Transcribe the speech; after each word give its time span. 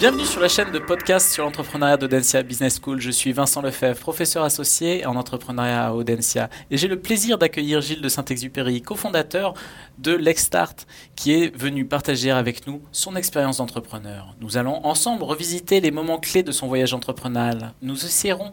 Bienvenue 0.00 0.24
sur 0.24 0.40
la 0.40 0.48
chaîne 0.48 0.72
de 0.72 0.78
podcast 0.78 1.30
sur 1.30 1.44
l'entrepreneuriat 1.44 1.98
d'Audencia 1.98 2.42
Business 2.42 2.80
School. 2.82 3.02
Je 3.02 3.10
suis 3.10 3.32
Vincent 3.34 3.60
Lefebvre, 3.60 4.00
professeur 4.00 4.44
associé 4.44 5.04
en 5.04 5.14
entrepreneuriat 5.14 5.88
à 5.88 5.92
Audencia. 5.92 6.48
Et 6.70 6.78
j'ai 6.78 6.88
le 6.88 6.98
plaisir 6.98 7.36
d'accueillir 7.36 7.82
Gilles 7.82 8.00
de 8.00 8.08
Saint-Exupéry, 8.08 8.80
cofondateur 8.80 9.52
de 9.98 10.12
Lexstart, 10.12 10.74
qui 11.16 11.34
est 11.34 11.54
venu 11.54 11.84
partager 11.84 12.30
avec 12.30 12.66
nous 12.66 12.80
son 12.92 13.14
expérience 13.14 13.58
d'entrepreneur. 13.58 14.34
Nous 14.40 14.56
allons 14.56 14.82
ensemble 14.86 15.22
revisiter 15.22 15.82
les 15.82 15.90
moments 15.90 16.18
clés 16.18 16.42
de 16.42 16.50
son 16.50 16.66
voyage 16.66 16.94
entrepreneurial. 16.94 17.74
Nous 17.82 18.02
essaierons 18.02 18.52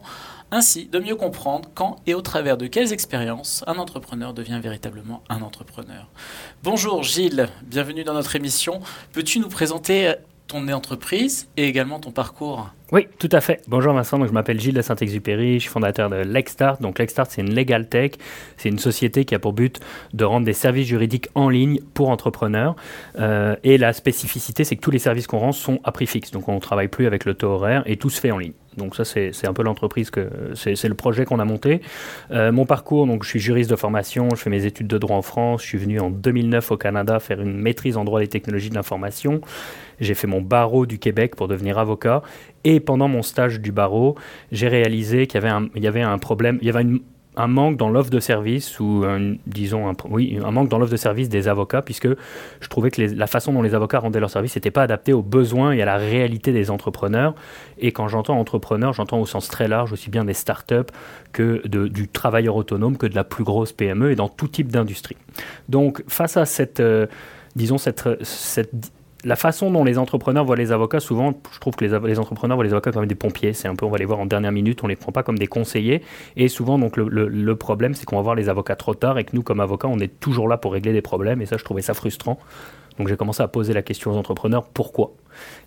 ainsi 0.50 0.86
de 0.86 0.98
mieux 0.98 1.16
comprendre 1.16 1.70
quand 1.74 1.96
et 2.06 2.12
au 2.12 2.20
travers 2.20 2.58
de 2.58 2.66
quelles 2.66 2.92
expériences 2.92 3.64
un 3.66 3.78
entrepreneur 3.78 4.34
devient 4.34 4.60
véritablement 4.62 5.22
un 5.30 5.40
entrepreneur. 5.40 6.08
Bonjour 6.62 7.02
Gilles, 7.02 7.48
bienvenue 7.62 8.04
dans 8.04 8.14
notre 8.14 8.36
émission. 8.36 8.80
Peux-tu 9.12 9.40
nous 9.40 9.48
présenter 9.48 10.14
ton 10.48 10.66
entreprise 10.68 11.48
et 11.56 11.68
également 11.68 12.00
ton 12.00 12.10
parcours 12.10 12.70
oui, 12.90 13.06
tout 13.18 13.28
à 13.32 13.42
fait. 13.42 13.60
Bonjour 13.68 13.92
Vincent, 13.92 14.18
donc 14.18 14.28
je 14.28 14.32
m'appelle 14.32 14.58
Gilles 14.58 14.72
de 14.72 14.80
Saint-Exupéry, 14.80 15.56
je 15.56 15.58
suis 15.58 15.68
fondateur 15.68 16.08
de 16.08 16.16
Lexstart. 16.16 16.80
Donc 16.80 16.96
c'est 16.96 17.42
une 17.42 17.54
legal 17.54 17.86
tech, 17.86 18.12
c'est 18.56 18.70
une 18.70 18.78
société 18.78 19.26
qui 19.26 19.34
a 19.34 19.38
pour 19.38 19.52
but 19.52 19.78
de 20.14 20.24
rendre 20.24 20.46
des 20.46 20.54
services 20.54 20.86
juridiques 20.86 21.28
en 21.34 21.50
ligne 21.50 21.80
pour 21.92 22.08
entrepreneurs. 22.08 22.76
Euh, 23.18 23.56
et 23.62 23.76
la 23.76 23.92
spécificité, 23.92 24.64
c'est 24.64 24.76
que 24.76 24.80
tous 24.80 24.90
les 24.90 24.98
services 24.98 25.26
qu'on 25.26 25.38
rend 25.38 25.52
sont 25.52 25.80
à 25.84 25.92
prix 25.92 26.06
fixe, 26.06 26.30
donc 26.30 26.48
on 26.48 26.54
ne 26.54 26.60
travaille 26.60 26.88
plus 26.88 27.06
avec 27.06 27.26
le 27.26 27.34
taux 27.34 27.48
horaire 27.48 27.82
et 27.84 27.98
tout 27.98 28.08
se 28.08 28.18
fait 28.18 28.30
en 28.30 28.38
ligne. 28.38 28.54
Donc 28.78 28.96
ça, 28.96 29.04
c'est 29.04 29.46
un 29.46 29.52
peu 29.52 29.62
l'entreprise 29.62 30.10
que 30.10 30.30
c'est 30.54 30.88
le 30.88 30.94
projet 30.94 31.24
qu'on 31.24 31.38
a 31.38 31.44
monté. 31.44 31.82
Euh, 32.30 32.52
mon 32.52 32.64
parcours, 32.64 33.06
donc 33.06 33.24
je 33.24 33.28
suis 33.28 33.40
juriste 33.40 33.68
de 33.68 33.76
formation, 33.76 34.30
je 34.30 34.36
fais 34.36 34.50
mes 34.50 34.64
études 34.64 34.86
de 34.86 34.98
droit 34.98 35.16
en 35.16 35.22
France, 35.22 35.62
je 35.62 35.68
suis 35.68 35.78
venu 35.78 36.00
en 36.00 36.10
2009 36.10 36.72
au 36.72 36.76
Canada 36.76 37.20
faire 37.20 37.40
une 37.40 37.58
maîtrise 37.58 37.96
en 37.96 38.04
droit 38.04 38.20
des 38.20 38.28
technologies 38.28 38.70
de 38.70 38.74
l'information. 38.74 39.40
J'ai 40.00 40.14
fait 40.14 40.26
mon 40.26 40.40
barreau 40.40 40.86
du 40.86 40.98
Québec 40.98 41.36
pour 41.36 41.48
devenir 41.48 41.78
avocat 41.78 42.22
et 42.64 42.80
pendant 42.80 43.08
mon 43.08 43.22
stage 43.22 43.60
du 43.60 43.72
barreau, 43.72 44.14
j'ai 44.52 44.68
réalisé 44.68 45.26
qu'il 45.26 45.40
y 45.40 45.44
avait 45.44 45.52
un, 45.52 45.68
il 45.74 45.82
y 45.82 45.88
avait 45.88 46.02
un 46.02 46.18
problème, 46.18 46.58
il 46.60 46.66
y 46.66 46.70
avait 46.70 46.84
un 47.38 47.46
manque 47.46 47.76
dans 47.76 47.88
l'offre 47.88 48.10
de 48.10 48.20
service 48.20 48.80
ou 48.80 49.04
disons 49.46 49.88
un, 49.88 49.94
oui 50.10 50.38
un 50.44 50.50
manque 50.50 50.68
dans 50.68 50.78
l'offre 50.78 50.92
de 50.92 50.96
service 50.96 51.28
des 51.28 51.48
avocats 51.48 51.82
puisque 51.82 52.08
je 52.08 52.68
trouvais 52.68 52.90
que 52.90 53.00
la 53.00 53.26
façon 53.26 53.52
dont 53.52 53.62
les 53.62 53.74
avocats 53.74 54.00
rendaient 54.00 54.20
leur 54.20 54.30
service 54.30 54.56
n'était 54.56 54.72
pas 54.72 54.82
adaptée 54.82 55.12
aux 55.12 55.22
besoins 55.22 55.72
et 55.72 55.80
à 55.80 55.84
la 55.84 55.96
réalité 55.96 56.52
des 56.52 56.70
entrepreneurs. 56.70 57.34
Et 57.78 57.92
quand 57.92 58.08
j'entends 58.08 58.38
entrepreneur 58.38 58.92
j'entends 58.92 59.20
au 59.20 59.26
sens 59.26 59.48
très 59.48 59.68
large 59.68 59.92
aussi 59.92 60.10
bien 60.10 60.24
des 60.24 60.34
startups 60.34 60.92
que 61.32 61.66
du 61.66 62.08
travailleur 62.08 62.56
autonome 62.56 62.96
que 62.96 63.06
de 63.06 63.14
la 63.14 63.24
plus 63.24 63.44
grosse 63.44 63.72
PME 63.72 64.10
et 64.10 64.16
dans 64.16 64.28
tout 64.28 64.48
type 64.48 64.72
d'industrie. 64.72 65.16
Donc 65.68 66.02
face 66.08 66.36
à 66.36 66.44
cette 66.44 66.80
euh, 66.80 67.06
disons 67.54 67.78
cette 67.78 68.08
la 69.24 69.36
façon 69.36 69.70
dont 69.70 69.84
les 69.84 69.98
entrepreneurs 69.98 70.44
voient 70.44 70.56
les 70.56 70.70
avocats, 70.70 71.00
souvent, 71.00 71.32
je 71.52 71.58
trouve 71.58 71.74
que 71.74 71.84
les, 71.84 72.18
entrepreneurs 72.18 72.56
voient 72.56 72.64
les 72.64 72.72
avocats 72.72 72.92
comme 72.92 73.06
des 73.06 73.14
pompiers. 73.16 73.52
C'est 73.52 73.66
un 73.66 73.74
peu, 73.74 73.84
on 73.84 73.90
va 73.90 73.98
les 73.98 74.04
voir 74.04 74.20
en 74.20 74.26
dernière 74.26 74.52
minute, 74.52 74.84
on 74.84 74.86
les 74.86 74.96
prend 74.96 75.10
pas 75.10 75.22
comme 75.24 75.38
des 75.38 75.48
conseillers. 75.48 76.02
Et 76.36 76.48
souvent, 76.48 76.78
donc, 76.78 76.96
le, 76.96 77.56
problème, 77.56 77.94
c'est 77.94 78.04
qu'on 78.04 78.16
va 78.16 78.22
voir 78.22 78.34
les 78.36 78.48
avocats 78.48 78.76
trop 78.76 78.94
tard 78.94 79.18
et 79.18 79.24
que 79.24 79.34
nous, 79.34 79.42
comme 79.42 79.60
avocats, 79.60 79.88
on 79.88 79.98
est 79.98 80.20
toujours 80.20 80.48
là 80.48 80.56
pour 80.56 80.72
régler 80.72 80.92
des 80.92 81.02
problèmes. 81.02 81.42
Et 81.42 81.46
ça, 81.46 81.56
je 81.56 81.64
trouvais 81.64 81.82
ça 81.82 81.94
frustrant. 81.94 82.38
Donc, 82.98 83.08
j'ai 83.08 83.16
commencé 83.16 83.42
à 83.42 83.48
poser 83.48 83.72
la 83.72 83.82
question 83.82 84.12
aux 84.12 84.16
entrepreneurs 84.16 84.64
pourquoi? 84.64 85.12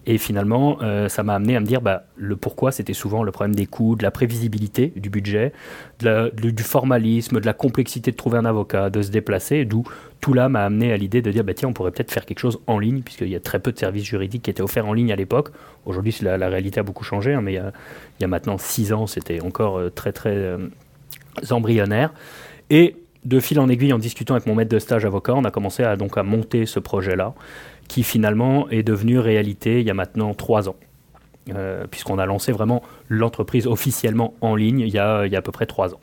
Et 0.07 0.17
finalement, 0.17 0.79
euh, 0.81 1.09
ça 1.09 1.21
m'a 1.21 1.35
amené 1.35 1.55
à 1.55 1.59
me 1.59 1.65
dire 1.65 1.81
bah, 1.81 2.05
le 2.15 2.35
pourquoi, 2.35 2.71
c'était 2.71 2.93
souvent 2.93 3.21
le 3.21 3.31
problème 3.31 3.55
des 3.55 3.67
coûts, 3.67 3.95
de 3.95 4.01
la 4.01 4.09
prévisibilité 4.09 4.91
du 4.95 5.11
budget, 5.11 5.53
du 5.99 6.63
formalisme, 6.63 7.39
de 7.39 7.45
la 7.45 7.53
complexité 7.53 8.11
de 8.11 8.15
trouver 8.15 8.39
un 8.39 8.45
avocat, 8.45 8.89
de 8.89 9.01
se 9.01 9.11
déplacer, 9.11 9.65
d'où 9.65 9.83
tout 10.19 10.33
là 10.33 10.49
m'a 10.49 10.65
amené 10.65 10.91
à 10.91 10.97
l'idée 10.97 11.21
de 11.21 11.31
dire 11.31 11.43
bah, 11.43 11.53
tiens, 11.53 11.69
on 11.69 11.73
pourrait 11.73 11.91
peut-être 11.91 12.11
faire 12.11 12.25
quelque 12.25 12.39
chose 12.39 12.59
en 12.65 12.79
ligne, 12.79 13.01
puisqu'il 13.01 13.29
y 13.29 13.35
a 13.35 13.39
très 13.39 13.59
peu 13.59 13.71
de 13.71 13.77
services 13.77 14.05
juridiques 14.05 14.43
qui 14.43 14.49
étaient 14.49 14.63
offerts 14.63 14.87
en 14.87 14.93
ligne 14.93 15.11
à 15.11 15.15
l'époque. 15.15 15.49
Aujourd'hui, 15.85 16.15
la, 16.21 16.37
réalité 16.47 16.79
a 16.79 16.83
beaucoup 16.83 17.03
changé, 17.03 17.33
hein, 17.33 17.41
mais 17.41 17.53
il 17.53 17.71
y, 18.21 18.23
a, 18.23 18.27
maintenant 18.27 18.57
six 18.57 18.93
ans, 18.93 19.05
c'était 19.05 19.41
encore 19.41 19.77
euh, 19.77 19.89
très, 19.89 20.11
très 20.11 20.35
euh, 20.35 20.57
embryonnaire. 21.51 22.11
Et 22.71 22.95
de 23.23 23.39
fil 23.39 23.59
en 23.59 23.69
aiguille, 23.69 23.93
en 23.93 23.99
discutant 23.99 24.33
avec 24.33 24.47
mon 24.47 24.55
maître 24.55 24.71
de 24.71 24.79
stage 24.79 25.05
avocat, 25.05 25.33
on 25.35 25.43
a 25.43 25.51
commencé 25.51 25.83
à, 25.83 25.95
donc, 25.95 26.17
à 26.17 26.23
monter 26.23 26.65
ce 26.65 26.79
projet-là 26.79 27.35
qui 27.91 28.03
finalement 28.03 28.69
est 28.69 28.83
devenu 28.83 29.19
réalité 29.19 29.81
il 29.81 29.85
y 29.85 29.89
a 29.89 29.93
maintenant 29.93 30.33
trois 30.33 30.69
ans. 30.69 30.77
Euh, 31.49 31.87
puisqu'on 31.91 32.19
a 32.19 32.25
lancé 32.25 32.53
vraiment 32.53 32.83
l'entreprise 33.09 33.67
officiellement 33.67 34.35
en 34.39 34.55
ligne 34.55 34.79
il 34.79 34.93
y, 34.93 34.99
a, 34.99 35.25
il 35.25 35.33
y 35.33 35.35
a 35.35 35.39
à 35.39 35.41
peu 35.41 35.51
près 35.51 35.65
trois 35.65 35.93
ans. 35.93 35.99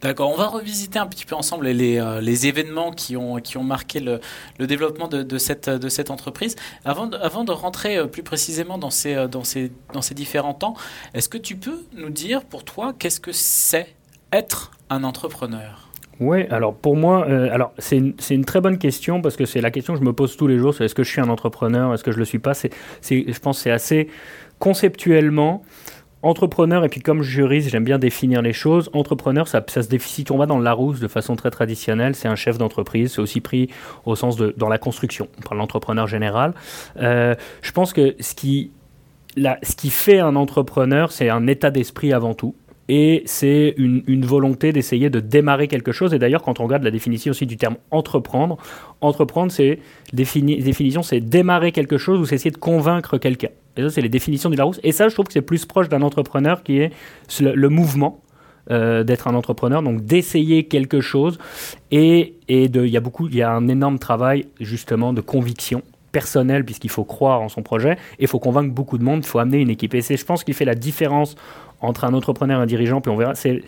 D'accord, 0.00 0.32
on 0.32 0.36
va 0.36 0.48
revisiter 0.48 0.98
un 0.98 1.06
petit 1.06 1.26
peu 1.26 1.36
ensemble 1.36 1.68
les, 1.68 2.00
euh, 2.00 2.20
événements 2.22 2.90
qui 2.90 3.16
ont, 3.16 3.36
qui 3.36 3.56
ont 3.56 3.62
marqué 3.62 4.00
le, 4.00 4.18
développement 4.58 5.06
de, 5.06 5.22
de, 5.22 5.38
cette, 5.38 5.70
de 5.70 5.88
cette 5.88 6.10
entreprise. 6.10 6.56
Avant 6.84 7.06
de, 7.06 7.16
avant 7.18 7.44
de 7.44 7.52
rentrer 7.52 7.96
euh, 7.96 8.06
plus 8.06 8.24
précisément 8.24 8.76
dans 8.76 8.90
ces, 8.90 9.28
dans 9.28 9.44
ces, 9.44 9.70
dans 9.92 10.02
ces 10.02 10.14
différents 10.14 10.54
temps, 10.54 10.74
est-ce 11.14 11.28
que 11.28 11.38
tu 11.38 11.54
peux 11.54 11.84
nous 11.94 12.10
dire 12.10 12.44
pour 12.44 12.64
toi 12.64 12.94
qu'est-ce 12.98 13.20
que 13.20 13.32
c'est 13.32 13.94
être 14.32 14.72
un 14.88 15.04
entrepreneur? 15.04 15.89
Oui, 16.20 16.44
alors 16.50 16.74
pour 16.74 16.96
moi, 16.96 17.26
euh, 17.28 17.48
alors 17.50 17.72
c'est 17.78 17.96
une, 17.96 18.14
une, 18.28 18.44
très 18.44 18.60
bonne 18.60 18.76
question 18.76 19.22
parce 19.22 19.36
que 19.36 19.46
c'est 19.46 19.62
la 19.62 19.70
question 19.70 19.94
que 19.94 20.00
je 20.00 20.04
me 20.04 20.12
pose 20.12 20.36
tous 20.36 20.46
les 20.46 20.58
jours. 20.58 20.74
C'est 20.74 20.84
est-ce 20.84 20.94
que 20.94 21.02
je 21.02 21.10
suis 21.10 21.20
un 21.20 21.30
entrepreneur, 21.30 21.94
est-ce 21.94 22.04
que 22.04 22.12
je 22.12 22.18
le 22.18 22.26
suis 22.26 22.38
pas? 22.38 22.52
C'est, 22.52 22.70
je 23.02 23.38
pense, 23.40 23.60
c'est 23.60 23.70
assez 23.70 24.08
conceptuellement 24.58 25.62
entrepreneur 26.22 26.84
et 26.84 26.90
puis 26.90 27.00
comme 27.00 27.22
juriste, 27.22 27.70
j'aime 27.70 27.84
bien 27.84 27.98
définir 27.98 28.42
les 28.42 28.52
choses. 28.52 28.90
Entrepreneur, 28.92 29.48
ça, 29.48 29.64
ça 29.66 29.82
se 29.82 29.88
définit. 29.88 30.26
On 30.30 30.36
va 30.36 30.44
dans 30.44 30.58
le 30.58 30.64
Larousse 30.64 31.00
de 31.00 31.08
façon 31.08 31.36
très 31.36 31.50
traditionnelle. 31.50 32.14
C'est 32.14 32.28
un 32.28 32.36
chef 32.36 32.58
d'entreprise. 32.58 33.14
C'est 33.14 33.22
aussi 33.22 33.40
pris 33.40 33.70
au 34.04 34.14
sens 34.14 34.36
de 34.36 34.54
dans 34.58 34.68
la 34.68 34.76
construction. 34.76 35.28
On 35.38 35.48
parle 35.48 35.58
d'entrepreneur 35.58 36.06
général. 36.06 36.52
Euh, 36.98 37.34
je 37.62 37.72
pense 37.72 37.94
que 37.94 38.14
ce 38.20 38.34
qui 38.34 38.72
la, 39.36 39.58
ce 39.62 39.74
qui 39.74 39.88
fait 39.88 40.18
un 40.18 40.36
entrepreneur, 40.36 41.12
c'est 41.12 41.30
un 41.30 41.46
état 41.46 41.70
d'esprit 41.70 42.12
avant 42.12 42.34
tout 42.34 42.54
et 42.92 43.22
c'est 43.24 43.72
une, 43.76 44.24
volonté 44.26 44.72
d'essayer 44.72 45.10
de 45.10 45.20
démarrer 45.20 45.68
quelque 45.68 45.92
chose. 45.92 46.12
Et 46.12 46.18
d'ailleurs, 46.18 46.42
quand 46.42 46.58
on 46.58 46.64
regarde 46.64 46.82
la 46.82 46.90
définition 46.90 47.30
aussi 47.30 47.46
du 47.46 47.56
terme 47.56 47.76
entreprendre, 47.92 48.56
entreprendre, 49.00 49.52
c'est 49.52 49.78
définition, 50.12 51.04
c'est 51.04 51.20
démarrer 51.20 51.70
quelque 51.70 51.98
chose 51.98 52.18
ou 52.18 52.24
c'est 52.24 52.34
essayer 52.34 52.50
de 52.50 52.56
convaincre 52.56 53.16
quelqu'un. 53.16 53.50
Et 53.76 53.82
ça, 53.82 53.90
c'est 53.90 54.00
les 54.00 54.08
définitions 54.08 54.50
du 54.50 54.56
Larousse. 54.56 54.80
Et 54.82 54.90
ça, 54.90 55.08
je 55.08 55.14
trouve 55.14 55.26
que 55.26 55.32
c'est 55.32 55.40
plus 55.40 55.66
proche 55.66 55.88
d'un 55.88 56.02
entrepreneur 56.02 56.64
qui 56.64 56.78
est 56.78 56.90
le, 57.40 57.68
mouvement. 57.68 58.20
Euh, 58.70 59.04
d'être 59.04 59.26
un 59.26 59.34
entrepreneur, 59.34 59.82
donc 59.82 60.04
d'essayer 60.04 60.64
quelque 60.64 61.00
chose 61.00 61.38
et, 61.90 62.34
il 62.48 62.86
y 62.86 62.96
a 62.96 63.00
beaucoup, 63.00 63.26
il 63.26 63.34
y 63.34 63.42
a 63.42 63.50
un 63.50 63.68
énorme 63.68 63.98
travail 63.98 64.46
justement 64.60 65.12
de 65.12 65.20
conviction 65.20 65.82
personnelle 66.12 66.64
puisqu'il 66.64 66.90
faut 66.90 67.04
croire 67.04 67.40
en 67.40 67.48
son 67.48 67.62
projet 67.62 67.92
et 67.92 68.22
il 68.22 68.28
faut 68.28 68.38
convaincre 68.38 68.72
beaucoup 68.72 68.98
de 68.98 69.04
monde, 69.04 69.20
il 69.24 69.28
faut 69.28 69.38
amener 69.38 69.58
une 69.58 69.70
équipe 69.70 69.94
et 69.94 70.02
c'est 70.02 70.16
je 70.16 70.24
pense 70.24 70.44
qu'il 70.44 70.54
fait 70.54 70.64
la 70.64 70.74
différence 70.74 71.36
entre 71.80 72.04
un 72.04 72.14
entrepreneur 72.14 72.60
et 72.60 72.62
un 72.62 72.66
dirigeant, 72.66 73.00
puis 73.00 73.10
on 73.10 73.16
verra, 73.16 73.34
c'est 73.34 73.62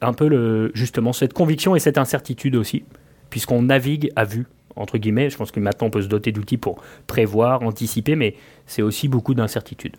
un 0.00 0.12
peu 0.12 0.70
justement 0.74 1.12
cette 1.12 1.32
conviction 1.32 1.76
et 1.76 1.78
cette 1.78 1.98
incertitude 1.98 2.56
aussi, 2.56 2.84
puisqu'on 3.28 3.62
navigue 3.62 4.10
à 4.16 4.24
vue, 4.24 4.46
entre 4.76 4.98
guillemets. 4.98 5.30
Je 5.30 5.36
pense 5.36 5.50
que 5.50 5.60
maintenant 5.60 5.88
on 5.88 5.90
peut 5.90 6.02
se 6.02 6.08
doter 6.08 6.32
d'outils 6.32 6.56
pour 6.56 6.82
prévoir, 7.06 7.62
anticiper, 7.62 8.16
mais 8.16 8.34
c'est 8.66 8.82
aussi 8.82 9.08
beaucoup 9.08 9.34
d'incertitude. 9.34 9.96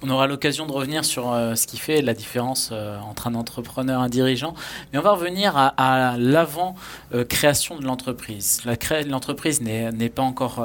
On 0.00 0.10
aura 0.10 0.28
l'occasion 0.28 0.64
de 0.66 0.70
revenir 0.70 1.04
sur 1.04 1.32
euh, 1.32 1.56
ce 1.56 1.66
qui 1.66 1.76
fait 1.76 2.02
la 2.02 2.14
différence 2.14 2.70
euh, 2.72 2.98
entre 3.00 3.26
un 3.26 3.34
entrepreneur 3.34 4.00
et 4.00 4.04
un 4.04 4.08
dirigeant. 4.08 4.54
Mais 4.92 4.98
on 5.00 5.02
va 5.02 5.10
revenir 5.10 5.54
à, 5.56 6.14
l'avant-création 6.16 7.76
euh, 7.76 7.78
de 7.80 7.84
l'entreprise. 7.84 8.62
L'entreprise 9.08 9.60
n'est 9.60 10.08
pas, 10.08 10.22
encore, 10.22 10.64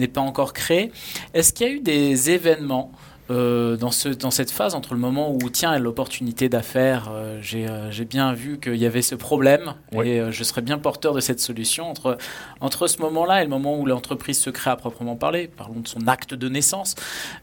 n'est 0.00 0.08
pas 0.08 0.22
encore 0.22 0.52
créée. 0.52 0.90
Est-ce 1.34 1.52
qu'il 1.52 1.66
y 1.66 1.70
a 1.70 1.72
eu 1.72 1.80
des 1.80 2.30
événements 2.30 2.90
euh, 3.30 3.76
dans, 3.76 3.90
ce, 3.90 4.10
dans 4.10 4.30
cette 4.30 4.50
phase 4.50 4.74
entre 4.74 4.92
le 4.92 5.00
moment 5.00 5.32
où 5.32 5.48
tiens 5.48 5.78
l'opportunité 5.78 6.50
d'affaires, 6.50 7.08
euh, 7.10 7.40
euh, 7.54 7.90
j'ai 7.90 8.04
bien 8.04 8.34
vu 8.34 8.58
qu'il 8.58 8.76
y 8.76 8.84
avait 8.84 9.02
ce 9.02 9.14
problème 9.14 9.74
et 9.92 10.20
je 10.30 10.44
serais 10.44 10.60
bien 10.60 10.78
porteur 10.78 11.14
de 11.14 11.20
cette 11.20 11.40
solution 11.40 11.88
entre, 11.88 12.18
entre 12.60 12.86
ce 12.86 12.98
moment-là 12.98 13.40
et 13.40 13.44
le 13.44 13.50
moment 13.50 13.78
où 13.78 13.86
l'entreprise 13.86 14.38
se 14.38 14.50
crée 14.50 14.70
à 14.70 14.76
proprement 14.76 15.16
parler, 15.16 15.48
parlons 15.48 15.80
de 15.80 15.88
son 15.88 16.06
acte 16.06 16.34
de 16.34 16.48
naissance. 16.48 16.94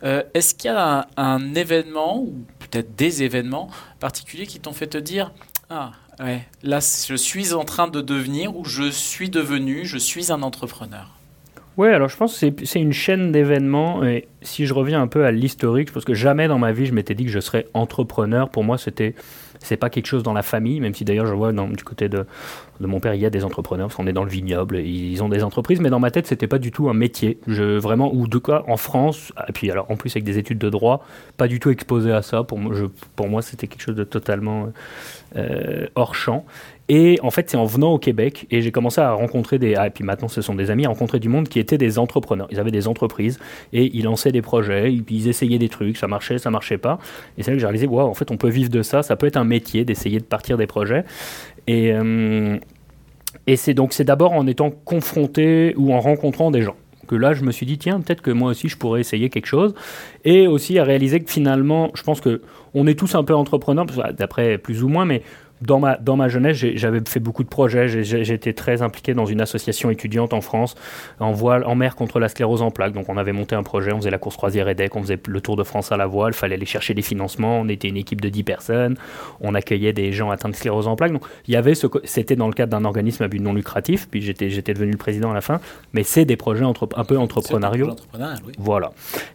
Est-ce 0.04 0.54
qu'il 0.54 0.70
y 0.70 0.74
a 0.74 1.08
un, 1.18 1.56
événement 1.56 2.20
ou 2.20 2.46
peut-être 2.60 2.96
des 2.96 3.24
événements 3.24 3.70
particuliers 4.00 4.48
qui 4.48 4.60
t'ont 4.60 4.74
fait 4.74 4.88
te 4.88 4.98
dire 4.98 5.32
ah 5.70 5.92
ouais 6.20 6.48
là 6.64 6.80
je 6.80 7.16
suis 7.16 7.54
en 7.54 7.64
train 7.64 7.88
de 7.88 8.02
devenir 8.02 8.56
ou 8.56 8.66
je 8.66 8.90
suis 8.90 9.30
devenu, 9.30 9.86
je 9.86 9.98
suis 9.98 10.32
un 10.32 10.44
entrepreneur? 10.44 11.21
Oui, 11.78 11.88
alors 11.88 12.10
je 12.10 12.18
pense 12.18 12.38
que 12.38 12.66
c'est 12.66 12.80
une 12.80 12.94
chaîne 12.94 13.32
d'événements. 13.32 14.04
Et 14.04 14.28
si 14.42 14.66
je 14.66 14.74
reviens 14.74 15.02
un 15.02 15.08
peu 15.08 15.26
à 15.26 15.32
l'historique, 15.32 15.88
je 15.88 15.94
pense 15.94 16.06
que 16.06 16.14
jamais 16.14 16.48
dans 16.48 16.60
ma 16.60 16.72
vie 16.72 16.86
je 16.86 16.94
m'étais 16.94 17.16
dit 17.16 17.26
que 17.26 17.32
je 17.32 17.40
serais 17.40 17.68
entrepreneur. 17.74 18.50
Pour 18.50 18.64
moi, 18.64 18.78
c'était 18.78 19.16
c'est 19.64 19.78
pas 19.78 19.90
quelque 19.90 20.08
chose 20.08 20.24
dans 20.24 20.34
la 20.34 20.42
famille, 20.42 20.80
même 20.80 20.94
si 20.94 21.06
d'ailleurs 21.06 21.28
je 21.28 21.34
vois 21.34 21.52
du 21.54 21.84
côté 21.84 22.10
de, 22.10 22.26
de, 22.80 22.88
mon 22.88 23.00
père, 23.00 23.14
il 23.14 23.22
y 23.22 23.28
a 23.28 23.30
des 23.30 23.46
entrepreneurs, 23.46 23.88
parce 23.88 23.96
qu'on 23.96 24.08
est 24.08 24.14
dans 24.14 24.24
le 24.24 24.30
vignoble, 24.30 24.80
ils 24.80 25.22
ont 25.24 25.30
des 25.30 25.44
entreprises, 25.44 25.80
mais 25.80 25.92
dans 25.92 26.00
ma 26.00 26.10
tête, 26.10 26.26
c'était 26.26 26.48
pas 26.48 26.58
du 26.58 26.72
tout 26.72 26.90
un 26.90 26.96
métier. 26.96 27.38
Je, 27.46 27.78
vraiment, 27.78 28.12
ou 28.14 28.28
de 28.28 28.40
quoi, 28.40 28.68
en 28.68 28.78
France, 28.78 29.32
et 29.48 29.52
puis 29.52 29.70
alors 29.70 29.90
en 29.92 29.98
plus 29.98 30.10
avec 30.12 30.24
des 30.24 30.40
études 30.40 30.58
de 30.58 30.70
droit, 30.70 31.06
pas 31.38 31.48
du 31.48 31.60
tout 31.60 31.70
exposé 31.70 32.12
à 32.12 32.24
ça. 32.24 32.44
Pour 32.44 32.58
moi, 32.58 32.74
je, 32.76 32.86
pour 33.16 33.30
moi 33.30 33.42
c'était 33.42 33.68
quelque 33.68 33.84
chose 33.84 33.96
de 33.96 34.04
totalement 34.04 34.70
euh, 35.36 35.88
hors 35.96 36.16
champ. 36.16 36.46
Et 36.94 37.18
en 37.24 37.32
fait, 37.32 37.50
c'est 37.50 37.56
en 37.56 37.64
venant 37.64 37.94
au 37.94 38.00
Québec 38.00 38.48
et 38.52 38.62
j'ai 38.62 38.74
commencé 38.74 39.00
à 39.00 39.14
rencontrer 39.14 39.58
des. 39.58 39.76
Ah, 39.76 39.88
et 39.88 39.92
puis 39.92 40.04
maintenant, 40.04 40.28
ce 40.28 40.42
sont 40.42 40.56
des 40.56 40.72
amis, 40.72 40.86
à 40.86 40.90
rencontrer 40.90 41.20
du 41.20 41.30
monde 41.30 41.48
qui 41.48 41.58
étaient 41.58 41.78
des 41.78 41.98
entrepreneurs. 41.98 42.50
Ils 42.52 42.60
avaient 42.60 42.70
des 42.70 42.90
entreprises 42.90 43.40
et 43.72 43.90
ils 43.96 44.04
lançaient 44.04 44.34
des 44.34 44.42
projets, 44.42 44.94
ils 44.94 45.28
essayaient 45.30 45.58
des 45.58 45.70
trucs, 45.70 45.96
ça 45.96 46.10
marchait, 46.10 46.38
ça 46.38 46.52
marchait 46.52 46.78
pas. 46.78 47.00
Et 47.38 47.44
c'est 47.44 47.52
là 47.52 47.56
que 47.56 47.62
j'ai 47.62 47.66
réalisé, 47.66 47.88
waouh, 47.88 48.10
en 48.10 48.14
fait, 48.14 48.30
on 48.30 48.36
peut 48.36 48.50
vivre 48.50 48.70
de 48.70 48.82
ça, 48.82 49.04
ça 49.04 49.16
peut 49.16 49.26
être 49.26 49.38
un 49.38 49.46
métier 49.46 49.86
d'essayer 49.86 50.20
de 50.20 50.26
partir 50.26 50.58
des 50.58 50.68
projets. 50.68 51.06
Et. 51.66 51.94
Euh, 51.94 52.58
et 53.48 53.56
c'est 53.56 53.74
donc 53.74 53.94
c'est 53.94 54.04
d'abord 54.04 54.34
en 54.34 54.46
étant 54.46 54.70
confronté 54.70 55.74
ou 55.78 55.94
en 55.94 56.02
rencontrant 56.02 56.52
des 56.52 56.62
gens 56.62 56.76
que 57.08 57.16
là 57.16 57.34
je 57.34 57.44
me 57.44 57.52
suis 57.52 57.66
dit 57.66 57.78
tiens 57.78 58.00
peut-être 58.00 58.22
que 58.22 58.30
moi 58.30 58.52
aussi 58.52 58.70
je 58.70 58.78
pourrais 58.78 59.00
essayer 59.00 59.30
quelque 59.30 59.48
chose 59.48 59.74
et 60.26 60.48
aussi 60.48 60.78
à 60.78 60.84
réaliser 60.84 61.22
que 61.22 61.32
finalement 61.32 61.90
je 61.96 62.04
pense 62.04 62.22
que 62.22 62.42
on 62.74 62.86
est 62.88 62.94
tous 62.94 63.16
un 63.16 63.24
peu 63.24 63.34
entrepreneurs 63.34 63.88
d'après 64.18 64.58
plus 64.58 64.84
ou 64.84 64.90
moins 64.90 65.06
mais 65.06 65.24
dans 65.62 65.80
ma, 65.80 65.98
dans 65.98 66.16
ma 66.16 66.28
jeunesse, 66.28 66.58
j'avais 66.58 67.02
fait 67.08 67.20
beaucoup 67.20 67.44
de 67.44 67.50
projets. 67.50 67.88
J'étais 67.88 68.54
très 68.54 68.82
impliqué 68.82 69.14
dans 69.14 69.26
une 69.26 69.42
association 69.42 69.90
étudiante 69.90 70.34
en 70.34 70.42
France, 70.42 70.76
en 71.20 71.32
voile, 71.32 71.64
en 71.66 71.76
mer 71.76 71.96
contre 71.96 72.20
la 72.20 72.30
sclérose 72.30 72.62
en 72.62 72.72
plaques. 72.72 72.94
Donc, 72.94 73.10
on 73.10 73.18
avait 73.18 73.32
monté 73.32 73.56
un 73.56 73.64
projet, 73.64 73.92
on 73.94 73.98
faisait 73.98 74.12
la 74.12 74.18
course 74.18 74.38
croisière 74.38 74.68
EDEC, 74.68 74.96
on 74.96 75.02
faisait 75.02 75.20
le 75.28 75.42
Tour 75.42 75.56
de 75.56 75.64
France 75.64 75.92
à 75.92 75.98
la 75.98 76.08
voile, 76.08 76.34
il 76.34 76.38
fallait 76.38 76.56
aller 76.56 76.66
chercher 76.66 76.94
des 76.94 77.02
financements. 77.02 77.60
On 77.60 77.70
était 77.70 77.88
une 77.88 77.98
équipe 77.98 78.22
de 78.22 78.30
10 78.30 78.44
personnes, 78.44 78.98
on 79.40 79.54
accueillait 79.54 79.94
des 79.94 80.12
gens 80.12 80.32
atteints 80.32 80.50
de 80.50 80.56
sclérose 80.56 80.88
en 80.88 80.96
plaques. 80.96 81.14
Donc, 81.14 81.26
il 81.48 81.54
y 81.54 81.58
avait 81.58 81.76
ce, 81.76 81.88
c'était 82.04 82.36
dans 82.36 82.48
le 82.48 82.54
cadre 82.54 82.72
d'un 82.72 82.86
organisme 82.86 83.24
à 83.24 83.28
but 83.28 83.40
non 83.40 83.54
lucratif, 83.54 84.08
puis 84.10 84.22
j'étais, 84.22 84.50
j'étais 84.50 84.74
devenu 84.74 84.92
le 84.92 84.98
président 84.98 85.32
à 85.32 85.34
la 85.34 85.42
fin, 85.42 85.60
mais 85.94 86.04
c'est 86.04 86.26
des 86.26 86.38
projets 86.38 86.66
entre, 86.66 86.90
un 86.96 87.04
peu 87.04 87.18
entrepreneuriaux. 87.18 87.96
Oui. 88.46 88.54
Voilà. 88.58 88.92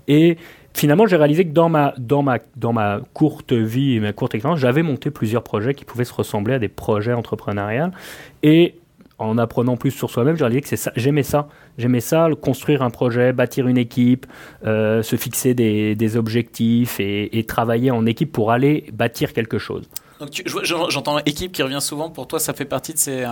Et 0.09 0.39
finalement, 0.77 1.07
j'ai 1.07 1.17
réalisé 1.17 1.45
que 1.45 1.53
dans 1.53 1.69
ma, 1.69 1.95
dans, 1.99 2.23
ma, 2.23 2.39
dans 2.57 2.73
ma 2.73 3.01
courte 3.15 3.53
vie 3.53 3.95
et 3.95 4.01
ma 4.01 4.13
courte 4.13 4.35
expérience, 4.35 4.61
j'avais 4.61 4.83
monté 4.83 5.11
plusieurs 5.11 5.43
projets 5.43 5.75
qui 5.75 5.85
pouvaient 5.85 6.05
se 6.05 6.13
ressembler 6.13 6.55
à 6.55 6.59
des 6.59 6.69
projets 6.69 7.15
entrepreneuriaux. 7.15 7.91
Et 8.43 8.75
en 9.19 9.39
apprenant 9.39 9.79
plus 9.79 9.91
sur 9.91 10.11
soi-même, 10.11 10.37
j'ai 10.37 10.45
réalisé 10.45 10.61
que 10.61 10.77
ça, 10.77 10.93
j'aimais 10.95 11.23
ça. 11.23 11.49
J'aimais 11.79 12.01
ça, 12.01 12.29
construire 12.41 12.83
un 12.83 12.91
projet, 12.91 13.33
bâtir 13.33 13.67
une 13.67 13.79
équipe, 13.79 14.27
euh, 14.67 15.03
se 15.03 15.17
fixer 15.17 15.55
des, 15.55 15.95
des 15.95 16.17
objectifs 16.19 17.01
et, 17.01 17.39
et, 17.39 17.45
travailler 17.45 17.91
en 17.91 18.05
équipe 18.05 18.31
pour 18.31 18.53
aller 18.53 18.85
bâtir 18.93 19.33
quelque 19.33 19.59
chose. 19.59 19.89
Donc 20.21 20.31
j'entends 20.63 21.19
équipe 21.21 21.53
qui 21.53 21.63
revient 21.63 21.81
souvent. 21.81 22.11
Pour 22.11 22.27
toi, 22.27 22.39
ça 22.39 22.53
fait 22.53 22.65
partie 22.65 22.93
de 22.93 22.99
ces, 22.99 23.25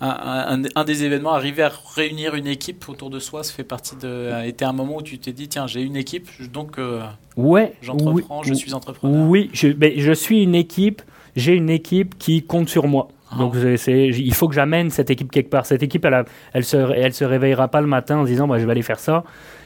un, 0.00 0.62
un, 0.62 0.62
un, 0.74 0.84
des 0.84 1.04
événements. 1.04 1.32
Arriver 1.32 1.62
à 1.62 1.72
réunir 1.94 2.34
une 2.34 2.46
équipe 2.46 2.88
autour 2.88 3.10
de 3.10 3.18
soi, 3.18 3.42
ça 3.42 3.52
fait 3.52 3.64
partie 3.64 3.96
de. 3.96 4.46
Était 4.46 4.64
un 4.64 4.72
moment 4.72 4.96
où 4.96 5.02
tu 5.02 5.18
t'es 5.18 5.32
dit 5.32 5.48
tiens, 5.48 5.66
j'ai 5.66 5.82
une 5.82 5.96
équipe, 5.96 6.28
donc 6.52 6.78
euh, 6.78 7.02
ouais, 7.36 7.74
j'entreprends, 7.82 8.42
je 8.42 8.54
suis 8.54 8.74
entrepreneur. 8.74 9.28
Oui, 9.28 9.50
je, 9.52 9.68
je 9.96 10.12
suis 10.12 10.42
une 10.42 10.54
équipe. 10.54 11.02
J'ai 11.36 11.52
une 11.52 11.70
équipe 11.70 12.18
qui 12.18 12.42
compte 12.42 12.68
sur 12.68 12.88
moi. 12.88 13.08
Donc 13.36 13.54
il 13.56 14.34
faut 14.34 14.48
que 14.48 14.54
j'amène 14.54 14.90
cette 14.90 15.10
équipe 15.10 15.30
quelque 15.30 15.50
part. 15.50 15.66
Cette 15.66 15.82
équipe, 15.82 16.04
elle, 16.04 16.24
elle, 16.52 16.64
se, 16.64 16.76
elle 16.76 17.12
se 17.12 17.24
réveillera 17.24 17.68
pas 17.68 17.80
le 17.80 17.86
matin 17.86 18.18
en 18.18 18.24
se 18.24 18.30
disant 18.30 18.48
bah, 18.48 18.58
je 18.58 18.64
vais 18.64 18.72
aller 18.72 18.82
faire 18.82 19.00
ça. 19.00 19.24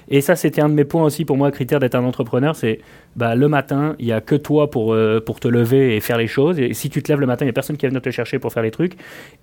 Et 0.09 0.21
ça, 0.21 0.37
c'était 0.37 0.61
un 0.61 0.69
de 0.69 0.75
mes 0.75 0.85
points 0.85 1.05
aussi 1.05 1.25
pour 1.25 1.37
moi, 1.37 1.51
critère 1.51 1.79
d'être 1.79 1.95
un 1.95 2.05
entrepreneur, 2.05 2.57
c'est 2.57 2.81
bah, 3.17 3.35
le 3.35 3.49
matin, 3.49 3.95
il 3.99 4.07
n'y 4.07 4.13
a 4.13 4.21
que 4.21 4.35
toi 4.35 4.71
pour, 4.71 4.93
euh, 4.93 5.23
pour 5.25 5.41
te 5.41 5.49
lever 5.49 5.97
et 5.97 6.01
faire 6.01 6.19
les 6.19 6.27
choses. 6.27 6.59
Et 6.59 6.75
si 6.75 6.91
tu 6.91 7.03
te 7.03 7.11
lèves 7.11 7.21
le 7.21 7.27
matin, 7.27 7.45
il 7.45 7.47
n'y 7.47 7.51
a 7.51 7.55
personne 7.55 7.77
qui 7.77 7.87
va 7.87 8.01
te 8.01 8.11
chercher 8.11 8.39
pour 8.39 8.53
faire 8.53 8.63
les 8.63 8.71
trucs. 8.71 8.97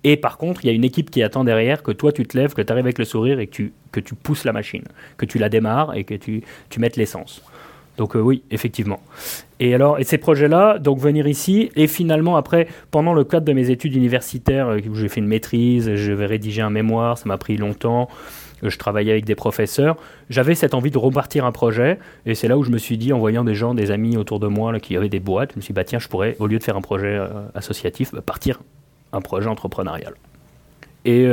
Et 0.04 0.16
par 0.16 0.38
contre, 0.38 0.64
il 0.64 0.68
y 0.68 0.70
a 0.70 0.74
une 0.74 0.84
équipe 0.84 1.10
qui 1.10 1.22
attend 1.22 1.44
derrière 1.44 1.82
que 1.82 1.92
toi, 1.92 2.12
tu 2.12 2.24
te 2.24 2.36
lèves, 2.36 2.54
que 2.54 2.62
tu 2.62 2.72
arrives 2.72 2.84
avec 2.84 2.98
le 2.98 3.04
sourire 3.04 3.40
et 3.40 3.46
que 3.46 3.52
tu, 3.52 3.72
que 3.90 4.00
tu 4.00 4.14
pousses 4.14 4.44
la 4.44 4.52
machine, 4.52 4.84
que 5.16 5.24
tu 5.24 5.38
la 5.38 5.48
démarres 5.48 5.96
et 5.96 6.04
que 6.04 6.14
tu, 6.14 6.42
tu 6.68 6.78
mettes 6.78 6.96
l'essence. 6.96 7.42
Donc 8.00 8.16
euh, 8.16 8.18
oui, 8.18 8.42
effectivement. 8.50 8.98
Et 9.60 9.74
alors, 9.74 9.98
et 9.98 10.04
ces 10.04 10.16
projets-là, 10.16 10.78
donc 10.78 10.98
venir 11.00 11.26
ici, 11.26 11.70
et 11.76 11.86
finalement 11.86 12.36
après, 12.36 12.66
pendant 12.90 13.12
le 13.12 13.24
cadre 13.24 13.44
de 13.44 13.52
mes 13.52 13.68
études 13.68 13.94
universitaires, 13.94 14.68
euh, 14.68 14.80
où 14.90 14.94
j'ai 14.94 15.10
fait 15.10 15.20
une 15.20 15.26
maîtrise, 15.26 15.94
je 15.96 16.12
vais 16.14 16.24
rédiger 16.24 16.62
un 16.62 16.70
mémoire, 16.70 17.18
ça 17.18 17.26
m'a 17.26 17.36
pris 17.36 17.58
longtemps 17.58 18.08
je 18.62 18.76
travaillais 18.76 19.12
avec 19.12 19.24
des 19.24 19.34
professeurs, 19.34 19.96
j'avais 20.28 20.54
cette 20.54 20.74
envie 20.74 20.90
de 20.90 20.98
repartir 20.98 21.46
un 21.46 21.52
projet. 21.52 21.98
Et 22.26 22.34
c'est 22.34 22.46
là 22.46 22.58
où 22.58 22.62
je 22.62 22.70
me 22.70 22.76
suis 22.76 22.98
dit, 22.98 23.10
en 23.10 23.18
voyant 23.18 23.42
des 23.42 23.54
gens, 23.54 23.72
des 23.72 23.90
amis 23.90 24.18
autour 24.18 24.38
de 24.38 24.48
moi 24.48 24.78
qui 24.80 24.98
avaient 24.98 25.08
des 25.08 25.18
boîtes, 25.18 25.52
je 25.52 25.56
me 25.56 25.62
suis 25.62 25.72
dit, 25.72 25.76
bah, 25.76 25.84
tiens, 25.84 25.98
je 25.98 26.08
pourrais, 26.08 26.36
au 26.40 26.46
lieu 26.46 26.58
de 26.58 26.62
faire 26.62 26.76
un 26.76 26.82
projet 26.82 27.16
euh, 27.16 27.28
associatif, 27.54 28.12
bah, 28.12 28.20
partir 28.20 28.60
un 29.14 29.22
projet 29.22 29.48
entrepreneurial. 29.48 30.12
Et 31.06 31.26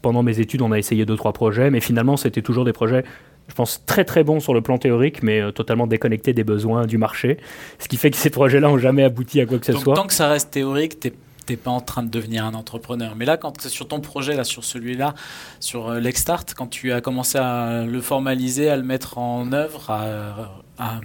pendant 0.00 0.22
mes 0.22 0.38
études, 0.38 0.62
on 0.62 0.70
a 0.70 0.78
essayé 0.78 1.04
deux, 1.04 1.16
trois 1.16 1.32
projets, 1.32 1.70
mais 1.70 1.80
finalement, 1.80 2.16
c'était 2.16 2.42
toujours 2.42 2.64
des 2.64 2.72
projets 2.72 3.02
je 3.48 3.54
pense, 3.54 3.82
très 3.86 4.04
très 4.04 4.24
bons 4.24 4.40
sur 4.40 4.54
le 4.54 4.60
plan 4.60 4.78
théorique, 4.78 5.22
mais 5.22 5.40
euh, 5.40 5.50
totalement 5.50 5.86
déconnectés 5.86 6.32
des 6.32 6.44
besoins 6.44 6.86
du 6.86 6.98
marché. 6.98 7.38
Ce 7.78 7.88
qui 7.88 7.96
fait 7.96 8.10
que 8.10 8.16
ces 8.16 8.30
projets-là 8.30 8.68
n'ont 8.68 8.78
jamais 8.78 9.04
abouti 9.04 9.40
à 9.40 9.46
quoi 9.46 9.58
que 9.58 9.66
ce 9.66 9.72
soit. 9.72 9.94
Tant 9.94 10.06
que 10.06 10.14
ça 10.14 10.28
reste 10.28 10.50
théorique, 10.50 11.00
tu 11.00 11.12
t'es 11.46 11.56
pas 11.56 11.70
en 11.70 11.80
train 11.80 12.02
de 12.02 12.10
devenir 12.10 12.44
un 12.44 12.52
entrepreneur. 12.52 13.16
Mais 13.16 13.24
là, 13.24 13.38
quand 13.38 13.58
sur 13.68 13.88
ton 13.88 14.00
projet, 14.00 14.34
là, 14.34 14.44
sur 14.44 14.64
celui-là, 14.64 15.14
sur 15.60 15.88
euh, 15.88 15.98
l'Extart, 15.98 16.44
quand 16.54 16.66
tu 16.66 16.92
as 16.92 17.00
commencé 17.00 17.38
à 17.38 17.84
le 17.86 18.00
formaliser, 18.02 18.68
à 18.68 18.76
le 18.76 18.82
mettre 18.82 19.16
en 19.16 19.50
œuvre, 19.52 19.90
à, 19.90 21.00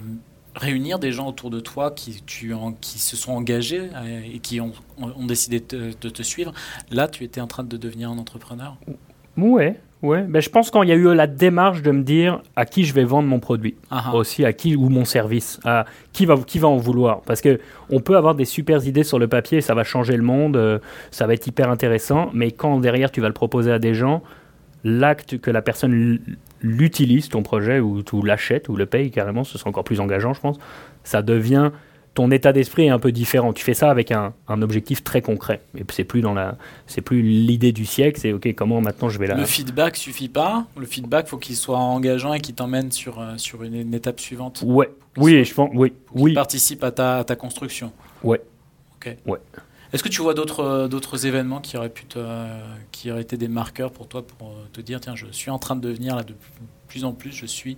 réunir 0.54 1.00
des 1.00 1.10
gens 1.10 1.26
autour 1.26 1.50
de 1.50 1.58
toi 1.58 1.90
qui, 1.90 2.22
tu, 2.26 2.54
qui 2.80 2.98
se 3.00 3.16
sont 3.16 3.32
engagés 3.32 3.90
euh, 3.92 4.20
et 4.32 4.38
qui 4.38 4.60
ont, 4.60 4.72
ont 4.98 5.26
décidé 5.26 5.58
de 5.58 5.92
te, 5.92 6.22
suivre, 6.22 6.52
là, 6.90 7.08
tu 7.08 7.24
étais 7.24 7.40
en 7.40 7.48
train 7.48 7.64
de 7.64 7.76
devenir 7.76 8.10
un 8.10 8.18
entrepreneur? 8.18 8.76
Ouais, 9.36 9.80
Ouais, 10.04 10.20
ben 10.20 10.42
je 10.42 10.50
pense 10.50 10.70
quand 10.70 10.82
il 10.82 10.90
y 10.90 10.92
a 10.92 10.96
eu 10.96 11.14
la 11.14 11.26
démarche 11.26 11.80
de 11.80 11.90
me 11.90 12.02
dire 12.02 12.42
à 12.56 12.66
qui 12.66 12.84
je 12.84 12.92
vais 12.92 13.04
vendre 13.04 13.26
mon 13.26 13.40
produit, 13.40 13.74
ah 13.90 14.04
ah. 14.08 14.14
aussi 14.14 14.44
à 14.44 14.52
qui 14.52 14.76
ou 14.76 14.90
mon 14.90 15.06
service, 15.06 15.58
à 15.64 15.86
qui 16.12 16.26
va 16.26 16.36
qui 16.46 16.58
va 16.58 16.68
en 16.68 16.76
vouloir, 16.76 17.22
parce 17.22 17.40
que 17.40 17.58
on 17.88 18.00
peut 18.00 18.14
avoir 18.14 18.34
des 18.34 18.44
super 18.44 18.86
idées 18.86 19.02
sur 19.02 19.18
le 19.18 19.28
papier, 19.28 19.62
ça 19.62 19.74
va 19.74 19.82
changer 19.82 20.18
le 20.18 20.22
monde, 20.22 20.58
euh, 20.58 20.78
ça 21.10 21.26
va 21.26 21.32
être 21.32 21.46
hyper 21.46 21.70
intéressant, 21.70 22.28
mais 22.34 22.50
quand 22.50 22.80
derrière 22.80 23.10
tu 23.10 23.22
vas 23.22 23.28
le 23.28 23.32
proposer 23.32 23.72
à 23.72 23.78
des 23.78 23.94
gens, 23.94 24.22
l'acte 24.84 25.40
que 25.40 25.50
la 25.50 25.62
personne 25.62 26.18
l'utilise 26.60 27.30
ton 27.30 27.42
projet 27.42 27.80
ou 27.80 28.02
tu 28.02 28.20
l'achètes 28.22 28.68
ou 28.68 28.76
le 28.76 28.84
paye 28.84 29.10
carrément, 29.10 29.42
ce 29.42 29.56
sera 29.56 29.70
encore 29.70 29.84
plus 29.84 30.00
engageant, 30.00 30.34
je 30.34 30.40
pense. 30.42 30.58
Ça 31.02 31.22
devient 31.22 31.70
ton 32.14 32.30
état 32.30 32.52
d'esprit 32.52 32.86
est 32.86 32.90
un 32.90 32.98
peu 32.98 33.12
différent. 33.12 33.52
Tu 33.52 33.64
fais 33.64 33.74
ça 33.74 33.90
avec 33.90 34.12
un, 34.12 34.32
objectif 34.48 35.02
très 35.02 35.20
concret. 35.20 35.60
Et 35.76 35.84
c'est 35.90 36.04
plus 36.04 36.20
dans 36.20 36.32
la, 36.32 36.56
c'est 36.86 37.00
plus 37.00 37.22
l'idée 37.22 37.72
du 37.72 37.84
siècle. 37.84 38.18
C'est 38.20 38.32
ok, 38.32 38.54
comment 38.54 38.80
maintenant 38.80 39.08
je 39.08 39.18
vais 39.18 39.26
là. 39.26 39.34
Le 39.34 39.44
feedback 39.44 39.96
suffit 39.96 40.28
pas. 40.28 40.66
Le 40.76 40.86
feedback, 40.86 41.26
faut 41.26 41.38
qu'il 41.38 41.56
soit 41.56 41.78
engageant 41.78 42.32
et 42.32 42.40
qu'il 42.40 42.54
t'emmène 42.54 42.92
sur 42.92 43.20
euh, 43.20 43.36
sur 43.36 43.64
une, 43.64 43.94
étape 43.94 44.20
suivante. 44.20 44.62
Ouais. 44.64 44.90
Oui, 45.16 45.44
je 45.44 45.54
pense. 45.54 45.70
Oui. 45.74 45.92
Oui. 46.14 46.34
Participe 46.34 46.84
à 46.84 46.92
ta, 46.92 47.18
à 47.18 47.24
ta 47.24 47.36
construction. 47.36 47.92
Ouais. 48.22 48.40
Ok. 48.96 49.16
Ouais. 49.26 49.38
Est-ce 49.92 50.02
que 50.02 50.08
tu 50.08 50.22
vois 50.22 50.34
d'autres 50.34 50.60
euh, 50.60 50.88
d'autres 50.88 51.26
événements 51.26 51.60
qui 51.60 51.76
auraient 51.76 51.88
pu 51.88 52.04
te, 52.04 52.18
qui 52.92 53.10
auraient 53.10 53.22
été 53.22 53.36
des 53.36 53.48
marqueurs 53.48 53.92
pour 53.92 54.08
toi 54.08 54.26
pour 54.26 54.48
euh, 54.48 54.68
te 54.72 54.80
dire 54.80 55.00
tiens 55.00 55.14
je 55.14 55.26
suis 55.30 55.50
en 55.50 55.58
train 55.58 55.76
de 55.76 55.80
devenir 55.80 56.16
là 56.16 56.24
de 56.24 56.34
plus 56.88 57.04
en 57.04 57.12
plus 57.12 57.32
je 57.32 57.46
suis 57.46 57.76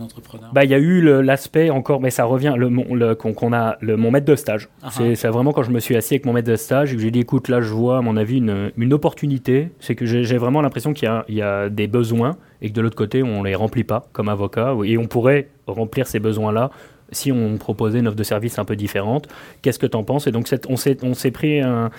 entrepreneur 0.00 0.50
bah, 0.52 0.64
Il 0.64 0.70
y 0.70 0.74
a 0.74 0.78
eu 0.78 1.00
l'aspect 1.22 1.70
encore, 1.70 2.00
mais 2.00 2.10
ça 2.10 2.24
revient, 2.24 2.54
le, 2.56 2.68
le, 2.68 3.14
qu'on 3.14 3.52
a 3.52 3.76
le, 3.80 3.96
mon 3.96 4.10
maître 4.10 4.26
de 4.26 4.36
stage. 4.36 4.68
Ah 4.82 4.88
ah. 4.88 5.14
C'est 5.14 5.28
vraiment 5.28 5.52
quand 5.52 5.62
je 5.62 5.70
me 5.70 5.80
suis 5.80 5.96
assis 5.96 6.14
avec 6.14 6.26
mon 6.26 6.32
maître 6.32 6.50
de 6.50 6.56
stage 6.56 6.94
et 6.94 6.98
j'ai 6.98 7.10
dit 7.10 7.20
écoute, 7.20 7.48
là 7.48 7.60
je 7.60 7.72
vois 7.72 7.98
à 7.98 8.00
mon 8.00 8.16
avis 8.16 8.38
une, 8.38 8.72
une 8.76 8.92
opportunité. 8.92 9.70
C'est 9.80 9.94
que 9.94 10.06
j'ai 10.06 10.38
vraiment 10.38 10.62
l'impression 10.62 10.92
qu'il 10.92 11.08
y, 11.28 11.34
y, 11.34 11.42
a 11.42 11.68
des 11.68 11.86
besoins 11.86 12.36
et 12.62 12.70
que 12.70 12.74
de 12.74 12.80
l'autre 12.80 12.96
côté 12.96 13.22
on 13.22 13.42
les 13.42 13.54
remplit 13.54 13.84
pas 13.84 14.08
comme 14.12 14.28
avocat 14.28 14.74
et 14.84 14.98
on 14.98 15.06
pourrait 15.06 15.48
remplir 15.66 16.06
ces 16.06 16.20
besoins-là 16.20 16.70
si 17.10 17.32
on 17.32 17.56
proposait 17.56 18.00
une 18.00 18.08
offre 18.08 18.16
de 18.16 18.22
service 18.22 18.58
un 18.58 18.64
peu 18.64 18.76
différente. 18.76 19.28
Qu'est-ce 19.62 19.78
que 19.78 19.86
tu 19.86 19.96
en 19.96 20.04
penses? 20.04 20.26
Et 20.26 20.32
donc, 20.32 20.48
on 20.68 20.76
s'est 20.76 21.30
pris 21.30 21.60
un, 21.60 21.90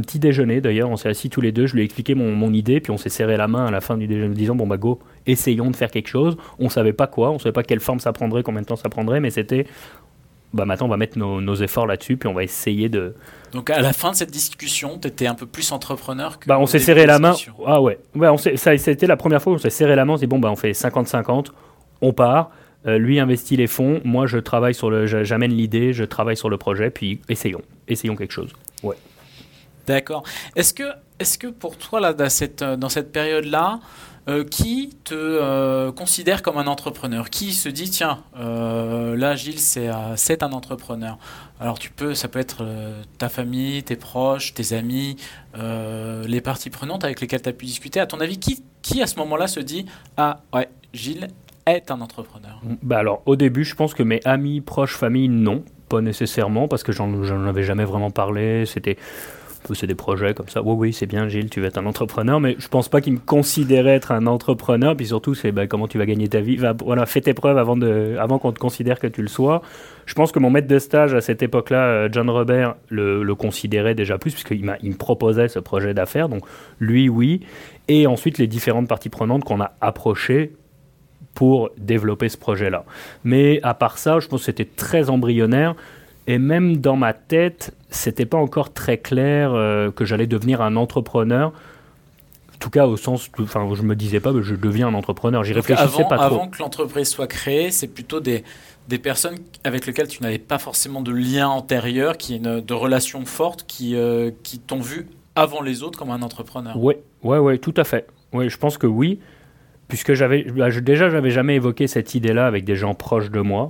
petit 0.00 0.18
déjeuner, 0.18 0.60
d'ailleurs, 0.60 0.90
on 0.90 0.96
s'est 0.96 1.08
assis 1.08 1.30
tous 1.30 1.40
les 1.40 1.52
deux, 1.52 1.66
je 1.66 1.74
lui 1.74 1.82
ai 1.82 1.84
expliqué 1.84 2.14
mon, 2.14 2.50
idée, 2.52 2.80
puis 2.80 2.90
on 2.90 2.96
s'est 2.96 3.10
serré 3.10 3.36
la 3.36 3.46
main 3.46 3.66
à 3.66 3.70
la 3.70 3.80
fin 3.80 3.96
du 3.96 4.06
déjeuner, 4.06 4.34
disant, 4.34 4.56
bon, 4.56 4.66
bah, 4.66 4.76
go, 4.76 4.98
essayons 5.26 5.70
de 5.70 5.76
faire 5.76 5.90
quelque 5.90 6.08
chose. 6.08 6.36
On 6.58 6.68
savait 6.68 6.92
pas 6.92 7.06
quoi, 7.06 7.30
on 7.30 7.38
savait 7.38 7.52
pas 7.52 7.62
quelle 7.62 7.80
forme 7.80 8.00
ça 8.00 8.12
prendrait, 8.12 8.42
combien 8.42 8.62
de 8.62 8.66
temps 8.66 8.76
ça 8.76 8.88
prendrait, 8.88 9.20
mais 9.20 9.30
c'était, 9.30 9.66
bah, 10.52 10.64
maintenant, 10.64 10.86
on 10.86 10.90
va 10.90 10.96
mettre 10.96 11.16
nos, 11.16 11.54
efforts 11.54 11.86
là-dessus, 11.86 12.16
puis 12.16 12.28
on 12.28 12.34
va 12.34 12.42
essayer 12.42 12.88
de... 12.88 13.14
Donc, 13.52 13.70
à 13.70 13.80
la 13.80 13.92
fin 13.92 14.10
de 14.10 14.16
cette 14.16 14.30
discussion, 14.30 14.98
tu 15.00 15.08
étais 15.08 15.26
un 15.26 15.34
peu 15.34 15.46
plus 15.46 15.70
entrepreneur 15.72 16.38
que... 16.38 16.46
Bah, 16.46 16.58
on 16.58 16.66
s'est 16.66 16.80
serré 16.80 17.06
la 17.06 17.18
main. 17.18 17.34
Ah 17.66 17.80
ouais, 17.80 17.98
ouais 18.14 18.28
on 18.28 18.36
ça, 18.36 18.56
ça 18.56 18.70
a 18.70 18.74
été 18.74 19.06
la 19.06 19.16
première 19.16 19.40
fois 19.40 19.52
où 19.52 19.56
on 19.56 19.58
s'est 19.58 19.70
serré 19.70 19.94
la 19.94 20.04
main, 20.04 20.14
on 20.14 20.16
s'est 20.16 20.26
dit, 20.26 20.30
bon, 20.30 20.38
bah, 20.38 20.50
on 20.50 20.56
fait 20.56 20.72
50-50, 20.72 21.46
on 22.02 22.12
part 22.12 22.50
euh, 22.86 22.98
lui 22.98 23.20
investit 23.20 23.56
les 23.56 23.66
fonds, 23.66 24.00
moi 24.04 24.26
je 24.26 24.38
travaille 24.38 24.74
sur 24.74 24.90
le, 24.90 25.06
j'amène 25.06 25.52
l'idée, 25.52 25.92
je 25.92 26.04
travaille 26.04 26.36
sur 26.36 26.48
le 26.48 26.56
projet, 26.56 26.90
puis 26.90 27.20
essayons, 27.28 27.62
essayons 27.88 28.16
quelque 28.16 28.32
chose. 28.32 28.50
Ouais. 28.82 28.96
D'accord. 29.86 30.22
Est-ce 30.56 30.72
que, 30.72 30.84
est-ce 31.18 31.36
que 31.36 31.48
pour 31.48 31.76
toi 31.76 32.00
là, 32.00 32.14
dans 32.14 32.30
cette, 32.30 32.62
dans 32.64 32.88
cette 32.88 33.12
période-là, 33.12 33.80
euh, 34.28 34.44
qui 34.44 34.96
te 35.04 35.14
euh, 35.14 35.92
considère 35.92 36.42
comme 36.42 36.56
un 36.56 36.66
entrepreneur? 36.66 37.28
Qui 37.28 37.52
se 37.52 37.68
dit 37.68 37.90
tiens, 37.90 38.22
là 38.34 39.36
Gilles 39.36 39.58
c'est, 39.58 39.90
c'est 40.16 40.42
un 40.42 40.52
entrepreneur 40.52 41.18
Alors 41.58 41.78
tu 41.78 41.90
peux, 41.90 42.14
ça 42.14 42.28
peut 42.28 42.38
être 42.38 42.64
ta 43.18 43.28
famille, 43.28 43.82
tes 43.82 43.96
proches, 43.96 44.54
tes 44.54 44.74
amis, 44.74 45.16
les 45.54 46.40
parties 46.40 46.70
prenantes 46.70 47.04
avec 47.04 47.20
lesquelles 47.20 47.42
tu 47.42 47.48
as 47.50 47.54
pu 47.54 47.66
discuter. 47.66 48.00
À 48.00 48.06
ton 48.06 48.20
avis, 48.20 48.38
qui, 48.38 48.62
qui 48.80 49.02
à 49.02 49.06
ce 49.06 49.16
moment-là 49.16 49.48
se 49.48 49.60
dit 49.60 49.84
ah 50.16 50.40
ouais 50.54 50.68
Gilles 50.92 51.28
est 51.66 51.90
un 51.90 52.00
entrepreneur 52.00 52.60
bah 52.82 52.98
Alors, 52.98 53.22
au 53.26 53.36
début, 53.36 53.64
je 53.64 53.74
pense 53.74 53.94
que 53.94 54.02
mes 54.02 54.20
amis, 54.24 54.60
proches, 54.60 54.96
famille, 54.96 55.28
non, 55.28 55.64
pas 55.88 56.00
nécessairement, 56.00 56.68
parce 56.68 56.82
que 56.82 56.92
j'en 56.92 57.46
avais 57.46 57.62
jamais 57.62 57.84
vraiment 57.84 58.10
parlé. 58.10 58.66
C'était 58.66 58.96
c'est 59.74 59.86
des 59.86 59.94
projets 59.94 60.34
comme 60.34 60.48
ça. 60.48 60.62
Oui, 60.62 60.74
oui, 60.76 60.92
c'est 60.92 61.06
bien, 61.06 61.28
Gilles, 61.28 61.50
tu 61.50 61.60
vas 61.60 61.68
être 61.68 61.78
un 61.78 61.86
entrepreneur, 61.86 62.40
mais 62.40 62.56
je 62.58 62.68
pense 62.68 62.88
pas 62.88 63.00
qu'il 63.00 63.14
me 63.14 63.18
considérait 63.18 63.94
être 63.94 64.12
un 64.12 64.26
entrepreneur. 64.26 64.96
Puis 64.96 65.06
surtout, 65.06 65.34
c'est 65.34 65.52
bah, 65.52 65.66
comment 65.66 65.88
tu 65.88 65.98
vas 65.98 66.06
gagner 66.06 66.28
ta 66.28 66.40
vie? 66.40 66.58
voilà, 66.84 67.06
fais 67.06 67.20
tes 67.20 67.34
preuves 67.34 67.58
avant, 67.58 67.76
de, 67.76 68.16
avant 68.18 68.38
qu'on 68.38 68.52
te 68.52 68.58
considère 68.58 68.98
que 68.98 69.06
tu 69.06 69.22
le 69.22 69.28
sois. 69.28 69.62
Je 70.06 70.14
pense 70.14 70.32
que 70.32 70.38
mon 70.38 70.50
maître 70.50 70.68
de 70.68 70.78
stage 70.78 71.14
à 71.14 71.20
cette 71.20 71.42
époque-là, 71.42 71.84
euh, 71.84 72.08
John 72.10 72.28
Robert, 72.30 72.74
le, 72.88 73.22
le 73.22 73.34
considérait 73.34 73.94
déjà 73.94 74.18
plus, 74.18 74.32
puisqu'il 74.32 74.76
il 74.82 74.90
me 74.90 74.96
proposait 74.96 75.48
ce 75.48 75.58
projet 75.58 75.94
d'affaires. 75.94 76.28
Donc, 76.28 76.42
lui, 76.78 77.08
oui. 77.08 77.40
Et 77.88 78.06
ensuite, 78.06 78.38
les 78.38 78.46
différentes 78.46 78.88
parties 78.88 79.08
prenantes 79.08 79.44
qu'on 79.44 79.60
a 79.60 79.72
approchées 79.80 80.52
pour 81.34 81.70
développer 81.78 82.28
ce 82.28 82.36
projet-là. 82.36 82.84
Mais 83.24 83.60
à 83.62 83.74
part 83.74 83.98
ça, 83.98 84.20
je 84.20 84.28
pense 84.28 84.40
que 84.40 84.46
c'était 84.46 84.64
très 84.64 85.10
embryonnaire. 85.10 85.74
Et 86.26 86.38
même 86.38 86.76
dans 86.76 86.96
ma 86.96 87.12
tête, 87.12 87.74
c'était 87.90 88.26
pas 88.26 88.38
encore 88.38 88.72
très 88.72 88.98
clair 88.98 89.52
euh, 89.52 89.90
que 89.90 90.04
j'allais 90.04 90.26
devenir 90.26 90.60
un 90.60 90.76
entrepreneur. 90.76 91.48
En 91.48 92.58
tout 92.58 92.70
cas, 92.70 92.86
au 92.86 92.96
sens, 92.96 93.30
enfin, 93.40 93.66
je 93.74 93.82
me 93.82 93.96
disais 93.96 94.20
pas, 94.20 94.32
je 94.40 94.54
deviens 94.54 94.88
un 94.88 94.94
entrepreneur. 94.94 95.42
J'y 95.44 95.54
réfléchissais 95.54 96.04
pas 96.08 96.16
trop. 96.16 96.24
Avant 96.24 96.48
que 96.48 96.58
l'entreprise 96.58 97.08
soit 97.08 97.26
créée, 97.26 97.70
c'est 97.70 97.88
plutôt 97.88 98.20
des, 98.20 98.44
des 98.86 98.98
personnes 98.98 99.36
avec 99.64 99.86
lesquelles 99.86 100.08
tu 100.08 100.22
n'avais 100.22 100.38
pas 100.38 100.58
forcément 100.58 101.00
de 101.00 101.10
lien 101.10 101.48
antérieur, 101.48 102.18
qui 102.18 102.38
de 102.38 102.74
relations 102.74 103.24
fortes, 103.24 103.64
qui, 103.66 103.96
euh, 103.96 104.30
qui 104.42 104.58
t'ont 104.58 104.80
vu 104.80 105.08
avant 105.36 105.62
les 105.62 105.82
autres 105.82 105.98
comme 105.98 106.10
un 106.10 106.22
entrepreneur. 106.22 106.76
Oui, 106.76 106.94
ouais, 107.22 107.38
ouais, 107.38 107.56
tout 107.56 107.74
à 107.76 107.84
fait. 107.84 108.06
Ouais, 108.32 108.48
je 108.48 108.58
pense 108.58 108.76
que 108.76 108.86
oui, 108.86 109.20
puisque 109.90 110.14
j'avais, 110.14 110.44
bah, 110.44 110.70
déjà, 110.70 111.10
j'avais 111.10 111.30
jamais 111.30 111.56
évoqué 111.56 111.86
cette 111.86 112.14
idée-là 112.14 112.46
avec 112.46 112.64
des 112.64 112.76
gens 112.76 112.94
proches 112.94 113.30
de 113.30 113.40
moi. 113.40 113.68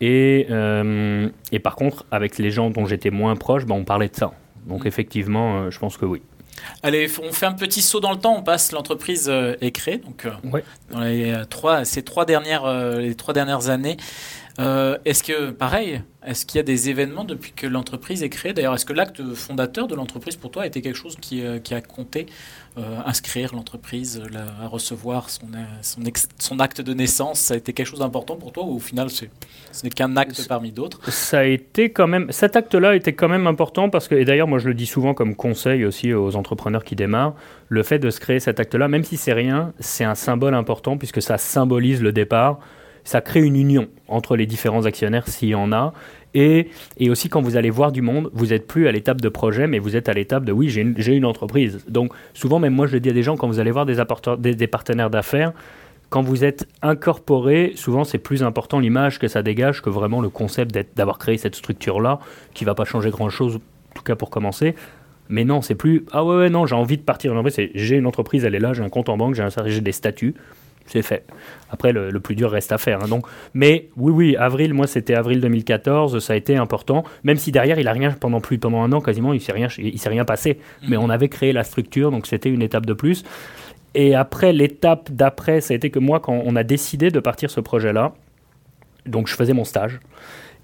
Et, 0.00 0.46
euh, 0.50 1.28
et 1.52 1.58
par 1.58 1.76
contre, 1.76 2.04
avec 2.10 2.38
les 2.38 2.50
gens 2.50 2.70
dont 2.70 2.86
j'étais 2.86 3.10
moins 3.10 3.36
proche, 3.36 3.66
bah, 3.66 3.74
on 3.76 3.84
parlait 3.84 4.08
de 4.08 4.16
ça. 4.16 4.32
Donc 4.66 4.84
mm. 4.84 4.88
effectivement, 4.88 5.58
euh, 5.58 5.70
je 5.70 5.78
pense 5.78 5.96
que 5.96 6.06
oui. 6.06 6.22
Allez, 6.82 7.06
on 7.22 7.32
fait 7.32 7.46
un 7.46 7.52
petit 7.52 7.80
saut 7.80 8.00
dans 8.00 8.10
le 8.10 8.18
temps. 8.18 8.36
On 8.36 8.42
passe, 8.42 8.72
l'entreprise 8.72 9.28
euh, 9.30 9.54
est 9.60 9.70
créée. 9.70 9.98
Donc, 9.98 10.26
dans 10.90 11.00
les 11.00 11.34
trois, 11.48 11.84
ces 11.84 12.02
trois 12.02 12.24
dernières, 12.24 12.66
les 12.98 13.14
trois 13.14 13.32
dernières 13.32 13.68
années, 13.68 13.96
est-ce 15.04 15.22
que, 15.22 15.50
pareil, 15.50 16.02
est-ce 16.26 16.44
qu'il 16.44 16.58
y 16.58 16.60
a 16.60 16.64
des 16.64 16.90
événements 16.90 17.24
depuis 17.24 17.52
que 17.52 17.66
l'entreprise 17.66 18.22
est 18.22 18.28
créée? 18.28 18.52
D'ailleurs, 18.52 18.74
est-ce 18.74 18.84
que 18.84 18.92
l'acte 18.92 19.22
fondateur 19.34 19.88
de 19.88 19.94
l'entreprise 19.94 20.36
pour 20.36 20.50
toi 20.50 20.64
a 20.64 20.66
été 20.66 20.82
quelque 20.82 20.96
chose 20.96 21.16
qui, 21.20 21.42
qui 21.62 21.74
a 21.74 21.80
compté 21.80 22.26
euh, 22.78 22.98
inscrire 23.04 23.52
l'entreprise, 23.52 24.22
à 24.62 24.68
recevoir 24.68 25.28
son, 25.28 25.48
son, 25.82 26.02
son, 26.38 26.60
acte 26.60 26.80
de 26.80 26.94
naissance, 26.94 27.40
ça 27.40 27.54
a 27.54 27.56
été 27.56 27.72
quelque 27.72 27.88
chose 27.88 27.98
d'important 27.98 28.36
pour 28.36 28.52
toi 28.52 28.62
ou 28.62 28.76
au 28.76 28.78
final 28.78 29.10
ce 29.10 29.24
n'est 29.82 29.90
qu'un 29.90 30.16
acte 30.16 30.46
parmi 30.46 30.70
d'autres? 30.70 31.10
Ça 31.10 31.40
a 31.40 31.44
été 31.44 31.90
quand 31.90 32.06
même, 32.06 32.30
cet 32.30 32.54
acte-là 32.54 32.94
était 32.94 33.12
quand 33.12 33.28
même 33.28 33.48
important 33.48 33.90
parce 33.90 34.06
que, 34.06 34.14
et 34.14 34.24
d'ailleurs 34.24 34.46
moi 34.46 34.60
je 34.60 34.68
le 34.68 34.74
dis 34.74 34.86
souvent 34.86 35.14
comme 35.14 35.34
conseil 35.34 35.84
aussi 35.84 36.14
aux 36.14 36.36
entrepreneurs 36.36 36.84
qui 36.84 36.94
démarrent, 36.94 37.34
le 37.68 37.82
fait 37.82 37.98
de 37.98 38.08
se 38.08 38.20
créer 38.20 38.38
cet 38.38 38.60
acte-là, 38.60 38.86
même 38.86 39.02
si 39.02 39.16
c'est 39.16 39.32
rien, 39.32 39.72
c'est 39.80 40.04
un 40.04 40.14
symbole 40.14 40.54
important 40.54 40.96
puisque 40.96 41.20
ça 41.20 41.38
symbolise 41.38 42.00
le 42.00 42.12
départ 42.12 42.60
ça 43.04 43.20
crée 43.20 43.40
une 43.40 43.56
union 43.56 43.88
entre 44.08 44.36
les 44.36 44.46
différents 44.46 44.86
actionnaires 44.86 45.28
s'il 45.28 45.50
y 45.50 45.54
en 45.54 45.72
a. 45.72 45.92
Et, 46.34 46.68
et, 46.96 47.10
aussi, 47.10 47.28
quand 47.28 47.42
vous 47.42 47.56
allez 47.56 47.70
voir 47.70 47.90
du 47.90 48.02
monde, 48.02 48.30
vous 48.32 48.46
n'êtes 48.46 48.66
plus 48.66 48.86
à 48.86 48.92
l'étape 48.92 49.20
de 49.20 49.28
projet, 49.28 49.66
mais 49.66 49.80
vous 49.80 49.96
êtes 49.96 50.08
à 50.08 50.12
l'étape 50.12 50.44
de 50.44 50.52
oui, 50.52 50.68
j'ai 50.68 50.80
une, 50.82 50.94
une, 50.96 51.24
entreprise. 51.24 51.84
Donc, 51.88 52.12
souvent, 52.34 52.60
même 52.60 52.72
moi, 52.72 52.86
je 52.86 52.92
le 52.92 53.00
dis 53.00 53.10
à 53.10 53.12
des 53.12 53.24
gens, 53.24 53.36
quand 53.36 53.48
vous 53.48 53.58
allez 53.58 53.72
voir 53.72 53.84
des, 53.84 53.96
des, 54.38 54.54
des 54.54 54.66
partenaires 54.68 55.10
d'affaires, 55.10 55.52
quand 56.08 56.22
vous 56.22 56.44
êtes 56.44 56.68
incorporé, 56.82 57.72
souvent, 57.76 58.04
c'est 58.04 58.18
plus 58.18 58.42
important 58.42 58.78
l'image 58.80 59.18
que 59.18 59.28
ça 59.28 59.42
dégage 59.42 59.80
que 59.80 59.90
vraiment 59.90 60.20
le 60.20 60.28
concept 60.28 60.76
d'avoir 60.96 61.18
créé 61.18 61.36
cette 61.36 61.54
structure-là, 61.54 62.18
qui 62.52 62.64
va 62.64 62.74
pas 62.74 62.84
changer 62.84 63.10
grand-chose, 63.10 63.56
en 63.56 63.94
tout 63.94 64.02
cas 64.02 64.16
pour 64.16 64.30
commencer. 64.30 64.74
Mais 65.28 65.44
non, 65.44 65.62
c'est 65.62 65.76
plus 65.76 66.04
ah 66.10 66.24
ouais, 66.24 66.36
ouais 66.36 66.50
non, 66.50 66.66
j'ai 66.66 66.74
envie 66.74 66.96
de 66.96 67.02
partir 67.02 67.32
j'ai 67.74 67.96
une 67.96 68.06
entreprise, 68.06 68.44
elle 68.44 68.56
est 68.56 68.60
là, 68.60 68.72
j'ai 68.72 68.82
un 68.82 68.88
compte 68.88 69.08
en 69.08 69.16
banque, 69.16 69.36
j'ai 69.36 69.80
des 69.80 69.92
statuts 69.92 70.34
c'est 70.86 71.02
fait. 71.02 71.24
Après, 71.70 71.92
le, 71.92 72.18
plus 72.20 72.34
dur 72.34 72.50
reste 72.50 72.72
à 72.72 72.78
faire. 72.78 73.02
Hein. 73.02 73.08
donc, 73.08 73.26
mais 73.54 73.88
oui, 73.96 74.12
oui, 74.12 74.36
avril, 74.36 74.74
moi, 74.74 74.86
c'était 74.86 75.14
avril 75.14 75.40
2014, 75.40 76.18
ça 76.18 76.32
a 76.32 76.36
été 76.36 76.56
important. 76.56 77.04
Même 77.22 77.36
si 77.36 77.52
derrière, 77.52 77.78
il 77.78 77.86
a 77.86 77.92
rien 77.92 78.10
pendant 78.10 78.40
plus 78.40 78.58
pendant 78.58 78.82
un 78.82 78.92
an 78.92 79.00
quasiment, 79.00 79.32
il 79.32 79.40
s'est 79.40 79.52
rien, 79.52 79.68
il 79.78 80.00
rien 80.04 80.24
passé. 80.24 80.58
Mais 80.88 80.96
mhm. 80.96 81.04
on 81.04 81.10
avait 81.10 81.28
créé 81.28 81.52
la 81.52 81.64
structure, 81.64 82.10
donc 82.10 82.26
c'était 82.26 82.50
une 82.50 82.62
étape 82.62 82.86
de 82.86 82.92
plus. 82.92 83.24
Et 83.94 84.14
après, 84.14 84.52
l'étape 84.52 85.10
d'après, 85.10 85.60
ça 85.60 85.74
a 85.74 85.76
été 85.76 85.90
que 85.90 85.98
moi, 85.98 86.20
quand 86.20 86.42
on 86.44 86.56
a 86.56 86.62
décidé 86.62 87.10
de 87.10 87.20
partir 87.20 87.50
ce 87.50 87.60
projet-là, 87.60 88.14
donc 89.06 89.28
je 89.28 89.34
faisais 89.34 89.52
mon 89.52 89.64
stage. 89.64 90.00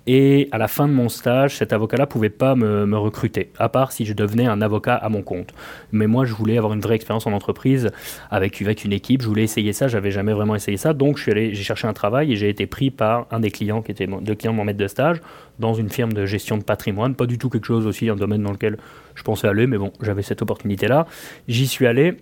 Et 0.06 0.48
à 0.52 0.58
la 0.58 0.68
fin 0.68 0.86
de 0.86 0.92
mon 0.92 1.08
stage, 1.08 1.56
cet 1.56 1.72
avocat-là 1.72 2.04
ne 2.04 2.08
pouvait 2.08 2.30
pas 2.30 2.54
me, 2.54 2.96
recruter, 2.96 3.50
à 3.58 3.68
part 3.68 3.90
si 3.90 4.04
je 4.04 4.12
devenais 4.12 4.46
un 4.46 4.62
avocat 4.62 4.94
à 4.94 5.08
mon 5.08 5.22
compte. 5.22 5.52
Mais 5.90 6.06
moi, 6.06 6.25
je 6.25 6.32
voulais 6.32 6.58
avoir 6.58 6.72
une 6.72 6.80
vraie 6.80 6.94
expérience 6.94 7.26
en 7.26 7.32
entreprise 7.32 7.90
avec, 8.30 8.62
avec 8.62 8.84
une 8.84 8.92
équipe. 8.92 9.22
Je 9.22 9.26
voulais 9.26 9.42
essayer 9.42 9.72
ça, 9.72 9.88
j'avais 9.88 10.12
jamais 10.12 10.32
vraiment 10.32 10.54
essayé 10.54 10.76
ça. 10.76 10.92
Donc, 10.92 11.18
j'ai 11.18 11.54
cherché 11.54 11.88
un 11.88 11.92
travail 11.92 12.32
et 12.32 12.36
j'ai 12.36 12.48
été 12.48 12.66
pris 12.66 12.90
par 12.90 13.26
un 13.32 13.40
des 13.40 13.50
clients 13.50 13.82
qui 13.82 13.90
était 13.90 14.06
le 14.06 14.34
client 14.34 14.52
de 14.52 14.56
mon 14.56 14.64
maître 14.64 14.78
de 14.78 14.88
stage 14.88 15.20
dans 15.58 15.75
une 15.75 15.90
firme 15.90 16.12
de 16.12 16.25
gestion 16.25 16.56
de 16.56 16.62
patrimoine. 16.62 17.14
Pas 17.14 17.26
du 17.26 17.38
tout 17.38 17.50
quelque 17.50 17.66
chose 17.66 17.86
aussi, 17.86 18.08
un 18.08 18.16
domaine 18.16 18.42
dans 18.42 18.52
lequel 18.52 18.78
je 19.16 19.22
pensais 19.22 19.48
aller, 19.48 19.66
mais 19.66 19.78
bon, 19.78 19.92
j'avais 20.00 20.22
cette 20.22 20.42
opportunité-là. 20.42 21.06
J'y 21.48 21.66
suis 21.66 21.86
allé 21.86 22.16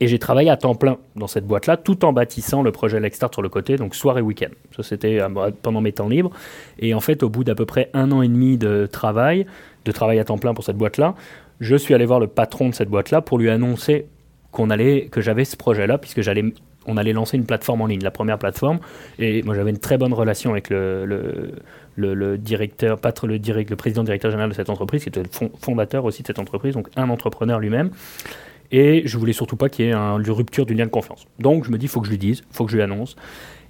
et 0.00 0.06
j'ai 0.06 0.18
travaillé 0.18 0.50
à 0.50 0.56
temps 0.56 0.74
plein 0.74 0.98
dans 1.16 1.26
cette 1.26 1.46
boîte-là, 1.46 1.76
tout 1.76 2.04
en 2.04 2.12
bâtissant 2.12 2.62
le 2.62 2.72
projet 2.72 3.00
Lexstart 3.00 3.32
sur 3.32 3.42
le 3.42 3.48
côté, 3.48 3.76
donc 3.76 3.94
soir 3.94 4.18
et 4.18 4.20
week-end. 4.20 4.50
Ça, 4.76 4.82
c'était 4.82 5.20
euh, 5.20 5.50
pendant 5.62 5.80
mes 5.80 5.92
temps 5.92 6.08
libres. 6.08 6.30
Et 6.78 6.94
en 6.94 7.00
fait, 7.00 7.22
au 7.22 7.28
bout 7.28 7.44
d'à 7.44 7.54
peu 7.54 7.66
près 7.66 7.90
un 7.94 8.12
an 8.12 8.22
et 8.22 8.28
demi 8.28 8.58
de 8.58 8.86
travail, 8.86 9.46
de 9.84 9.92
travail 9.92 10.18
à 10.18 10.24
temps 10.24 10.38
plein 10.38 10.54
pour 10.54 10.64
cette 10.64 10.76
boîte-là, 10.76 11.14
je 11.60 11.76
suis 11.76 11.94
allé 11.94 12.06
voir 12.06 12.20
le 12.20 12.26
patron 12.26 12.68
de 12.68 12.74
cette 12.74 12.88
boîte-là 12.88 13.20
pour 13.20 13.38
lui 13.38 13.50
annoncer 13.50 14.06
qu'on 14.52 14.70
allait, 14.70 15.06
que 15.06 15.20
j'avais 15.20 15.44
ce 15.44 15.56
projet-là, 15.56 15.98
puisque 15.98 16.20
j'allais, 16.22 16.44
on 16.86 16.96
allait 16.96 17.12
lancer 17.12 17.36
une 17.36 17.44
plateforme 17.44 17.82
en 17.82 17.86
ligne, 17.86 18.02
la 18.02 18.10
première 18.10 18.38
plateforme. 18.38 18.78
Et 19.18 19.42
moi, 19.42 19.54
j'avais 19.54 19.70
une 19.70 19.78
très 19.78 19.98
bonne 19.98 20.12
relation 20.14 20.52
avec 20.52 20.70
le, 20.70 22.36
directeur, 22.38 22.98
pas 22.98 23.12
le, 23.24 23.38
direct, 23.38 23.70
le 23.70 23.76
président 23.76 24.04
directeur 24.04 24.30
général 24.30 24.50
de 24.50 24.54
cette 24.54 24.70
entreprise, 24.70 25.02
qui 25.02 25.08
était 25.08 25.22
fondateur 25.60 26.04
aussi 26.04 26.22
de 26.22 26.28
cette 26.28 26.38
entreprise, 26.38 26.74
donc 26.74 26.88
un 26.96 27.10
entrepreneur 27.10 27.58
lui-même. 27.58 27.90
Et 28.70 29.02
je 29.06 29.16
voulais 29.16 29.32
surtout 29.32 29.56
pas 29.56 29.68
qu'il 29.68 29.86
y 29.86 29.88
ait 29.88 29.94
une 29.94 30.30
rupture 30.30 30.66
du 30.66 30.74
lien 30.74 30.84
de 30.84 30.90
confiance. 30.90 31.26
Donc 31.38 31.64
je 31.64 31.70
me 31.70 31.78
dis, 31.78 31.86
il 31.86 31.88
faut 31.88 32.00
que 32.00 32.06
je 32.06 32.10
lui 32.10 32.18
dise, 32.18 32.42
il 32.50 32.56
faut 32.56 32.64
que 32.64 32.70
je 32.70 32.76
lui 32.76 32.82
annonce. 32.82 33.16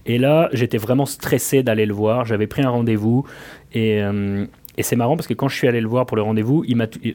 Et 0.06 0.18
là, 0.18 0.48
j'étais 0.52 0.78
vraiment 0.78 1.06
stressé 1.06 1.62
d'aller 1.62 1.86
le 1.86 1.94
voir. 1.94 2.24
J'avais 2.24 2.46
pris 2.46 2.62
un 2.62 2.70
rendez-vous. 2.70 3.24
Et, 3.72 4.02
euh, 4.02 4.46
c'est 4.80 4.96
marrant 4.96 5.16
parce 5.16 5.26
que 5.26 5.34
quand 5.34 5.48
je 5.48 5.56
suis 5.56 5.66
allé 5.66 5.80
le 5.80 5.88
voir 5.88 6.06
pour 6.06 6.16
le 6.16 6.22
rendez-vous, 6.22 6.64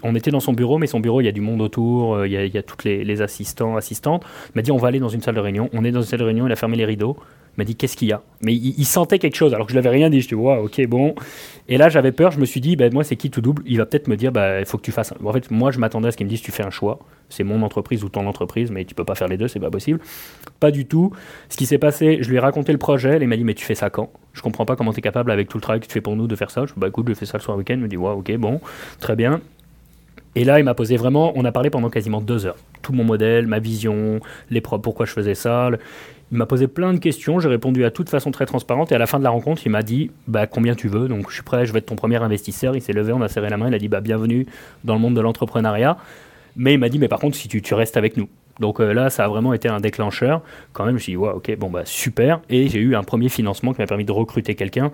on 0.04 0.16
était 0.16 0.32
dans 0.32 0.42
son 0.42 0.52
bureau, 0.52 0.78
mais 0.78 0.88
son 0.88 1.00
bureau, 1.00 1.22
il 1.22 1.26
y 1.26 1.30
a 1.30 1.32
du 1.32 1.40
monde 1.40 1.62
autour, 1.62 2.16
euh, 2.16 2.28
il 2.28 2.34
y 2.34 2.38
a, 2.38 2.46
y 2.46 2.58
a 2.58 2.64
toutes 2.64 2.84
les, 2.84 3.06
les, 3.06 3.22
assistants, 3.22 3.78
assistantes. 3.78 4.26
Il 4.48 4.52
m'a 4.58 4.62
dit, 4.62 4.72
on 4.72 4.78
va 4.78 4.90
aller 4.90 5.00
dans 5.00 5.10
une 5.10 5.22
salle 5.22 5.36
de 5.36 5.40
réunion. 5.40 5.70
On 5.74 5.86
est 5.86 5.92
dans 5.92 6.02
une 6.02 6.08
salle 6.08 6.20
de 6.20 6.26
réunion, 6.26 6.46
il 6.46 6.52
a 6.52 6.58
fermé 6.58 6.76
les 6.78 6.86
rideaux 6.86 7.18
m'a 7.58 7.64
dit 7.64 7.76
qu'est-ce 7.76 7.96
qu'il 7.96 8.08
y 8.08 8.12
a? 8.12 8.22
Mais 8.42 8.54
il, 8.54 8.86
sentait 8.86 9.20
quelque 9.20 9.36
chose 9.36 9.54
alors 9.54 9.68
que 9.68 9.72
je 9.72 9.78
l'avais 9.78 9.90
rien 9.90 10.10
dit. 10.10 10.22
Je 10.22 10.28
dis 10.28 10.36
ouais, 10.36 10.58
ok, 10.58 10.86
bon. 10.88 11.16
Et 11.68 11.78
là 11.78 11.90
j'avais 11.90 12.12
peur. 12.12 12.32
Je 12.32 12.40
me 12.40 12.46
suis 12.46 12.62
dit 12.62 12.76
ben 12.76 12.94
moi 12.94 13.04
c'est 13.04 13.16
qui 13.16 13.30
tout 13.30 13.42
double? 13.42 13.64
Il 13.66 13.78
va 13.78 13.86
peut-être 13.86 14.08
me 14.08 14.18
dire 14.18 14.32
bah 14.32 14.60
il 14.60 14.66
faut 14.66 14.78
que 14.78 14.84
tu 14.84 14.92
fasses. 14.92 15.14
En 15.24 15.32
fait 15.32 15.50
moi 15.52 15.72
je 15.72 15.80
m'attendais 15.80 16.08
à 16.08 16.12
ce 16.12 16.18
qu'il 16.18 16.26
me 16.26 16.30
dise 16.30 16.42
tu 16.42 16.52
fais 16.52 16.64
un 16.64 16.70
choix. 16.70 17.00
C'est 17.30 17.44
mon 17.44 17.62
entreprise 17.64 18.04
ou 18.04 18.10
ton 18.10 18.28
entreprise, 18.28 18.70
mais 18.70 18.86
tu 18.86 18.96
peux 18.96 19.06
pas 19.06 19.16
faire 19.16 19.28
les 19.28 19.38
deux, 19.38 19.48
c'est 19.48 19.60
pas 19.60 19.72
possible. 19.72 20.00
Pas 20.60 20.72
du 20.72 20.86
tout. 20.86 21.12
Ce 21.50 21.58
qui 21.58 21.66
s'est 21.66 21.78
passé, 21.78 22.20
je 22.22 22.30
lui 22.30 22.38
ai 22.38 22.40
raconté 22.40 22.72
le 22.72 22.78
projet. 22.78 23.18
il 23.22 23.28
m'a 23.28 23.38
dit 23.38 23.44
mais 23.44 23.54
tu 23.54 23.66
fais 23.66 23.76
ça 23.76 23.90
quand? 23.90 24.12
Je 24.34 24.42
comprends 24.42 24.66
pas 24.66 24.76
comment 24.76 24.94
tu 24.94 25.00
es 25.00 25.02
capable 25.02 25.32
avec 25.32 25.48
tout 25.48 25.58
le 25.58 25.62
travail 25.62 25.80
que 25.80 25.88
tu 25.88 25.94
fais 25.94 26.02
pour 26.02 26.16
nous 26.16 26.28
de 26.28 26.36
faire 26.36 26.52
ça. 26.52 26.66
Je 26.66 26.74
dis 26.74 26.80
bah 26.80 26.88
écoute 26.88 27.08
je 27.08 27.14
fais 27.14 27.26
ça 27.26 27.38
le 27.38 27.44
soir 27.44 27.58
week-end. 27.58 27.76
Il 27.76 27.82
me 27.82 27.88
dit 27.88 27.98
ok 27.98 28.36
bon 28.38 28.60
très 29.00 29.16
bien. 29.16 29.42
Et 30.36 30.44
là, 30.44 30.60
il 30.60 30.66
m'a 30.66 30.74
posé 30.74 30.98
vraiment, 30.98 31.32
on 31.36 31.46
a 31.46 31.52
parlé 31.52 31.70
pendant 31.70 31.90
quasiment 31.90 32.22
deux 32.22 32.46
heures. 32.46 32.56
Tout 32.82 32.92
mon 32.94 33.04
modèle, 33.04 33.46
ma 33.48 33.60
vision, 33.60 34.20
les 34.50 34.62
pourquoi 34.62 35.06
je 35.06 35.12
faisais 35.12 35.36
ça. 35.36 35.70
Il 36.32 36.38
m'a 36.38 36.48
posé 36.48 36.68
plein 36.68 36.94
de 36.94 36.98
questions, 36.98 37.40
j'ai 37.40 37.50
répondu 37.50 37.86
à 37.86 37.92
toute 37.92 38.10
façon 38.10 38.32
très 38.32 38.48
transparente. 38.48 38.92
Et 38.92 38.96
à 38.96 38.98
la 38.98 39.06
fin 39.06 39.20
de 39.20 39.24
la 39.24 39.30
rencontre, 39.30 39.62
il 39.66 39.70
m'a 39.70 39.84
dit 39.84 40.10
bah, 40.28 40.48
combien 40.48 40.74
tu 40.74 40.88
veux. 40.88 41.08
Donc 41.08 41.30
je 41.30 41.36
suis 41.36 41.44
prêt, 41.44 41.66
je 41.66 41.74
vais 41.74 41.80
être 41.80 41.86
ton 41.86 41.96
premier 41.96 42.22
investisseur. 42.22 42.76
Il 42.76 42.82
s'est 42.82 42.94
levé, 42.94 43.14
on 43.14 43.22
a 43.22 43.28
serré 43.28 43.50
la 43.50 43.58
main, 43.58 43.68
il 43.68 43.74
a 43.76 43.80
dit 43.80 43.88
bah, 43.90 44.02
bienvenue 44.02 44.48
dans 44.84 44.96
le 44.96 45.00
monde 45.00 45.16
de 45.16 45.22
l'entrepreneuriat. 45.22 45.98
Mais 46.56 46.74
il 46.74 46.80
m'a 46.80 46.90
dit 46.90 46.98
mais 46.98 47.08
par 47.08 47.20
contre, 47.20 47.38
si 47.38 47.48
tu, 47.48 47.62
tu 47.62 47.76
restes 47.76 47.98
avec 47.98 48.18
nous. 48.18 48.28
Donc 48.60 48.80
euh, 48.80 48.94
là, 48.94 49.10
ça 49.10 49.26
a 49.26 49.28
vraiment 49.28 49.54
été 49.54 49.68
un 49.68 49.80
déclencheur. 49.80 50.42
Quand 50.74 50.86
même, 50.86 50.94
je 50.94 50.96
me 50.96 51.00
suis 51.00 51.12
dit, 51.14 51.18
ouais, 51.18 51.30
ok, 51.30 51.56
bon, 51.58 51.70
bah 51.70 51.84
super. 51.86 52.42
Et 52.50 52.68
j'ai 52.68 52.80
eu 52.80 52.96
un 52.96 53.04
premier 53.04 53.30
financement 53.30 53.74
qui 53.74 53.82
m'a 53.82 53.88
permis 53.88 54.06
de 54.06 54.12
recruter 54.12 54.56
quelqu'un 54.56 54.92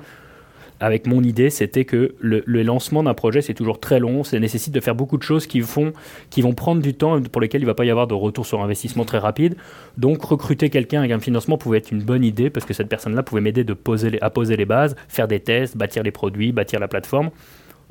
avec 0.79 1.07
mon 1.07 1.21
idée, 1.23 1.49
c'était 1.49 1.85
que 1.85 2.15
le, 2.19 2.41
lancement 2.63 3.03
d'un 3.03 3.13
projet, 3.13 3.41
c'est 3.41 3.53
toujours 3.53 3.79
très 3.79 3.99
long, 3.99 4.23
ça 4.23 4.39
nécessite 4.39 4.73
de 4.73 4.79
faire 4.79 4.95
beaucoup 4.95 5.17
de 5.17 5.23
choses 5.23 5.47
qui, 5.47 5.61
font, 5.61 5.93
qui 6.29 6.41
vont 6.41 6.53
prendre 6.53 6.81
du 6.81 6.93
temps 6.93 7.17
et 7.17 7.21
pour 7.21 7.41
lesquelles 7.41 7.61
il 7.61 7.65
ne 7.65 7.69
va 7.69 7.75
pas 7.75 7.85
y 7.85 7.89
avoir 7.89 8.07
de 8.07 8.13
retour 8.13 8.45
sur 8.45 8.61
investissement 8.61 9.05
très 9.05 9.17
rapide. 9.17 9.55
Donc 9.97 10.23
recruter 10.23 10.69
quelqu'un 10.69 10.99
avec 10.99 11.11
un 11.11 11.19
financement 11.19 11.57
pouvait 11.57 11.79
être 11.79 11.91
une 11.91 12.01
bonne 12.01 12.23
idée 12.23 12.49
parce 12.49 12.65
que 12.65 12.73
cette 12.73 12.89
personne-là 12.89 13.23
pouvait 13.23 13.41
m'aider 13.41 13.65
à 14.21 14.29
poser 14.29 14.57
les 14.57 14.65
bases, 14.65 14.95
faire 15.07 15.27
des 15.27 15.39
tests, 15.39 15.77
bâtir 15.77 16.03
les 16.03 16.11
produits, 16.11 16.51
bâtir 16.51 16.79
la 16.79 16.87
plateforme 16.87 17.31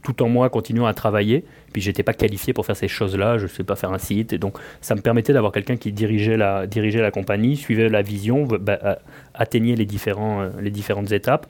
tout 0.02 0.22
en 0.22 0.28
moi 0.28 0.48
continuant 0.48 0.86
à 0.86 0.94
travailler. 0.94 1.44
Puis 1.72 1.82
j'étais 1.82 2.02
pas 2.02 2.14
qualifié 2.14 2.52
pour 2.52 2.64
faire 2.64 2.76
ces 2.76 2.88
choses-là, 2.88 3.38
je 3.38 3.44
ne 3.44 3.48
sais 3.48 3.64
pas 3.64 3.76
faire 3.76 3.92
un 3.92 3.98
site. 3.98 4.32
Et 4.32 4.38
donc 4.38 4.56
ça 4.80 4.94
me 4.94 5.00
permettait 5.00 5.32
d'avoir 5.32 5.52
quelqu'un 5.52 5.76
qui 5.76 5.92
dirigeait 5.92 6.36
la, 6.36 6.66
dirigeait 6.66 7.02
la 7.02 7.10
compagnie, 7.10 7.56
suivait 7.56 7.88
la 7.88 8.02
vision, 8.02 8.44
bah, 8.44 8.98
atteignait 9.34 9.74
les, 9.74 9.86
différents, 9.86 10.42
euh, 10.42 10.50
les 10.60 10.70
différentes 10.70 11.12
étapes. 11.12 11.46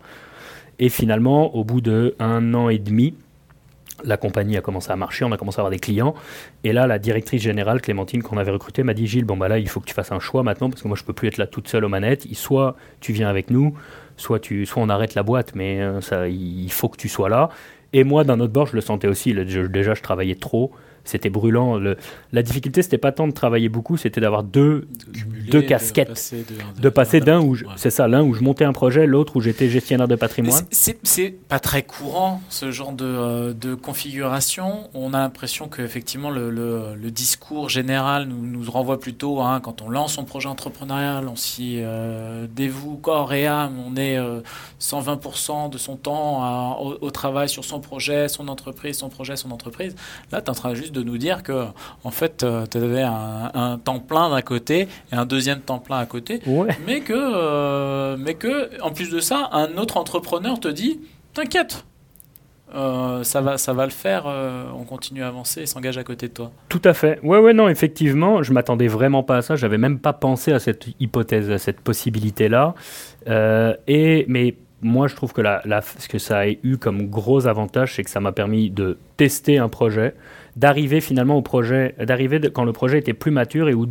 Et 0.79 0.89
finalement, 0.89 1.55
au 1.55 1.65
bout 1.65 1.81
de 1.81 2.15
un 2.19 2.55
an 2.55 2.69
et 2.69 2.79
demi, 2.79 3.15
la 4.05 4.17
compagnie 4.17 4.57
a 4.57 4.61
commencé 4.61 4.91
à 4.91 4.97
marcher, 4.97 5.25
on 5.25 5.33
a 5.33 5.37
commencé 5.37 5.59
à 5.59 5.63
avoir 5.63 5.71
des 5.71 5.79
clients. 5.79 6.15
Et 6.65 6.73
là, 6.73 6.87
la 6.87 6.99
directrice 6.99 7.43
générale, 7.43 7.81
Clémentine, 7.81 8.23
qu'on 8.23 8.37
avait 8.37 8.53
recrutée, 8.53 8.83
m'a 8.83 8.95
dit 8.95 9.07
Gilles, 9.07 9.25
bon, 9.25 9.37
bah 9.37 9.49
là, 9.49 9.59
il 9.59 9.69
faut 9.69 9.81
que 9.81 9.87
tu 9.87 9.95
fasses 9.95 10.13
un 10.13 10.21
choix 10.21 10.43
maintenant, 10.43 10.71
parce 10.71 10.83
que 10.83 10.89
moi, 10.89 10.97
je 10.97 11.05
peux 11.05 11.13
plus 11.13 11.29
être 11.29 11.37
là 11.37 11.47
toute 11.47 11.69
seule 11.69 11.85
aux 11.85 11.89
manettes. 11.89 12.27
Soit 12.35 12.77
tu 13.01 13.13
viens 13.13 13.29
avec 13.29 13.51
nous, 13.51 13.75
soit, 14.17 14.39
tu, 14.39 14.67
soit 14.67 14.83
on 14.83 14.89
arrête 14.89 15.15
la 15.15 15.23
boîte, 15.23 15.55
mais 15.55 15.81
euh, 15.81 16.01
ça, 16.01 16.29
il 16.29 16.71
faut 16.71 16.89
que 16.89 16.97
tu 16.97 17.09
sois 17.09 17.29
là. 17.29 17.49
Et 17.93 18.05
moi, 18.05 18.23
d'un 18.23 18.39
autre 18.41 18.53
bord, 18.53 18.67
je 18.67 18.75
le 18.75 18.81
sentais 18.81 19.09
aussi. 19.09 19.35
déjà, 19.35 19.95
je 19.95 20.03
travaillais 20.03 20.35
trop 20.35 20.73
c'était 21.09 21.31
brûlant. 21.31 21.79
Le, 21.79 21.97
la 22.33 22.43
difficulté, 22.43 22.83
c'était 22.83 22.99
pas 22.99 23.13
tant 23.13 23.27
de 23.27 23.33
travailler 23.33 23.69
beaucoup, 23.69 23.97
c'était 23.97 24.21
d'avoir 24.21 24.43
deux, 24.43 24.89
deux 25.51 25.63
casquettes, 25.63 26.35
de 26.79 26.89
passer 26.89 27.21
d'un 27.21 27.41
où 27.41 27.57
c'est 27.77 27.91
ça, 27.91 28.09
l'un 28.09 28.23
où 28.23 28.35
je 28.35 28.43
montais 28.43 28.65
un 28.65 28.73
projet, 28.73 29.07
l'autre 29.07 29.37
où 29.37 29.41
j'étais 29.41 29.69
gestionnaire 29.69 30.09
de 30.09 30.17
patrimoine. 30.17 30.65
C'est 30.71 31.31
pas 31.49 31.59
très 31.59 31.83
courant 31.83 32.43
ce 32.51 32.71
genre 32.71 32.93
de, 32.93 33.05
euh, 33.05 33.53
de 33.53 33.75
configuration. 33.75 34.89
On 34.95 35.15
a 35.15 35.19
l'impression 35.19 35.69
qu'effectivement 35.69 36.31
le, 36.31 36.51
le, 36.51 36.95
le, 36.95 37.11
discours 37.11 37.69
général 37.69 38.27
nous, 38.27 38.47
nous 38.47 38.71
renvoie 38.71 39.01
plutôt 39.01 39.41
hein, 39.41 39.61
quand 39.61 39.83
on 39.83 39.89
lance 39.89 40.15
son 40.15 40.25
projet 40.25 40.49
entrepreneurial, 40.49 41.29
on 41.29 41.37
s'y 41.37 41.79
euh, 41.79 42.47
dévoue 42.55 42.97
corps 42.97 43.33
et 43.33 43.47
âme, 43.47 43.77
on 43.87 43.97
est 43.97 44.19
120% 44.81 45.67
euh, 45.67 45.69
de 45.69 45.79
son 45.79 45.97
temps 45.97 46.79
au, 46.81 46.99
au, 47.01 47.11
travail 47.11 47.49
sur 47.49 47.65
son 47.65 47.81
projet, 47.81 48.29
son 48.29 48.49
entreprise, 48.49 48.99
son 48.99 49.09
projet, 49.09 49.37
son 49.37 49.51
entreprise. 49.51 49.95
Là, 50.33 50.41
tu 50.41 50.47
es 50.47 50.51
en 50.51 50.55
train 50.55 50.75
juste 50.75 50.93
de 50.93 50.98
de 50.99 51.05
nous 51.05 51.19
dire 51.19 51.43
que 51.43 51.67
en 52.05 52.11
fait 52.11 52.43
euh, 52.43 52.67
tu 52.67 52.79
avais 52.79 53.03
un, 53.03 53.79
temps 53.83 54.01
plein 54.01 54.31
d'un 54.31 54.43
côté 54.43 54.89
et 55.13 55.15
un 55.15 55.27
deuxième 55.27 55.61
temps 55.61 55.79
plein 55.79 55.99
à 55.99 56.07
côté, 56.07 56.41
mais 56.87 57.01
que 57.01 57.15
euh, 57.15 58.17
mais 58.19 58.35
que 58.35 58.71
en 58.83 58.91
plus 58.91 59.11
de 59.11 59.21
ça, 59.21 59.49
un 59.53 59.77
autre 59.77 59.97
entrepreneur 59.97 60.59
te 60.61 60.69
dit 60.69 61.01
t'inquiète. 61.35 61.85
Euh, 62.75 63.23
ça 63.23 63.41
va, 63.41 63.57
ça 63.57 63.73
va 63.73 63.87
le 63.87 63.91
faire. 63.91 64.27
on 64.27 64.85
continue 64.85 65.23
à 65.23 65.29
avancer 65.29 65.63
et 65.63 65.67
s'engage 65.67 65.97
à 65.97 66.05
côté 66.05 66.29
de 66.29 66.35
toi. 66.35 66.53
Tout 66.69 66.83
à 66.85 66.93
fait. 66.93 67.19
Ouais, 67.23 67.39
ouais, 67.39 67.55
non, 67.55 67.67
effectivement, 67.67 68.43
je 68.43 68.53
m'attendais 68.53 68.89
vraiment 68.89 69.23
pas 69.23 69.39
à 69.39 69.43
ça. 69.43 69.57
J'avais 69.57 69.79
même 69.79 69.99
pas 69.99 70.13
pensé 70.13 70.53
à 70.53 70.59
cette 70.59 70.87
hypothèse, 71.01 71.51
à 71.51 71.57
cette 71.57 71.81
possibilité-là. 71.81 72.75
et 73.87 74.27
mais 74.29 74.55
moi, 74.83 75.09
je 75.09 75.17
trouve 75.17 75.33
que 75.33 75.41
la, 75.41 75.81
ce 75.81 76.09
que 76.09 76.19
ça 76.19 76.41
a 76.41 76.47
eu 76.49 76.77
comme 76.79 77.09
gros 77.09 77.47
avantage, 77.47 77.95
c'est 77.95 78.05
que 78.05 78.11
ça 78.11 78.21
m'a 78.21 78.33
permis 78.33 78.71
de 78.71 78.99
tester 79.17 79.59
un 79.59 79.69
projet, 79.69 80.15
d'arriver 80.57 81.01
finalement 81.01 81.37
au 81.37 81.43
projet, 81.43 81.95
d'arriver 81.99 82.41
quand 82.53 82.65
le 82.65 82.73
projet 82.73 82.99
était 82.99 83.13
plus 83.13 83.31
mature 83.31 83.69
et 83.69 83.75
où, 83.75 83.87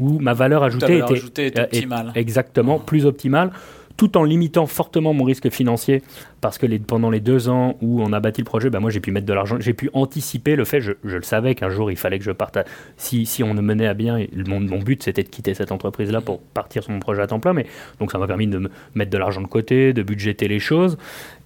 où 0.00 0.18
ma 0.18 0.34
valeur 0.34 0.62
ajoutée, 0.62 0.98
était, 0.98 1.58
euh, 1.58 1.64
optimale. 1.64 2.12
exactement, 2.14 2.78
plus 2.78 3.06
optimale 3.06 3.50
tout 3.96 4.16
en 4.16 4.24
limitant 4.24 4.66
fortement 4.66 5.14
mon 5.14 5.24
risque 5.24 5.50
financier, 5.50 6.02
parce 6.40 6.58
que 6.58 6.66
les, 6.66 6.78
pendant 6.78 7.10
les 7.10 7.20
deux 7.20 7.48
ans 7.48 7.76
où 7.80 8.02
on 8.02 8.12
a 8.12 8.20
bâti 8.20 8.40
le 8.40 8.44
projet, 8.44 8.70
ben 8.70 8.80
moi 8.80 8.90
j'ai 8.90 9.00
pu 9.00 9.12
mettre 9.12 9.26
de 9.26 9.32
l'argent, 9.32 9.56
j'ai 9.60 9.72
pu 9.72 9.88
anticiper 9.92 10.56
le 10.56 10.64
fait, 10.64 10.80
je, 10.80 10.92
je 11.04 11.16
le 11.16 11.22
savais 11.22 11.54
qu'un 11.54 11.70
jour 11.70 11.90
il 11.90 11.96
fallait 11.96 12.18
que 12.18 12.24
je 12.24 12.32
parte, 12.32 12.58
si, 12.96 13.24
si 13.26 13.42
on 13.42 13.54
ne 13.54 13.60
menait 13.60 13.86
à 13.86 13.94
bien, 13.94 14.26
mon, 14.48 14.60
mon 14.60 14.78
but 14.78 15.02
c'était 15.02 15.22
de 15.22 15.28
quitter 15.28 15.54
cette 15.54 15.70
entreprise-là 15.70 16.20
pour 16.20 16.40
partir 16.40 16.82
sur 16.82 16.92
mon 16.92 17.00
projet 17.00 17.22
à 17.22 17.26
temps 17.26 17.40
plein, 17.40 17.52
mais 17.52 17.66
donc 18.00 18.10
ça 18.10 18.18
m'a 18.18 18.26
permis 18.26 18.46
de 18.46 18.58
me 18.58 18.70
mettre 18.94 19.10
de 19.10 19.18
l'argent 19.18 19.40
de 19.40 19.46
côté, 19.46 19.92
de 19.92 20.02
budgéter 20.02 20.48
les 20.48 20.58
choses, 20.58 20.98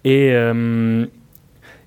et, 0.04 0.30
euh, 0.32 1.06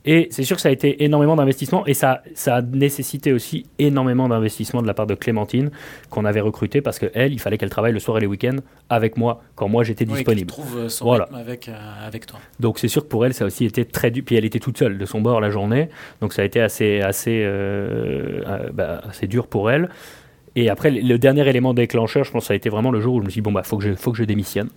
et 0.04 0.28
c'est 0.32 0.44
sûr 0.44 0.56
que 0.56 0.62
ça 0.62 0.70
a 0.70 0.72
été 0.72 1.04
énormément 1.04 1.36
d'investissement 1.36 1.86
et 1.86 1.94
ça, 1.94 2.24
ça 2.34 2.56
a 2.58 2.62
nécessité 2.62 3.34
aussi 3.34 3.68
énormément 3.78 4.28
d'investissement 4.28 4.82
de 4.82 4.88
la 4.88 4.94
part 4.94 5.06
de 5.06 5.14
Clémentine 5.14 5.70
qu'on 6.10 6.26
avait 6.26 6.40
recruté 6.40 6.82
parce 6.82 6.98
qu'elle, 6.98 7.32
il 7.32 7.40
fallait 7.40 7.58
qu'elle 7.58 7.70
travaille 7.70 7.94
le 7.94 8.00
soir 8.00 8.18
et 8.18 8.22
les 8.22 8.28
week-ends 8.28 8.58
avec 8.90 9.18
moi 9.18 9.44
quand 9.56 9.68
moi 9.68 9.84
j'étais 9.84 10.06
disponible. 10.06 10.48
trouve 10.48 10.78
euh, 10.78 10.90
son 10.90 11.06
voilà. 11.06 11.26
rythme 11.26 11.36
avec, 11.36 11.70
euh, 11.70 12.08
avec 12.08 12.26
toi. 12.26 12.40
Donc 12.60 12.80
c'est 12.80 12.88
sûr 12.88 13.04
que 13.04 13.08
pour 13.08 13.26
elle, 13.26 13.34
ça 13.34 13.44
a 13.44 13.48
aussi 13.48 13.66
été 13.66 13.86
très 13.86 14.10
dur. 14.10 14.24
Puis 14.26 14.36
elle 14.36 14.46
était 14.46 14.60
toute 14.60 14.78
seule 14.78 14.98
de 14.98 15.06
son 15.06 15.22
bord 15.22 15.40
la 15.40 15.52
journée. 15.52 15.90
Donc 16.20 16.34
ça 16.34 16.42
a 16.42 16.46
été 16.46 16.62
assez, 16.62 17.02
assez, 17.02 17.42
euh, 17.44 18.70
bah, 18.74 19.02
assez 19.08 19.28
dur 19.28 19.48
pour 19.48 19.70
elle. 19.70 19.90
Et 20.56 20.70
après, 20.70 20.92
le 20.92 21.18
dernier 21.18 21.48
élément 21.48 21.74
déclencheur, 21.74 22.26
je 22.26 22.32
pense, 22.32 22.46
ça 22.46 22.54
a 22.54 22.58
été 22.58 22.70
vraiment 22.70 22.92
le 22.92 23.00
jour 23.00 23.16
où 23.16 23.20
je 23.20 23.26
me 23.26 23.30
suis 23.30 23.40
dit, 23.40 23.44
bon, 23.44 23.54
bah, 23.54 23.64
faut 23.64 23.78
que 23.78 23.84
je, 23.84 23.94
faut 23.94 24.12
que 24.12 24.18
je 24.18 24.26
démissionne. 24.26 24.70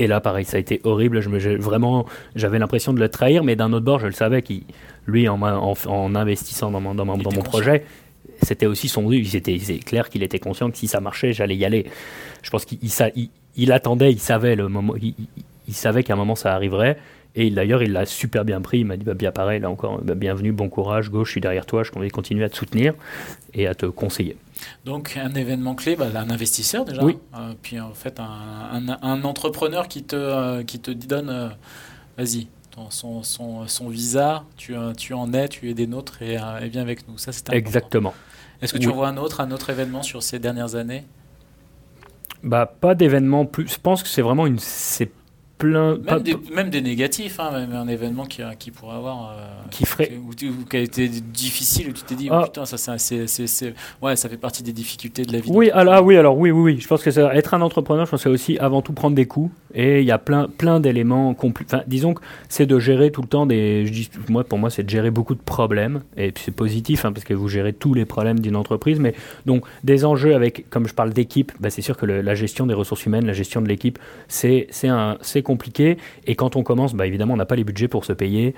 Et 0.00 0.06
là, 0.06 0.18
pareil, 0.18 0.46
ça 0.46 0.56
a 0.56 0.60
été 0.60 0.80
horrible. 0.84 1.20
Je 1.20 1.28
me, 1.28 1.38
vraiment, 1.58 2.06
j'avais 2.34 2.58
l'impression 2.58 2.94
de 2.94 3.00
le 3.00 3.10
trahir, 3.10 3.44
mais 3.44 3.54
d'un 3.54 3.70
autre 3.74 3.84
bord, 3.84 3.98
je 3.98 4.06
le 4.06 4.12
savais 4.12 4.40
qu'il, 4.40 4.62
lui, 5.06 5.28
en, 5.28 5.38
en, 5.42 6.14
investissant 6.14 6.70
dans 6.70 6.80
mon, 6.80 6.94
dans 6.94 7.04
mon, 7.04 7.18
projet, 7.42 7.84
c'était 8.42 8.64
aussi 8.64 8.88
son 8.88 9.06
but. 9.06 9.26
C'était 9.26 9.58
clair 9.58 10.08
qu'il 10.08 10.22
était 10.22 10.38
conscient 10.38 10.70
que 10.70 10.78
si 10.78 10.88
ça 10.88 11.00
marchait, 11.00 11.34
j'allais 11.34 11.54
y 11.54 11.66
aller. 11.66 11.84
Je 12.40 12.48
pense 12.48 12.64
qu'il 12.64 12.78
il, 12.82 13.28
il, 13.56 13.72
attendait, 13.72 14.10
il 14.10 14.20
savait 14.20 14.56
le 14.56 14.68
moment, 14.68 14.94
il, 14.96 15.74
savait 15.74 16.02
qu'à 16.02 16.14
un 16.14 16.16
moment 16.16 16.34
ça 16.34 16.54
arriverait. 16.54 16.96
Et 17.34 17.50
d'ailleurs, 17.50 17.82
il 17.82 17.92
l'a 17.92 18.06
super 18.06 18.44
bien 18.44 18.60
pris. 18.60 18.80
Il 18.80 18.86
m'a 18.86 18.96
dit 18.96 19.04
bah, 19.04 19.14
bien 19.14 19.32
pareil, 19.32 19.60
là 19.60 19.70
encore, 19.70 20.00
bah, 20.02 20.14
bienvenue, 20.14 20.52
bon 20.52 20.68
courage, 20.68 21.10
gauche, 21.10 21.28
je 21.28 21.32
suis 21.32 21.40
derrière 21.40 21.66
toi. 21.66 21.82
Je 21.82 21.92
vais 21.98 22.10
continuer 22.10 22.44
à 22.44 22.48
te 22.48 22.56
soutenir 22.56 22.94
et 23.54 23.66
à 23.66 23.74
te 23.74 23.86
conseiller. 23.86 24.36
Donc 24.84 25.16
un 25.16 25.34
événement 25.34 25.74
clé, 25.74 25.96
bah, 25.96 26.08
un 26.14 26.30
investisseur 26.30 26.84
déjà, 26.84 27.02
oui. 27.04 27.18
Euh, 27.34 27.54
puis 27.62 27.80
en 27.80 27.94
fait 27.94 28.20
un, 28.20 28.98
un, 29.02 29.24
entrepreneur 29.24 29.88
qui 29.88 30.02
te, 30.02 30.16
euh, 30.16 30.62
qui 30.64 30.80
te 30.80 30.90
donne, 30.90 31.30
euh, 31.30 31.48
vas-y, 32.18 32.48
son, 32.90 33.22
son, 33.22 33.66
son, 33.66 33.88
visa, 33.88 34.44
tu, 34.56 34.74
tu 34.96 35.14
en 35.14 35.32
es, 35.32 35.48
tu 35.48 35.70
es 35.70 35.74
des 35.74 35.86
nôtres 35.86 36.22
et, 36.22 36.34
et 36.34 36.68
viens 36.68 36.82
avec 36.82 37.08
nous. 37.08 37.18
Ça 37.18 37.32
c'est 37.32 37.52
Exactement. 37.52 38.14
Est-ce 38.62 38.74
que 38.74 38.78
tu 38.78 38.88
vois 38.88 39.08
un 39.08 39.16
autre, 39.16 39.40
un 39.40 39.50
autre 39.50 39.70
événement 39.70 40.02
sur 40.02 40.22
ces 40.22 40.38
dernières 40.38 40.74
années? 40.74 41.04
Bah, 42.42 42.66
pas 42.66 42.94
d'événement 42.94 43.44
plus. 43.44 43.68
Je 43.68 43.78
pense 43.78 44.02
que 44.02 44.08
c'est 44.08 44.22
vraiment 44.22 44.46
une. 44.46 44.58
C'est 44.58 45.10
même, 45.66 46.22
des, 46.22 46.36
même 46.54 46.70
des 46.70 46.80
négatifs, 46.80 47.38
hein, 47.40 47.50
même 47.52 47.72
un 47.72 47.88
événement 47.88 48.24
qui, 48.24 48.42
qui 48.58 48.70
pourrait 48.70 48.96
avoir. 48.96 49.32
Euh, 49.32 49.46
qui 49.70 49.84
ferait. 49.84 50.12
Ou, 50.26 50.34
qui 50.64 50.76
a 50.76 50.80
été 50.80 51.08
difficile, 51.08 51.88
où 51.90 51.92
tu 51.92 52.02
t'es 52.02 52.14
dit, 52.14 52.28
oh, 52.30 52.34
ah. 52.34 52.44
putain, 52.44 52.64
ça, 52.64 52.98
c'est, 52.98 53.74
ouais, 54.02 54.16
ça 54.16 54.28
fait 54.28 54.36
partie 54.36 54.62
des 54.62 54.72
difficultés 54.72 55.24
de 55.24 55.32
la 55.32 55.40
vie. 55.40 55.50
Oui, 55.52 55.70
alors, 55.70 56.04
oui, 56.04 56.16
alors 56.16 56.36
oui, 56.36 56.50
oui, 56.50 56.72
oui. 56.72 56.80
Je 56.80 56.86
pense 56.86 57.02
que 57.02 57.10
ça, 57.10 57.34
être 57.34 57.54
un 57.54 57.60
entrepreneur, 57.60 58.06
je 58.06 58.10
pense 58.10 58.20
que 58.20 58.28
c'est 58.28 58.34
aussi 58.34 58.58
avant 58.58 58.82
tout 58.82 58.92
prendre 58.92 59.16
des 59.16 59.26
coups. 59.26 59.50
Et 59.72 60.00
il 60.00 60.06
y 60.06 60.10
a 60.10 60.18
plein, 60.18 60.48
plein 60.48 60.80
d'éléments. 60.80 61.36
Enfin, 61.40 61.82
disons 61.86 62.14
que 62.14 62.22
c'est 62.48 62.66
de 62.66 62.78
gérer 62.78 63.12
tout 63.12 63.22
le 63.22 63.28
temps 63.28 63.46
des. 63.46 63.86
Je 63.86 63.92
dis, 63.92 64.10
moi, 64.28 64.42
pour 64.42 64.58
moi, 64.58 64.68
c'est 64.68 64.82
de 64.82 64.90
gérer 64.90 65.10
beaucoup 65.10 65.34
de 65.34 65.40
problèmes. 65.40 66.02
Et 66.16 66.32
puis 66.32 66.42
c'est 66.44 66.54
positif, 66.54 67.04
hein, 67.04 67.12
parce 67.12 67.24
que 67.24 67.34
vous 67.34 67.48
gérez 67.48 67.72
tous 67.72 67.94
les 67.94 68.04
problèmes 68.04 68.40
d'une 68.40 68.56
entreprise. 68.56 68.98
Mais 68.98 69.14
donc, 69.46 69.64
des 69.84 70.04
enjeux 70.04 70.34
avec, 70.34 70.68
comme 70.70 70.88
je 70.88 70.94
parle 70.94 71.12
d'équipe, 71.12 71.52
bah, 71.60 71.70
c'est 71.70 71.82
sûr 71.82 71.96
que 71.96 72.06
la 72.06 72.34
gestion 72.34 72.66
des 72.66 72.74
ressources 72.74 73.06
humaines, 73.06 73.26
la 73.26 73.32
gestion 73.32 73.62
de 73.62 73.68
l'équipe, 73.68 73.98
c'est, 74.28 74.66
c'est, 74.70 74.88
un, 74.88 75.18
c'est 75.20 75.42
compliqué. 75.50 75.98
Et 76.26 76.34
quand 76.34 76.56
on 76.56 76.62
commence, 76.62 76.94
bah, 76.94 77.06
évidemment, 77.06 77.34
on 77.34 77.42
n'a 77.44 77.46
pas 77.46 77.56
les 77.56 77.64
budgets 77.64 77.88
pour 77.88 78.04
se 78.04 78.12
payer. 78.12 78.54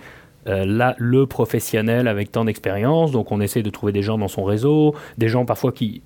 Euh, 0.47 0.65
là, 0.67 0.95
le 0.99 1.27
professionnel 1.27 2.09
avec 2.09 2.33
tant 2.33 2.45
d'expérience, 2.45 3.13
donc 3.13 3.33
on 3.33 3.41
essaie 3.41 3.63
de 3.63 3.71
trouver 3.71 3.93
des 3.93 4.03
gens 4.03 4.19
dans 4.19 4.29
son 4.29 4.45
réseau, 4.45 4.95
des 5.17 5.29
gens 5.29 5.45
parfois 5.45 5.73
qui, 5.73 6.03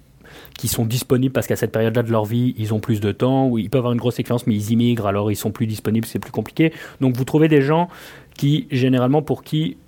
qui 0.59 0.68
sont 0.68 0.85
disponibles 0.85 1.33
parce 1.33 1.46
qu'à 1.46 1.57
cette 1.57 1.72
période-là 1.72 2.03
de 2.03 2.12
leur 2.12 2.25
vie, 2.25 2.55
ils 2.59 2.75
ont 2.75 2.81
plus 2.81 3.01
de 3.01 3.12
temps, 3.12 3.49
ou 3.49 3.59
ils 3.59 3.70
peuvent 3.70 3.81
avoir 3.81 3.92
une 3.92 3.99
grosse 3.99 4.18
expérience, 4.18 4.46
mais 4.46 4.55
ils 4.55 4.72
immigrent, 4.72 5.07
alors 5.07 5.31
ils 5.31 5.37
sont 5.37 5.51
plus 5.51 5.66
disponibles, 5.66 6.07
c'est 6.07 6.18
plus 6.18 6.33
compliqué. 6.33 6.72
Donc 7.01 7.16
vous 7.16 7.25
trouvez 7.25 7.49
des 7.49 7.62
gens 7.62 7.88
qui, 8.37 8.68
généralement, 8.70 9.22
pour 9.22 9.42
qui 9.42 9.79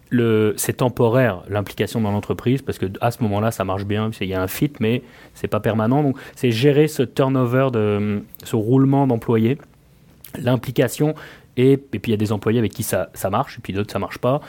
c'est 0.57 0.79
temporaire 0.79 1.43
l'implication 1.49 2.01
dans 2.01 2.11
l'entreprise 2.11 2.63
parce 2.63 2.79
que 2.79 2.87
à 3.01 3.11
ce 3.11 3.23
moment-là 3.25 3.51
ça 3.51 3.65
marche 3.65 3.85
bien 3.85 4.11
il 4.21 4.29
y 4.29 4.35
a 4.35 4.41
un 4.41 4.47
fit 4.47 4.73
mais 4.81 5.03
c'est 5.35 5.49
pas 5.49 5.61
permanent 5.61 6.03
donc 6.03 6.17
c'est 6.35 6.51
gérer 6.51 6.89
ce 6.89 7.03
turnover 7.03 7.69
ce 8.43 8.57
roulement 8.57 9.07
d'employés 9.07 9.59
l'implication, 10.37 11.15
et, 11.57 11.73
et, 11.73 11.77
puis 11.77 12.01
il 12.07 12.11
y 12.11 12.15
a 12.15 12.19
des 12.19 12.33
employés 12.33 12.59
avec 12.59 12.73
qui 12.73 12.83
ça, 12.83 13.11
ça 13.15 13.31
marche, 13.31 13.59
et 13.59 13.61
puis 13.61 13.73
d'autres 13.73 13.93
ça 13.93 13.99
marche 13.99 14.19
pas. 14.19 14.41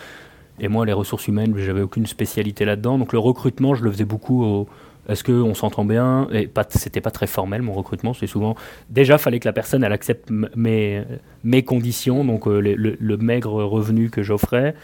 Et 0.59 0.67
moi, 0.67 0.85
les 0.85 0.93
ressources 0.93 1.27
humaines, 1.27 1.53
j'avais 1.57 1.81
aucune 1.81 2.05
spécialité 2.05 2.65
là-dedans. 2.65 2.97
Donc 2.97 3.13
le 3.13 3.19
recrutement, 3.19 3.75
je 3.75 3.83
le 3.83 3.91
faisais 3.91 4.05
beaucoup 4.05 4.43
au, 4.43 4.67
est-ce 5.09 5.23
qu'on 5.23 5.55
s'entend 5.55 5.85
bien? 5.85 6.27
Et 6.31 6.47
pas, 6.47 6.65
c'était 6.69 7.01
pas 7.01 7.11
très 7.11 7.27
formel 7.27 7.61
mon 7.63 7.73
recrutement. 7.73 8.13
C'est 8.13 8.27
souvent 8.27 8.55
déjà 8.89 9.17
fallait 9.17 9.39
que 9.39 9.47
la 9.47 9.53
personne 9.53 9.83
elle 9.83 9.91
accepte 9.91 10.29
mes, 10.29 11.03
mes 11.43 11.63
conditions, 11.63 12.23
donc 12.23 12.47
euh, 12.47 12.59
le, 12.59 13.17
maigre 13.17 13.63
revenu 13.63 14.09
que 14.09 14.21
j'offrais, 14.21 14.75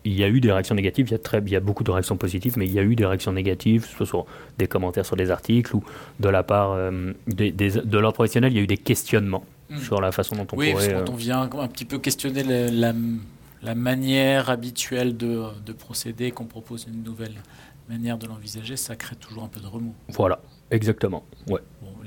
il 0.04 0.14
y 0.14 0.24
a 0.24 0.28
eu 0.28 0.40
des 0.40 0.50
réactions 0.50 0.74
négatives, 0.74 1.08
il 1.08 1.12
y 1.12 1.14
a, 1.14 1.18
très, 1.18 1.38
il 1.38 1.50
y 1.50 1.56
a 1.56 1.60
beaucoup 1.60 1.84
de 1.84 1.90
réactions 1.90 2.16
positives, 2.16 2.58
mais 2.58 2.66
il 2.66 2.72
y 2.72 2.78
a 2.78 2.82
eu 2.82 2.96
des 2.96 3.06
réactions 3.06 3.32
négatives, 3.32 3.84
soit 3.84 4.06
sur 4.06 4.26
des 4.58 4.66
commentaires 4.66 5.06
sur 5.06 5.16
des 5.16 5.30
articles 5.30 5.74
ou 5.76 5.84
de 6.20 6.28
la 6.28 6.42
part 6.42 6.72
euh, 6.72 7.12
des, 7.26 7.52
de 7.52 7.98
l'ordre 7.98 8.14
professionnel, 8.14 8.52
il 8.52 8.56
y 8.56 8.58
a 8.58 8.62
eu 8.62 8.66
des 8.66 8.78
questionnements 8.78 9.44
hmm. 9.70 9.78
sur 9.78 10.00
la 10.00 10.12
façon 10.12 10.36
dont 10.36 10.46
on 10.52 10.56
oui, 10.56 10.72
pourrait... 10.72 10.88
Oui, 10.88 11.04
quand 11.04 11.12
on 11.12 11.16
vient 11.16 11.42
un 11.42 11.68
petit 11.68 11.84
peu 11.84 11.98
questionner 11.98 12.42
la, 12.42 12.92
la, 13.62 13.74
manière 13.74 14.50
habituelle 14.50 15.16
de, 15.16 15.44
de 15.64 15.72
procéder, 15.72 16.32
qu'on 16.32 16.46
propose 16.46 16.86
une 16.92 17.02
nouvelle 17.02 17.34
manière 17.88 18.18
de 18.18 18.26
l'envisager, 18.26 18.76
ça 18.76 18.96
crée 18.96 19.16
toujours 19.16 19.44
un 19.44 19.48
peu 19.48 19.60
de 19.60 19.66
remous. 19.66 19.94
Voilà, 20.08 20.40
exactement. 20.72 21.24
Ouais. 21.48 21.60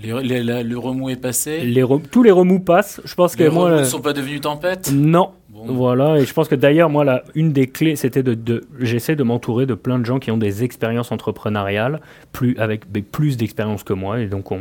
le 0.04 0.76
remous 0.78 1.10
est 1.10 1.16
passé. 1.16 1.62
Les 1.62 1.84
tous 2.12 2.24
les 2.24 2.32
remous 2.32 2.60
passent. 2.60 3.00
Je 3.06 3.16
pense 3.16 3.38
les 3.38 3.46
que 3.46 3.50
moi, 3.52 3.70
remous 3.70 3.80
ne 3.80 3.86
sont 3.86 4.02
pas 4.02 4.14
devenus 4.14 4.42
tempête. 4.42 4.92
Non. 4.94 5.32
Voilà, 5.68 6.18
et 6.20 6.26
je 6.26 6.34
pense 6.34 6.48
que 6.48 6.56
d'ailleurs, 6.56 6.90
moi, 6.90 7.06
la, 7.06 7.24
une 7.34 7.54
des 7.54 7.68
clés, 7.68 7.96
c'était 7.96 8.24
de, 8.24 8.34
de 8.34 8.66
j'essaie 8.80 9.16
de 9.16 9.24
m'entourer 9.24 9.66
de 9.66 9.74
plein 9.74 10.00
de 10.00 10.06
gens 10.06 10.20
qui 10.20 10.30
ont 10.30 10.38
des 10.38 10.64
expériences 10.64 11.12
entrepreneuriales, 11.12 12.02
plus, 12.34 12.58
avec 12.58 12.86
plus 13.12 13.38
d'expérience 13.38 13.84
que 13.84 13.94
moi, 13.94 14.20
et 14.20 14.28
donc 14.28 14.52
on, 14.52 14.60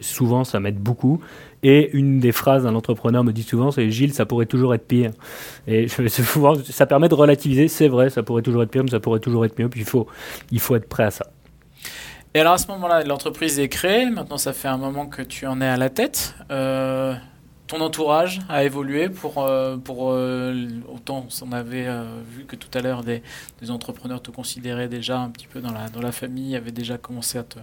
souvent 0.00 0.44
ça 0.44 0.60
m'aide 0.60 0.78
beaucoup. 0.78 1.20
Et 1.62 1.90
une 1.96 2.20
des 2.20 2.32
phrases 2.32 2.64
d'un 2.64 2.74
entrepreneur 2.74 3.24
me 3.24 3.32
dit 3.32 3.42
souvent, 3.42 3.70
c'est 3.70 3.90
Gilles, 3.90 4.12
ça 4.12 4.26
pourrait 4.26 4.46
toujours 4.46 4.74
être 4.74 4.86
pire. 4.86 5.10
Et 5.66 5.88
je, 5.88 6.08
ça 6.08 6.86
permet 6.86 7.08
de 7.08 7.14
relativiser, 7.14 7.68
c'est 7.68 7.88
vrai, 7.88 8.10
ça 8.10 8.22
pourrait 8.22 8.42
toujours 8.42 8.62
être 8.62 8.70
pire, 8.70 8.84
mais 8.84 8.90
ça 8.90 9.00
pourrait 9.00 9.20
toujours 9.20 9.44
être 9.44 9.58
mieux, 9.58 9.68
puis 9.68 9.80
il 9.80 9.86
faut, 9.86 10.06
il 10.50 10.60
faut 10.60 10.76
être 10.76 10.88
prêt 10.88 11.04
à 11.04 11.10
ça. 11.10 11.26
Et 12.34 12.40
alors 12.40 12.52
à 12.52 12.58
ce 12.58 12.66
moment-là, 12.68 13.04
l'entreprise 13.04 13.58
est 13.58 13.68
créée. 13.68 14.10
Maintenant, 14.10 14.38
ça 14.38 14.52
fait 14.52 14.68
un 14.68 14.76
moment 14.76 15.06
que 15.06 15.22
tu 15.22 15.46
en 15.46 15.60
es 15.60 15.66
à 15.66 15.76
la 15.76 15.88
tête. 15.88 16.34
Euh, 16.50 17.14
ton 17.66 17.80
entourage 17.80 18.40
a 18.48 18.64
évolué 18.64 19.08
pour, 19.08 19.42
euh, 19.42 19.76
pour 19.76 20.10
euh, 20.10 20.68
autant 20.90 21.26
on 21.42 21.52
avait 21.52 21.86
vu 22.26 22.44
que 22.44 22.56
tout 22.56 22.70
à 22.72 22.80
l'heure 22.80 23.02
des, 23.02 23.22
entrepreneurs 23.68 24.22
te 24.22 24.30
considéraient 24.30 24.88
déjà 24.88 25.20
un 25.20 25.28
petit 25.28 25.46
peu 25.46 25.60
dans 25.60 25.72
la, 25.72 25.88
dans 25.88 26.00
la 26.00 26.12
famille, 26.12 26.56
avaient 26.56 26.70
déjà 26.70 26.96
commencé 26.96 27.36
à 27.36 27.42
te, 27.42 27.58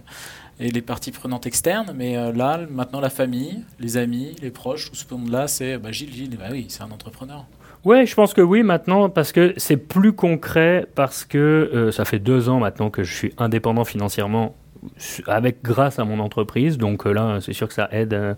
et 0.60 0.70
les 0.70 0.82
parties 0.82 1.10
prenantes 1.10 1.46
externes, 1.46 1.92
mais 1.92 2.14
là 2.32 2.60
maintenant 2.70 3.00
la 3.00 3.10
famille, 3.10 3.64
les 3.80 3.96
amis, 3.96 4.36
les 4.40 4.52
proches, 4.52 4.90
tout 4.90 4.96
ce 4.96 5.12
monde-là, 5.12 5.48
c'est 5.48 5.76
bah, 5.78 5.90
Gilles, 5.90 6.12
Gilles, 6.12 6.36
bah 6.36 6.50
oui, 6.52 6.66
c'est 6.68 6.82
un 6.82 6.90
entrepreneur. 6.92 7.44
Oui, 7.86 8.04
je 8.04 8.16
pense 8.16 8.34
que 8.34 8.40
oui 8.40 8.64
maintenant 8.64 9.08
parce 9.08 9.30
que 9.30 9.54
c'est 9.58 9.76
plus 9.76 10.12
concret 10.12 10.86
parce 10.96 11.24
que 11.24 11.90
ça 11.92 12.04
fait 12.04 12.18
deux 12.18 12.48
ans 12.48 12.58
maintenant 12.58 12.90
que 12.90 13.04
je 13.04 13.14
suis 13.14 13.32
indépendant 13.38 13.84
financièrement 13.84 14.56
avec 15.28 15.62
grâce 15.62 16.00
à 16.00 16.04
mon 16.04 16.18
entreprise. 16.18 16.78
Donc 16.78 17.06
euh, 17.06 17.12
là, 17.12 17.38
c'est 17.40 17.52
sûr 17.52 17.68
que 17.68 17.74
ça 17.74 17.88
aide. 17.92 18.12
Euh, 18.12 18.34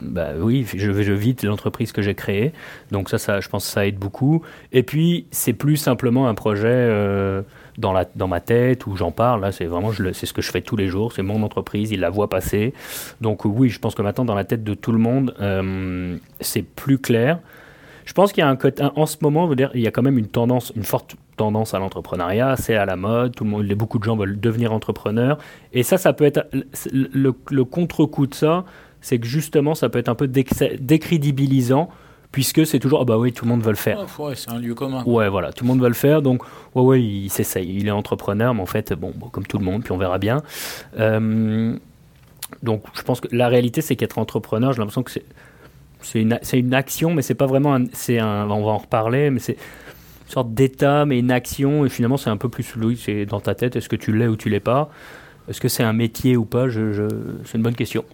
bah 0.00 0.28
oui, 0.38 0.64
je, 0.74 1.02
je 1.02 1.12
vide 1.12 1.42
l'entreprise 1.42 1.90
que 1.90 2.02
j'ai 2.02 2.14
créée. 2.14 2.52
Donc 2.92 3.08
ça, 3.08 3.18
ça, 3.18 3.40
je 3.40 3.48
pense 3.48 3.66
que 3.66 3.72
ça 3.72 3.84
aide 3.84 3.98
beaucoup. 3.98 4.42
Et 4.72 4.84
puis, 4.84 5.26
c'est 5.32 5.54
plus 5.54 5.76
simplement 5.76 6.28
un 6.28 6.34
projet 6.34 6.68
euh, 6.68 7.42
dans, 7.78 7.92
la, 7.92 8.04
dans 8.14 8.28
ma 8.28 8.40
tête 8.40 8.86
où 8.86 8.96
j'en 8.96 9.10
parle. 9.10 9.40
Là, 9.40 9.50
c'est 9.50 9.66
vraiment, 9.66 9.90
c'est 10.12 10.26
ce 10.26 10.32
que 10.32 10.42
je 10.42 10.52
fais 10.52 10.60
tous 10.60 10.76
les 10.76 10.86
jours. 10.86 11.12
C'est 11.12 11.22
mon 11.22 11.42
entreprise, 11.42 11.90
il 11.90 11.98
la 11.98 12.10
voit 12.10 12.28
passer. 12.28 12.74
Donc 13.20 13.44
oui, 13.44 13.70
je 13.70 13.80
pense 13.80 13.96
que 13.96 14.02
maintenant, 14.02 14.24
dans 14.24 14.36
la 14.36 14.44
tête 14.44 14.62
de 14.62 14.74
tout 14.74 14.92
le 14.92 14.98
monde, 14.98 15.34
c'est 16.40 16.62
plus 16.62 16.98
clair. 16.98 17.38
Je 18.04 18.12
pense 18.12 18.32
qu'il 18.32 18.42
y 18.42 18.44
a 18.44 18.48
un 18.48 18.56
côté, 18.56 18.82
en 18.82 19.06
ce 19.06 19.16
moment, 19.20 19.52
dire, 19.54 19.70
il 19.74 19.80
y 19.80 19.86
a 19.86 19.90
quand 19.90 20.02
même 20.02 20.18
une 20.18 20.28
tendance, 20.28 20.72
une 20.74 20.84
forte 20.84 21.16
tendance 21.36 21.74
à 21.74 21.78
l'entrepreneuriat, 21.78 22.56
c'est 22.56 22.74
à 22.74 22.84
la 22.84 22.96
mode, 22.96 23.34
tout 23.34 23.44
le 23.44 23.50
monde, 23.50 23.66
beaucoup 23.74 23.98
de 23.98 24.04
gens 24.04 24.16
veulent 24.16 24.38
devenir 24.38 24.72
entrepreneurs. 24.72 25.38
Et 25.72 25.82
ça, 25.82 25.98
ça 25.98 26.12
peut 26.12 26.24
être 26.24 26.48
le, 26.92 27.64
contre-coup 27.64 28.26
de 28.26 28.34
ça, 28.34 28.64
c'est 29.00 29.18
que 29.18 29.26
justement, 29.26 29.74
ça 29.74 29.88
peut 29.88 29.98
être 29.98 30.08
un 30.08 30.14
peu 30.14 30.28
décrédibilisant 30.28 31.88
puisque 32.30 32.66
c'est 32.66 32.78
toujours 32.78 33.02
ah 33.02 33.04
bah 33.04 33.18
oui 33.18 33.32
tout 33.32 33.44
le 33.44 33.50
monde 33.50 33.62
veut 33.62 33.70
le 33.70 33.76
faire. 33.76 34.06
Ouais, 34.18 34.34
c'est 34.34 34.50
un 34.50 34.58
lieu 34.58 34.74
commun. 34.74 35.04
Ouais 35.04 35.28
voilà 35.28 35.52
tout 35.52 35.64
le 35.64 35.68
monde 35.68 35.82
veut 35.82 35.88
le 35.88 35.94
faire 35.94 36.22
donc 36.22 36.42
ouais 36.74 36.82
ouais 36.82 37.02
il 37.02 37.28
s'essaye. 37.28 37.76
Il 37.76 37.86
est 37.86 37.90
entrepreneur 37.90 38.54
mais 38.54 38.62
en 38.62 38.66
fait 38.66 38.94
bon, 38.94 39.12
comme 39.30 39.46
tout 39.46 39.58
le 39.58 39.64
monde 39.64 39.82
puis 39.82 39.92
on 39.92 39.98
verra 39.98 40.18
bien. 40.18 40.42
Euh, 40.98 41.76
donc 42.62 42.84
je 42.94 43.02
pense 43.02 43.20
que 43.20 43.28
la 43.32 43.48
réalité 43.48 43.82
c'est 43.82 43.96
qu'être 43.96 44.16
entrepreneur 44.18 44.72
j'ai 44.72 44.78
l'impression 44.78 45.02
que 45.02 45.10
c'est 45.10 45.24
c'est 46.02 46.20
une, 46.20 46.74
action, 46.74 47.14
mais 47.14 47.22
c'est 47.22 47.34
pas 47.34 47.46
vraiment 47.46 47.74
un, 47.74 47.84
c'est 47.92 48.18
un, 48.18 48.48
on 48.50 48.64
va 48.64 48.72
en 48.72 48.78
reparler, 48.78 49.30
mais 49.30 49.40
c'est 49.40 49.52
une 49.52 50.32
sorte 50.32 50.52
d'état, 50.54 51.04
mais 51.04 51.18
une 51.18 51.30
action, 51.30 51.84
et 51.84 51.88
finalement 51.88 52.16
c'est 52.16 52.30
un 52.30 52.36
peu 52.36 52.48
plus 52.48 52.62
fluide, 52.62 52.98
c'est 52.98 53.26
dans 53.26 53.40
ta 53.40 53.54
tête, 53.54 53.76
est-ce 53.76 53.88
que 53.88 53.96
tu 53.96 54.16
l'es 54.16 54.26
ou 54.26 54.36
tu 54.36 54.48
l'es 54.48 54.60
pas? 54.60 54.90
Est-ce 55.48 55.60
que 55.60 55.68
c'est 55.68 55.82
un 55.82 55.92
métier 55.92 56.36
ou 56.36 56.44
pas? 56.44 56.66
C'est 56.70 57.58
une 57.58 57.62
bonne 57.62 57.74
question. 57.74 58.04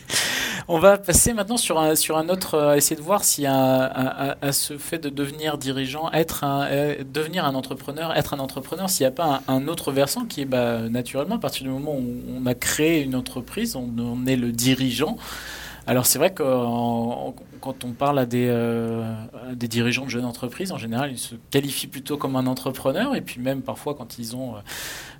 on 0.68 0.78
va 0.78 0.96
passer 0.96 1.34
maintenant 1.34 1.58
sur 1.58 1.78
un, 1.78 1.94
sur 1.94 2.16
un 2.16 2.30
autre, 2.30 2.54
euh, 2.54 2.76
essayer 2.76 2.96
de 2.96 3.02
voir 3.02 3.22
a 3.46 4.34
à, 4.40 4.52
ce 4.52 4.78
fait 4.78 4.98
de 4.98 5.10
devenir 5.10 5.58
dirigeant, 5.58 6.10
être 6.12 6.44
un, 6.44 6.64
euh, 6.66 6.96
devenir 7.12 7.44
un 7.44 7.54
entrepreneur, 7.54 8.16
être 8.16 8.32
un 8.32 8.38
entrepreneur, 8.38 8.88
s'il 8.88 9.04
n'y 9.04 9.08
a 9.08 9.12
pas 9.12 9.42
un, 9.48 9.68
autre 9.68 9.92
versant 9.92 10.24
qui 10.24 10.42
est 10.42 10.46
bah, 10.46 10.88
naturellement, 10.88 11.34
à 11.34 11.38
partir 11.38 11.64
du 11.64 11.68
moment 11.68 11.94
où 11.94 12.14
on 12.34 12.46
a 12.46 12.54
créé 12.54 13.02
une 13.02 13.14
entreprise, 13.14 13.76
on, 13.76 13.90
on 13.98 14.26
est 14.26 14.36
le 14.36 14.50
dirigeant. 14.50 15.18
Alors 15.86 16.06
c'est 16.06 16.18
vrai 16.18 16.32
que 16.32 16.42
quand 17.60 17.84
on 17.84 17.92
parle 17.92 18.18
à 18.18 18.26
des, 18.26 18.48
euh, 18.48 19.14
dirigeants 19.54 20.04
de 20.04 20.10
jeunes 20.10 20.24
entreprises, 20.24 20.72
en 20.72 20.78
général, 20.78 21.10
ils 21.12 21.18
se 21.18 21.34
qualifient 21.50 21.86
plutôt 21.88 22.16
comme 22.16 22.36
un 22.36 22.46
entrepreneur. 22.46 23.16
Et 23.16 23.20
puis 23.20 23.40
même 23.40 23.62
parfois, 23.62 23.94
quand 23.94 24.18
ils 24.18 24.36
ont 24.36 24.54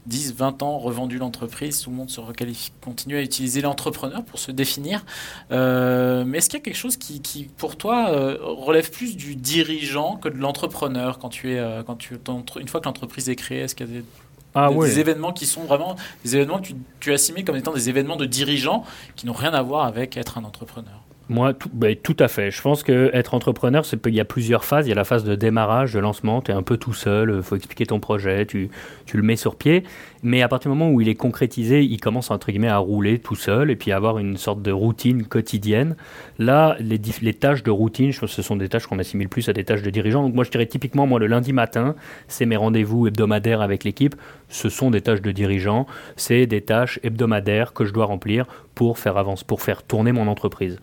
10, 0.07 0.31
euh, 0.31 0.35
20 0.37 0.62
ans 0.62 0.79
revendu 0.79 1.18
l'entreprise, 1.18 1.81
tout 1.81 1.90
le 1.90 1.96
monde 1.96 2.11
se 2.11 2.20
requalifie, 2.20 2.72
continue 2.81 3.16
à 3.16 3.22
utiliser 3.22 3.61
l'entrepreneur 3.61 4.25
pour 4.25 4.38
se 4.38 4.53
définir. 4.53 5.05
Euh, 5.51 6.25
mais 6.25 6.38
est-ce 6.38 6.48
qu'il 6.48 6.59
y 6.59 6.62
a 6.62 6.64
quelque 6.64 6.77
chose 6.77 6.96
qui, 6.96 7.51
pour 7.57 7.77
toi, 7.77 8.11
relève 8.40 8.90
plus 8.90 9.16
du 9.16 9.35
dirigeant 9.35 10.16
que 10.16 10.29
de 10.29 10.38
l'entrepreneur 10.38 11.18
quand 11.18 11.29
tu 11.29 11.53
es, 11.53 11.83
quand 11.87 11.96
tu, 11.96 12.18
une 12.61 12.68
fois 12.68 12.81
que 12.81 12.87
l'entreprise 12.87 13.29
est 13.29 13.37
créée? 13.37 13.61
Est-ce 13.61 13.75
qu'il 13.75 13.87
y 13.88 13.98
a 13.98 14.01
des 14.01 14.05
ah 14.54 14.70
des, 14.72 15.00
événements 15.00 15.32
qui 15.32 15.46
sont 15.46 15.62
vraiment 15.64 15.96
des 16.24 16.36
événements 16.36 16.58
que 16.58 16.68
tu, 16.68 16.74
tu 17.00 17.12
assimiles 17.12 17.44
comme 17.44 17.56
étant 17.56 17.72
des 17.72 17.88
événements 17.88 18.16
de 18.16 18.26
dirigeants 18.26 18.84
qui 19.16 19.26
n'ont 19.26 19.32
rien 19.32 19.52
à 19.52 19.62
voir 19.62 19.86
avec 19.86 20.16
être 20.16 20.38
un 20.38 20.44
entrepreneur. 20.44 21.02
Moi, 21.28 21.54
tout, 21.54 21.70
bah, 21.72 21.94
tout, 21.94 22.16
à 22.18 22.28
fait. 22.28 22.50
Je 22.50 22.60
pense 22.60 22.82
qu'être 22.82 23.34
entrepreneur, 23.34 23.84
il 24.06 24.14
y 24.14 24.20
a 24.20 24.24
plusieurs 24.24 24.64
phases. 24.64 24.86
Il 24.86 24.90
y 24.90 24.92
a 24.92 24.96
la 24.96 25.04
phase 25.04 25.24
de 25.24 25.34
démarrage, 25.34 25.94
de 25.94 25.98
lancement. 25.98 26.42
Tu 26.42 26.50
es 26.50 26.54
un 26.54 26.62
peu 26.62 26.76
tout 26.76 26.92
seul, 26.92 27.34
il 27.36 27.42
faut 27.42 27.56
expliquer 27.56 27.86
ton 27.86 28.00
projet, 28.00 28.44
tu, 28.44 28.70
tu, 29.06 29.16
le 29.16 29.22
mets 29.22 29.36
sur 29.36 29.56
pied. 29.56 29.84
Mais 30.22 30.42
à 30.42 30.48
partir 30.48 30.70
du 30.70 30.78
moment 30.78 30.90
où 30.90 31.00
il 31.00 31.08
est 31.08 31.16
concrétisé, 31.16 31.82
il 31.82 32.00
commence 32.00 32.30
entre 32.30 32.50
guillemets 32.50 32.68
à 32.68 32.78
rouler 32.78 33.18
tout 33.18 33.35
seul 33.35 33.70
et 33.70 33.76
puis 33.76 33.90
à 33.90 33.96
avoir 33.96 34.18
une 34.18 34.37
sorte 34.37 34.62
de 34.62 34.70
routine 34.70 35.24
quotidienne. 35.24 35.96
Là, 36.38 36.76
les, 36.78 37.00
tâches 37.35 37.64
de 37.64 37.70
routine, 37.70 38.12
je 38.12 38.20
pense 38.20 38.30
ce 38.30 38.42
sont 38.42 38.56
des 38.56 38.68
tâches 38.68 38.87
qu'on 38.87 39.00
assimile 39.00 39.28
plus 39.28 39.48
à 39.48 39.52
des 39.52 39.64
tâches 39.64 39.82
de 39.82 39.90
dirigeant. 39.90 40.22
Donc 40.22 40.35
moi, 40.35 40.44
je 40.44 40.50
dirais 40.50 40.66
typiquement, 40.66 41.06
moi, 41.06 41.18
le 41.18 41.26
lundi 41.26 41.52
matin, 41.52 41.96
c'est 42.28 42.46
mes 42.46 42.56
rendez-vous 42.56 43.08
hebdomadaires 43.08 43.62
avec 43.62 43.82
l'équipe. 43.82 44.14
Ce 44.48 44.68
sont 44.68 44.90
des 44.90 45.00
tâches 45.00 45.22
de 45.22 45.32
dirigeant. 45.32 45.87
C'est 46.16 46.46
des 46.46 46.61
tâches 46.61 47.00
hebdomadaires 47.02 47.72
que 47.72 47.85
je 47.85 47.92
dois 47.92 48.04
remplir 48.04 48.46
pour 48.74 48.98
faire 48.98 49.16
avance, 49.16 49.42
pour 49.42 49.61
faire 49.61 49.82
tourner 49.82 50.12
mon 50.12 50.28
entreprise. 50.28 50.78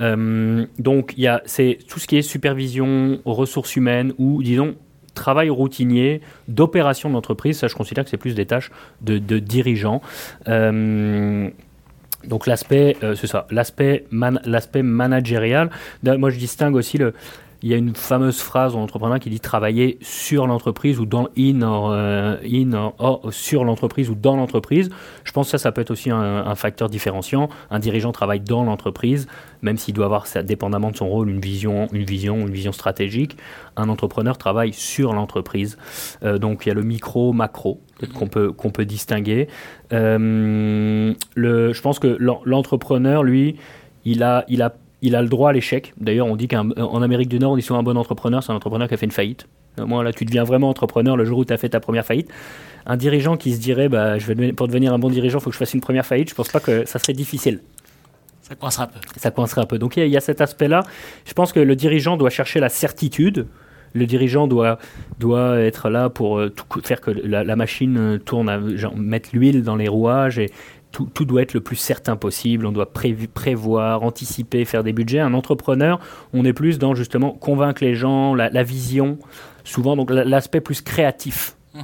Euh, 0.00 0.66
donc, 0.78 1.14
il 1.16 1.22
y 1.22 1.26
a, 1.28 1.42
c'est 1.46 1.78
tout 1.88 2.00
ce 2.00 2.06
qui 2.06 2.16
est 2.16 2.22
supervision 2.22 3.20
ressources 3.24 3.76
humaines 3.76 4.12
ou, 4.18 4.42
disons, 4.42 4.74
travail 5.14 5.50
routinier 5.50 6.20
d'opération 6.48 7.08
de 7.08 7.14
l'entreprise. 7.14 7.58
Ça, 7.58 7.68
je 7.68 7.74
considère 7.74 8.04
que 8.04 8.10
c'est 8.10 8.16
plus 8.16 8.34
des 8.34 8.46
tâches 8.46 8.70
de, 9.00 9.18
dirigeants. 9.38 10.00
Euh, 10.48 11.48
donc 12.24 12.46
l'aspect, 12.46 12.96
euh, 13.02 13.14
c'est 13.14 13.26
ça, 13.26 13.46
l'aspect, 13.50 14.04
l'aspect 14.44 14.82
managérial. 14.82 15.70
Moi, 16.02 16.30
je 16.30 16.38
distingue 16.38 16.76
aussi 16.76 16.98
le, 16.98 17.14
il 17.62 17.70
y 17.70 17.74
a 17.74 17.76
une 17.76 17.94
fameuse 17.94 18.40
phrase 18.40 18.74
en 18.74 18.82
entrepreneur 18.82 19.18
qui 19.18 19.28
dit 19.28 19.40
travailler 19.40 19.98
sur 20.00 20.46
l'entreprise 20.46 20.98
ou 20.98 21.06
dans 21.06 21.28
in, 21.36 21.62
euh, 21.62 22.36
in 22.44 22.92
sur 23.30 23.64
l'entreprise 23.64 24.08
ou 24.08 24.14
dans 24.14 24.36
l'entreprise. 24.36 24.90
Je 25.24 25.32
pense 25.32 25.46
que 25.46 25.50
ça, 25.52 25.58
ça 25.58 25.72
peut 25.72 25.82
être 25.82 25.90
aussi 25.90 26.10
un, 26.10 26.54
facteur 26.54 26.88
différenciant. 26.88 27.48
Un 27.70 27.78
dirigeant 27.78 28.12
travaille 28.12 28.40
dans 28.40 28.64
l'entreprise, 28.64 29.26
même 29.62 29.76
s'il 29.76 29.94
doit 29.94 30.06
avoir, 30.06 30.26
dépendamment 30.44 30.90
de 30.90 30.96
son 30.96 31.08
rôle, 31.08 31.28
une 31.28 31.40
vision, 31.40 31.86
une 31.92 32.04
vision, 32.04 32.38
une 32.38 32.52
vision 32.52 32.72
stratégique. 32.72 33.36
Un 33.76 33.88
entrepreneur 33.88 34.38
travaille 34.38 34.72
sur 34.72 35.12
l'entreprise. 35.12 35.76
Euh, 36.22 36.38
donc 36.38 36.64
il 36.64 36.70
y 36.70 36.72
a 36.72 36.74
le 36.74 36.82
micro, 36.82 37.32
macro 37.32 37.80
qu'on 38.14 38.26
peut, 38.26 38.52
qu'on 38.52 38.70
peut 38.70 38.86
distinguer. 38.86 39.48
Euh, 39.92 41.12
le, 41.34 41.72
je 41.72 41.82
pense 41.82 41.98
que 41.98 42.16
l'entrepreneur, 42.44 43.22
lui, 43.22 43.56
il 44.04 44.22
a, 44.22 44.44
il 44.48 44.62
a 44.62 44.74
il 45.02 45.16
a 45.16 45.22
le 45.22 45.28
droit 45.28 45.50
à 45.50 45.52
l'échec. 45.52 45.94
D'ailleurs, 45.98 46.26
on 46.26 46.36
dit 46.36 46.48
qu'en 46.48 47.02
Amérique 47.02 47.28
du 47.28 47.38
Nord, 47.38 47.52
on 47.52 47.56
dit 47.56 47.62
souvent 47.62 47.80
un 47.80 47.84
bon 47.84 47.96
entrepreneur, 47.96 48.42
c'est 48.42 48.52
un 48.52 48.56
entrepreneur 48.56 48.88
qui 48.88 48.94
a 48.94 48.96
fait 48.96 49.06
une 49.06 49.12
faillite. 49.12 49.46
Euh, 49.78 49.86
moi, 49.86 50.02
là, 50.02 50.12
tu 50.12 50.24
deviens 50.24 50.44
vraiment 50.44 50.68
entrepreneur 50.68 51.16
le 51.16 51.24
jour 51.24 51.38
où 51.38 51.44
tu 51.44 51.52
as 51.52 51.56
fait 51.56 51.70
ta 51.70 51.80
première 51.80 52.04
faillite. 52.04 52.30
Un 52.86 52.96
dirigeant 52.96 53.36
qui 53.36 53.52
se 53.52 53.60
dirait, 53.60 53.88
bah, 53.88 54.18
je 54.18 54.32
vais 54.32 54.52
pour 54.52 54.68
devenir 54.68 54.92
un 54.92 54.98
bon 54.98 55.10
dirigeant, 55.10 55.38
il 55.38 55.42
faut 55.42 55.50
que 55.50 55.54
je 55.54 55.58
fasse 55.58 55.74
une 55.74 55.80
première 55.80 56.06
faillite, 56.06 56.30
je 56.30 56.34
pense 56.34 56.48
pas 56.48 56.60
que 56.60 56.84
ça 56.86 56.98
serait 56.98 57.12
difficile. 57.12 57.60
Ça 58.42 58.54
coincerait 58.56 58.84
un 58.84 58.86
peu. 58.88 58.98
Ça 59.16 59.30
coincerait 59.30 59.60
un 59.60 59.66
peu. 59.66 59.78
Donc 59.78 59.96
il 59.96 60.06
y, 60.06 60.16
a 60.16 60.20
cet 60.20 60.40
aspect-là. 60.40 60.82
Je 61.24 61.32
pense 61.34 61.52
que 61.52 61.60
le 61.60 61.76
dirigeant 61.76 62.16
doit 62.16 62.30
chercher 62.30 62.58
la 62.58 62.68
certitude. 62.68 63.46
Le 63.92 64.06
dirigeant 64.06 64.46
doit, 64.46 64.78
doit 65.18 65.58
être 65.58 65.88
là 65.88 66.10
pour 66.10 66.38
euh, 66.38 66.52
faire 66.82 67.00
que 67.00 67.10
la, 67.10 67.56
machine 67.56 68.20
tourne, 68.24 68.76
genre, 68.76 68.96
mettre 68.96 69.30
l'huile 69.32 69.62
dans 69.62 69.76
les 69.76 69.88
rouages 69.88 70.38
et, 70.38 70.50
tout, 70.92 71.08
tout, 71.12 71.24
doit 71.24 71.42
être 71.42 71.54
le 71.54 71.60
plus 71.60 71.76
certain 71.76 72.16
possible, 72.16 72.66
on 72.66 72.72
doit 72.72 72.92
prévoir, 72.92 74.02
anticiper, 74.02 74.64
faire 74.64 74.82
des 74.82 74.92
budgets. 74.92 75.20
Un 75.20 75.34
entrepreneur, 75.34 76.00
on 76.32 76.44
est 76.44 76.52
plus 76.52 76.78
dans 76.78 76.94
justement 76.94 77.32
convaincre 77.32 77.84
les 77.84 77.94
gens, 77.94 78.34
la, 78.34 78.62
vision, 78.62 79.18
souvent 79.64 79.96
donc 79.96 80.10
l'aspect 80.10 80.60
plus 80.60 80.80
créatif. 80.82 81.56
Mmh 81.74 81.80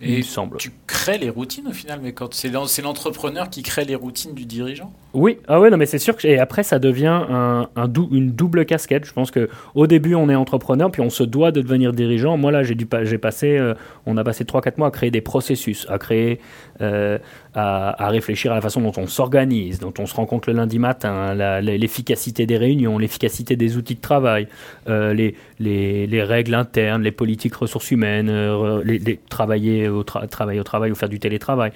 et 0.00 0.22
tu 0.58 0.72
crées 0.86 1.18
les 1.18 1.30
routines 1.30 1.66
au 1.66 1.72
final, 1.72 1.98
mais 2.00 2.12
quand 2.12 2.32
c'est 2.32 2.50
l'entrepreneur 2.50 3.50
qui 3.50 3.62
crée 3.62 3.84
les 3.84 3.96
routines 3.96 4.32
du 4.32 4.44
dirigeant? 4.44 4.92
Oui, 5.14 5.38
ah 5.48 5.58
ouais, 5.58 5.70
non, 5.70 5.78
mais 5.78 5.86
c'est 5.86 5.98
sûr 5.98 6.16
et 6.24 6.38
après 6.38 6.62
ça 6.62 6.78
devient 6.78 7.06
un, 7.30 7.68
un 7.76 7.92
une 8.12 8.30
double 8.32 8.66
casquette. 8.66 9.06
Je 9.06 9.12
pense 9.14 9.30
que 9.30 9.48
au 9.74 9.86
début 9.86 10.14
on 10.14 10.28
est 10.28 10.34
entrepreneur, 10.34 10.90
puis 10.90 11.00
on 11.00 11.08
se 11.08 11.22
doit 11.22 11.50
de 11.50 11.62
devenir 11.62 11.94
dirigeant. 11.94 12.36
Moi 12.36 12.52
là, 12.52 12.62
j'ai 12.62 12.76
passé, 13.18 13.56
euh, 13.56 13.72
on 14.04 14.18
a 14.18 14.24
passé 14.24 14.44
3-4 14.44 14.74
mois 14.76 14.88
à 14.88 14.90
créer 14.90 15.10
des 15.10 15.22
processus, 15.22 15.86
à 15.88 15.98
créer, 15.98 16.40
euh, 16.82 17.18
à, 17.54 18.08
réfléchir 18.10 18.52
à 18.52 18.56
la 18.56 18.60
façon 18.60 18.82
dont 18.82 18.92
on 18.98 19.06
s'organise, 19.06 19.78
dont 19.78 19.94
on 19.98 20.04
se 20.04 20.14
rencontre 20.14 20.50
le 20.50 20.56
lundi 20.56 20.78
matin, 20.78 21.34
l'efficacité 21.62 22.44
des 22.44 22.58
réunions, 22.58 22.98
l'efficacité 22.98 23.56
des 23.56 23.78
outils 23.78 23.94
de 23.94 24.02
travail, 24.02 24.46
euh, 24.90 25.14
les, 25.14 25.34
les, 25.58 26.06
les, 26.06 26.22
règles 26.22 26.54
internes, 26.54 27.02
les 27.02 27.12
politiques 27.12 27.54
ressources 27.54 27.90
humaines, 27.90 28.30
les, 28.84 29.18
travailler 29.30 29.88
au 29.88 30.02
travail 30.02 30.60
au 30.60 30.64
travail 30.64 30.90
ou 30.90 30.94
faire 30.94 31.08
du 31.08 31.18
télétravail. 31.18 31.72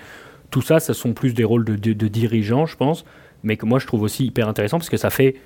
Tout 0.53 0.63
ça, 0.63 0.79
ce 0.79 0.93
sont 0.93 1.13
plus 1.13 1.35
des 1.35 1.43
rôles 1.43 1.65
de, 1.65 2.09
dirigeants, 2.09 2.67
je 2.67 2.77
pense 2.77 3.05
mais 3.43 3.57
que 3.57 3.67
moi 3.67 3.79
je 3.79 3.87
trouve 3.87 4.03
aussi 4.03 4.25
hyper 4.25 4.49
intéressant 4.49 4.79
parce 4.79 4.91
que 4.91 4.97
ça 4.97 5.11
fait 5.11 5.37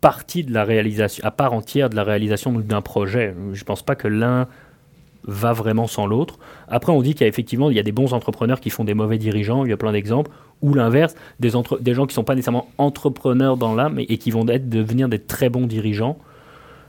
partie 0.00 0.44
de 0.44 0.52
la 0.52 0.64
réalisation, 0.64 1.24
à 1.24 1.30
part 1.30 1.52
entière 1.52 1.90
de 1.90 1.96
la 1.96 2.04
réalisation 2.04 2.52
d'un 2.52 2.82
projet. 2.82 3.34
Je 3.52 3.60
ne 3.60 3.64
pense 3.64 3.82
pas 3.82 3.94
que 3.94 4.08
l'un 4.08 4.46
va 5.24 5.52
vraiment 5.52 5.86
sans 5.86 6.06
l'autre. 6.06 6.38
Après, 6.68 6.92
on 6.92 7.02
dit 7.02 7.12
qu'il 7.12 7.22
y 7.22 7.24
a 7.24 7.28
effectivement 7.28 7.70
il 7.70 7.76
y 7.76 7.80
a 7.80 7.82
des 7.82 7.92
bons 7.92 8.14
entrepreneurs 8.14 8.60
qui 8.60 8.70
font 8.70 8.84
des 8.84 8.94
mauvais 8.94 9.18
dirigeants, 9.18 9.64
il 9.64 9.70
y 9.70 9.72
a 9.72 9.76
plein 9.76 9.92
d'exemples, 9.92 10.30
ou 10.62 10.72
l'inverse, 10.74 11.14
des, 11.40 11.50
gens 11.50 11.62
qui 11.62 11.78
ne 11.80 12.08
sont 12.08 12.24
pas 12.24 12.34
nécessairement 12.34 12.68
entrepreneurs 12.78 13.56
dans 13.56 13.74
l'âme 13.74 13.98
et, 13.98 14.18
qui 14.18 14.30
vont 14.30 14.44
devenir 14.44 15.08
des 15.08 15.18
très 15.18 15.48
bons 15.48 15.66
dirigeants. 15.66 16.18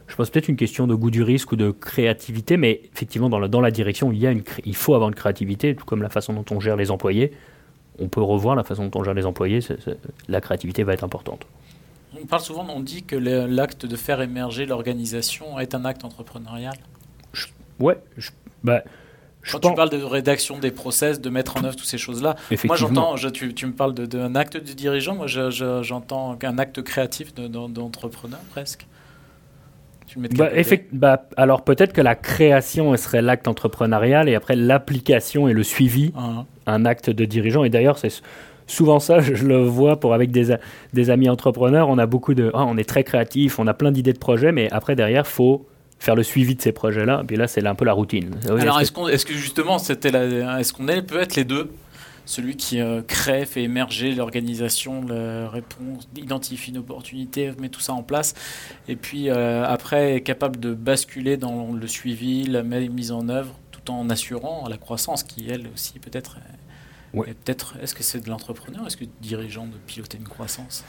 Je 0.09 0.15
pense 0.15 0.29
peut-être 0.29 0.49
une 0.49 0.57
question 0.57 0.87
de 0.87 0.95
goût 0.95 1.11
du 1.11 1.23
risque 1.23 1.53
ou 1.53 1.55
de 1.55 1.71
créativité, 1.71 2.57
mais 2.57 2.81
effectivement, 2.93 3.29
dans 3.29 3.39
la, 3.39 3.47
dans 3.47 3.61
la 3.61 3.71
direction, 3.71 4.11
il, 4.11 4.17
y 4.17 4.27
a 4.27 4.31
une, 4.31 4.43
il 4.65 4.75
faut 4.75 4.93
avoir 4.95 5.09
une 5.09 5.15
créativité, 5.15 5.75
tout 5.75 5.85
comme 5.85 6.01
la 6.01 6.09
façon 6.09 6.33
dont 6.33 6.45
on 6.51 6.59
gère 6.59 6.75
les 6.75 6.91
employés 6.91 7.31
on 7.99 8.07
peut 8.07 8.21
revoir 8.21 8.55
la 8.55 8.63
façon 8.63 8.87
dont 8.87 8.99
on 8.99 9.03
gère 9.03 9.13
les 9.13 9.25
employés, 9.25 9.59
la 10.27 10.41
créativité 10.41 10.83
va 10.83 10.93
être 10.93 11.03
importante. 11.03 11.45
On 12.19 12.25
parle 12.25 12.41
souvent, 12.41 12.65
on 12.69 12.79
dit 12.79 13.03
que 13.03 13.15
l'acte 13.15 13.85
de 13.85 13.95
faire 13.95 14.21
émerger 14.21 14.65
l'organisation 14.65 15.59
est 15.59 15.75
un 15.75 15.85
acte 15.85 16.03
entrepreneurial. 16.05 16.75
ouais, 17.79 17.97
bah, 18.63 18.83
quand 19.49 19.59
tu 19.59 19.73
parles 19.73 19.89
de 19.89 20.03
rédaction 20.03 20.59
des 20.59 20.71
process, 20.71 21.21
de 21.21 21.29
mettre 21.29 21.57
en 21.57 21.63
œuvre 21.63 21.75
toutes 21.75 21.87
ces 21.87 21.97
choses-là, 21.97 22.35
moi 22.65 22.75
j'entends, 22.75 23.15
tu, 23.15 23.53
tu, 23.53 23.65
me 23.67 23.73
parles 23.73 23.93
d'un 23.93 24.35
acte 24.35 24.57
de 24.57 24.73
dirigeant, 24.73 25.15
moi 25.15 25.27
j'entends 25.27 26.37
un 26.41 26.57
acte 26.57 26.81
créatif 26.81 27.33
d'entrepreneur 27.33 28.39
presque. 28.51 28.85
Bah, 30.35 30.49
bah, 30.91 31.25
alors 31.37 31.63
peut-être 31.63 31.93
que 31.93 32.01
la 32.01 32.15
création 32.15 32.95
serait 32.97 33.21
l'acte 33.21 33.47
entrepreneurial 33.47 34.27
et 34.27 34.35
après 34.35 34.55
l'application 34.55 35.47
et 35.47 35.53
le 35.53 35.63
suivi, 35.63 36.11
ah. 36.17 36.45
un 36.67 36.85
acte 36.85 37.09
de 37.09 37.25
dirigeant. 37.25 37.63
Et 37.63 37.69
d'ailleurs, 37.69 37.97
c'est 37.97 38.21
souvent 38.67 38.99
ça, 38.99 39.19
je 39.21 39.45
le 39.45 39.63
vois 39.63 39.99
pour 39.99 40.13
avec 40.13 40.31
des, 40.31 40.55
des 40.93 41.09
amis 41.09 41.29
entrepreneurs, 41.29 41.89
on 41.89 41.97
a 41.97 42.05
beaucoup 42.05 42.33
de, 42.33 42.51
ah, 42.53 42.65
on 42.65 42.77
est 42.77 42.87
très 42.87 43.03
créatif, 43.03 43.59
on 43.59 43.67
a 43.67 43.73
plein 43.73 43.91
d'idées 43.91 44.13
de 44.13 44.19
projets, 44.19 44.51
mais 44.51 44.69
après 44.71 44.95
derrière, 44.95 45.25
faut 45.27 45.65
faire 45.99 46.15
le 46.15 46.23
suivi 46.23 46.55
de 46.55 46.61
ces 46.61 46.71
projets-là. 46.71 47.21
Et 47.23 47.25
puis 47.25 47.35
là, 47.35 47.47
c'est 47.47 47.65
un 47.65 47.75
peu 47.75 47.85
la 47.85 47.93
routine. 47.93 48.31
Alors, 48.45 48.79
est-ce, 48.79 48.93
est 49.11 49.25
que 49.25 49.33
justement, 49.33 49.79
c'était 49.79 50.09
est-ce 50.09 50.73
qu'on 50.73 50.85
peut 50.85 51.19
être 51.19 51.35
les 51.35 51.43
deux? 51.43 51.69
Celui 52.29 52.55
qui 52.55 52.79
euh, 52.79 53.01
crée, 53.01 53.47
fait 53.47 53.63
émerger 53.63 54.13
l'organisation, 54.13 55.03
la 55.03 55.49
réponse, 55.49 56.07
identifie 56.15 56.69
une 56.69 56.77
opportunité, 56.77 57.51
met 57.59 57.69
tout 57.69 57.79
ça 57.79 57.93
en 57.93 58.03
place, 58.03 58.35
et 58.87 58.95
puis 58.95 59.29
euh, 59.29 59.65
après 59.65 60.13
est 60.13 60.21
capable 60.21 60.59
de 60.59 60.75
basculer 60.75 61.37
dans 61.37 61.71
le 61.73 61.87
suivi, 61.87 62.43
la 62.43 62.61
mise 62.61 63.11
en 63.11 63.29
œuvre, 63.29 63.57
tout 63.71 63.89
en 63.89 64.11
assurant 64.11 64.67
la 64.69 64.77
croissance 64.77 65.23
qui, 65.23 65.47
elle 65.49 65.67
aussi, 65.73 65.97
peut-être... 65.99 66.37
Peut-être, 67.11 67.73
est-ce 67.81 67.95
que 67.95 68.03
c'est 68.03 68.19
de 68.19 68.29
l'entrepreneur? 68.29 68.85
Est-ce 68.85 68.95
que 68.95 69.05
dirigeant 69.19 69.65
de 69.65 69.77
piloter 69.87 70.19
une 70.19 70.27
croissance? 70.27 70.83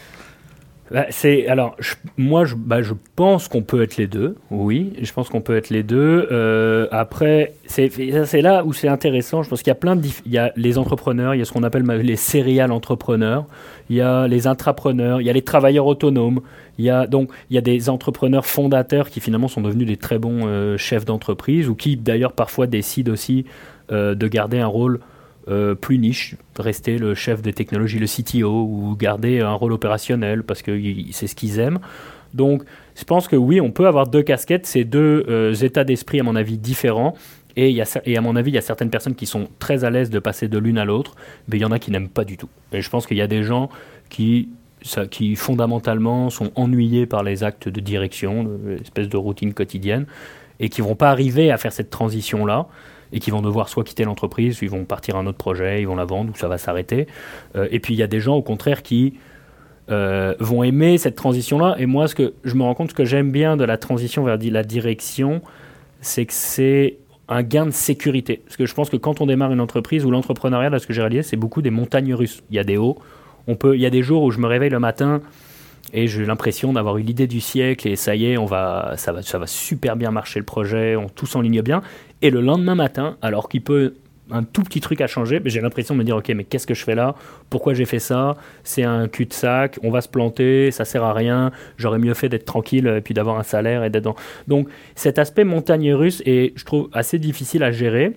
Bah, 0.90 1.06
c'est 1.10 1.46
alors 1.46 1.76
moi 2.16 2.44
je, 2.44 2.56
bah, 2.56 2.82
je 2.82 2.94
pense 3.14 3.46
qu'on 3.46 3.62
peut 3.62 3.82
être 3.82 3.96
les 3.96 4.08
deux 4.08 4.36
oui 4.50 4.92
je 5.00 5.12
pense 5.12 5.28
qu'on 5.28 5.40
peut 5.40 5.56
être 5.56 5.70
les 5.70 5.84
deux 5.84 6.26
euh, 6.32 6.88
après 6.90 7.54
c'est 7.66 7.90
c'est 8.24 8.42
là 8.42 8.64
où 8.64 8.72
c'est 8.72 8.88
intéressant 8.88 9.44
je 9.44 9.48
pense 9.48 9.62
qu'il 9.62 9.70
y 9.70 9.72
a 9.72 9.76
plein 9.76 9.94
de 9.94 10.06
il 10.26 10.32
y 10.32 10.38
a 10.38 10.52
les 10.56 10.78
entrepreneurs 10.78 11.34
il 11.34 11.38
y 11.38 11.42
a 11.42 11.44
ce 11.44 11.52
qu'on 11.52 11.62
appelle 11.62 11.84
les 11.84 12.16
serial 12.16 12.72
entrepreneurs 12.72 13.46
il 13.88 13.96
y 13.96 14.00
a 14.00 14.26
les 14.26 14.48
intrapreneurs 14.48 15.20
il 15.20 15.26
y 15.26 15.30
a 15.30 15.32
les 15.32 15.42
travailleurs 15.42 15.86
autonomes 15.86 16.40
il 16.78 16.84
y 16.84 16.90
a 16.90 17.06
donc 17.06 17.30
il 17.50 17.54
y 17.54 17.58
a 17.58 17.62
des 17.62 17.88
entrepreneurs 17.88 18.46
fondateurs 18.46 19.10
qui 19.10 19.20
finalement 19.20 19.48
sont 19.48 19.60
devenus 19.60 19.86
des 19.86 19.96
très 19.96 20.18
bons 20.18 20.46
euh, 20.46 20.76
chefs 20.76 21.04
d'entreprise 21.04 21.68
ou 21.68 21.76
qui 21.76 21.96
d'ailleurs 21.96 22.32
parfois 22.32 22.66
décident 22.66 23.12
aussi 23.12 23.44
euh, 23.92 24.14
de 24.14 24.26
garder 24.26 24.58
un 24.58 24.66
rôle 24.66 25.00
euh, 25.50 25.74
plus 25.74 25.98
niche, 25.98 26.36
rester 26.58 26.96
le 26.96 27.14
chef 27.14 27.42
de 27.42 27.50
technologie, 27.50 27.98
le 27.98 28.06
CTO, 28.06 28.64
ou 28.64 28.96
garder 28.96 29.40
un 29.40 29.52
rôle 29.52 29.72
opérationnel 29.72 30.44
parce 30.44 30.62
que 30.62 30.80
c'est 31.10 31.26
ce 31.26 31.34
qu'ils 31.34 31.58
aiment. 31.58 31.80
Donc, 32.34 32.62
je 32.94 33.04
pense 33.04 33.26
que 33.26 33.34
oui, 33.34 33.60
on 33.60 33.72
peut 33.72 33.88
avoir 33.88 34.06
deux 34.06 34.22
casquettes, 34.22 34.66
ces 34.66 34.84
deux 34.84 35.24
euh, 35.28 35.52
états 35.54 35.84
d'esprit, 35.84 36.20
à 36.20 36.22
mon 36.22 36.36
avis, 36.36 36.56
différents. 36.56 37.14
Et, 37.56 37.72
y 37.72 37.82
a, 37.82 38.00
et 38.04 38.16
à 38.16 38.20
mon 38.20 38.36
avis, 38.36 38.52
il 38.52 38.54
y 38.54 38.58
a 38.58 38.62
certaines 38.62 38.90
personnes 38.90 39.16
qui 39.16 39.26
sont 39.26 39.48
très 39.58 39.82
à 39.82 39.90
l'aise 39.90 40.08
de 40.08 40.20
passer 40.20 40.46
de 40.46 40.56
l'une 40.56 40.78
à 40.78 40.84
l'autre, 40.84 41.16
mais 41.48 41.56
il 41.56 41.60
y 41.60 41.64
en 41.64 41.72
a 41.72 41.80
qui 41.80 41.90
n'aiment 41.90 42.08
pas 42.08 42.24
du 42.24 42.36
tout. 42.36 42.48
Et 42.72 42.80
je 42.80 42.88
pense 42.88 43.06
qu'il 43.06 43.16
y 43.16 43.22
a 43.22 43.26
des 43.26 43.42
gens 43.42 43.70
qui, 44.08 44.50
qui 45.10 45.34
fondamentalement 45.34 46.30
sont 46.30 46.52
ennuyés 46.54 47.06
par 47.06 47.24
les 47.24 47.42
actes 47.42 47.68
de 47.68 47.80
direction, 47.80 48.48
l'espèce 48.66 49.08
de 49.08 49.16
routine 49.16 49.52
quotidienne, 49.52 50.06
et 50.60 50.68
qui 50.68 50.80
vont 50.80 50.94
pas 50.94 51.10
arriver 51.10 51.50
à 51.50 51.56
faire 51.56 51.72
cette 51.72 51.90
transition-là 51.90 52.68
et 53.12 53.20
qui 53.20 53.30
vont 53.30 53.42
devoir 53.42 53.68
soit 53.68 53.84
quitter 53.84 54.04
l'entreprise, 54.04 54.58
ils 54.62 54.70
vont 54.70 54.84
partir 54.84 55.16
à 55.16 55.20
un 55.20 55.26
autre 55.26 55.38
projet, 55.38 55.82
ils 55.82 55.86
vont 55.86 55.96
la 55.96 56.04
vendre 56.04 56.32
ou 56.32 56.36
ça 56.36 56.48
va 56.48 56.58
s'arrêter. 56.58 57.06
Euh, 57.56 57.68
et 57.70 57.80
puis 57.80 57.94
il 57.94 57.96
y 57.96 58.02
a 58.02 58.06
des 58.06 58.20
gens 58.20 58.36
au 58.36 58.42
contraire 58.42 58.82
qui 58.82 59.14
euh, 59.90 60.34
vont 60.38 60.62
aimer 60.62 60.98
cette 60.98 61.16
transition-là. 61.16 61.74
Et 61.78 61.86
moi, 61.86 62.06
ce 62.06 62.14
que 62.14 62.34
je 62.44 62.54
me 62.54 62.62
rends 62.62 62.74
compte, 62.74 62.90
ce 62.90 62.94
que 62.94 63.04
j'aime 63.04 63.32
bien 63.32 63.56
de 63.56 63.64
la 63.64 63.76
transition 63.76 64.24
vers 64.24 64.38
la 64.40 64.62
direction, 64.62 65.42
c'est 66.00 66.26
que 66.26 66.32
c'est 66.32 66.98
un 67.28 67.42
gain 67.42 67.66
de 67.66 67.70
sécurité. 67.70 68.42
Parce 68.44 68.56
que 68.56 68.66
je 68.66 68.74
pense 68.74 68.90
que 68.90 68.96
quand 68.96 69.20
on 69.20 69.26
démarre 69.26 69.52
une 69.52 69.60
entreprise 69.60 70.04
ou 70.04 70.10
l'entrepreneuriat, 70.10 70.78
ce 70.78 70.86
que 70.86 70.92
j'ai 70.92 71.00
réalisé, 71.00 71.22
c'est 71.22 71.36
beaucoup 71.36 71.62
des 71.62 71.70
montagnes 71.70 72.14
russes. 72.14 72.42
Il 72.50 72.56
y 72.56 72.58
a 72.58 72.64
des 72.64 72.76
hauts. 72.76 72.98
On 73.46 73.56
peut, 73.56 73.76
il 73.76 73.80
y 73.80 73.86
a 73.86 73.90
des 73.90 74.02
jours 74.02 74.22
où 74.22 74.30
je 74.30 74.38
me 74.38 74.46
réveille 74.46 74.70
le 74.70 74.80
matin 74.80 75.22
et 75.92 76.06
j'ai 76.06 76.24
l'impression 76.24 76.72
d'avoir 76.72 76.98
eu 76.98 77.02
l'idée 77.02 77.26
du 77.26 77.40
siècle 77.40 77.88
et 77.88 77.96
ça 77.96 78.14
y 78.14 78.26
est, 78.26 78.36
on 78.36 78.44
va, 78.44 78.94
ça, 78.96 79.12
va, 79.12 79.22
ça 79.22 79.38
va 79.38 79.46
super 79.46 79.96
bien 79.96 80.10
marcher 80.10 80.38
le 80.38 80.44
projet, 80.44 80.96
on 80.96 81.08
tout 81.08 81.26
s'enligne 81.26 81.62
bien. 81.62 81.82
Et 82.22 82.30
le 82.30 82.40
lendemain 82.40 82.74
matin, 82.74 83.16
alors 83.22 83.48
qu'il 83.48 83.62
peut 83.62 83.94
un 84.32 84.44
tout 84.44 84.62
petit 84.62 84.80
truc 84.80 85.00
à 85.00 85.06
changer, 85.06 85.40
j'ai 85.44 85.60
l'impression 85.60 85.94
de 85.94 85.98
me 85.98 86.04
dire 86.04 86.16
ok 86.16 86.28
mais 86.36 86.44
qu'est-ce 86.44 86.66
que 86.66 86.74
je 86.74 86.84
fais 86.84 86.94
là? 86.94 87.16
Pourquoi 87.48 87.74
j'ai 87.74 87.84
fait 87.84 87.98
ça? 87.98 88.36
C'est 88.62 88.84
un 88.84 89.08
cul-de-sac, 89.08 89.78
on 89.82 89.90
va 89.90 90.00
se 90.00 90.08
planter, 90.08 90.70
ça 90.70 90.84
sert 90.84 91.02
à 91.02 91.12
rien, 91.12 91.50
j'aurais 91.78 91.98
mieux 91.98 92.14
fait 92.14 92.28
d'être 92.28 92.44
tranquille 92.44 92.86
et 92.86 93.00
puis 93.00 93.12
d'avoir 93.12 93.38
un 93.38 93.42
salaire 93.42 93.82
et 93.82 93.90
d'être 93.90 94.04
dans... 94.04 94.14
Donc 94.46 94.68
cet 94.94 95.18
aspect 95.18 95.44
montagne 95.44 95.92
russe 95.92 96.22
est 96.26 96.52
je 96.56 96.64
trouve 96.64 96.88
assez 96.92 97.18
difficile 97.18 97.62
à 97.62 97.72
gérer 97.72 98.14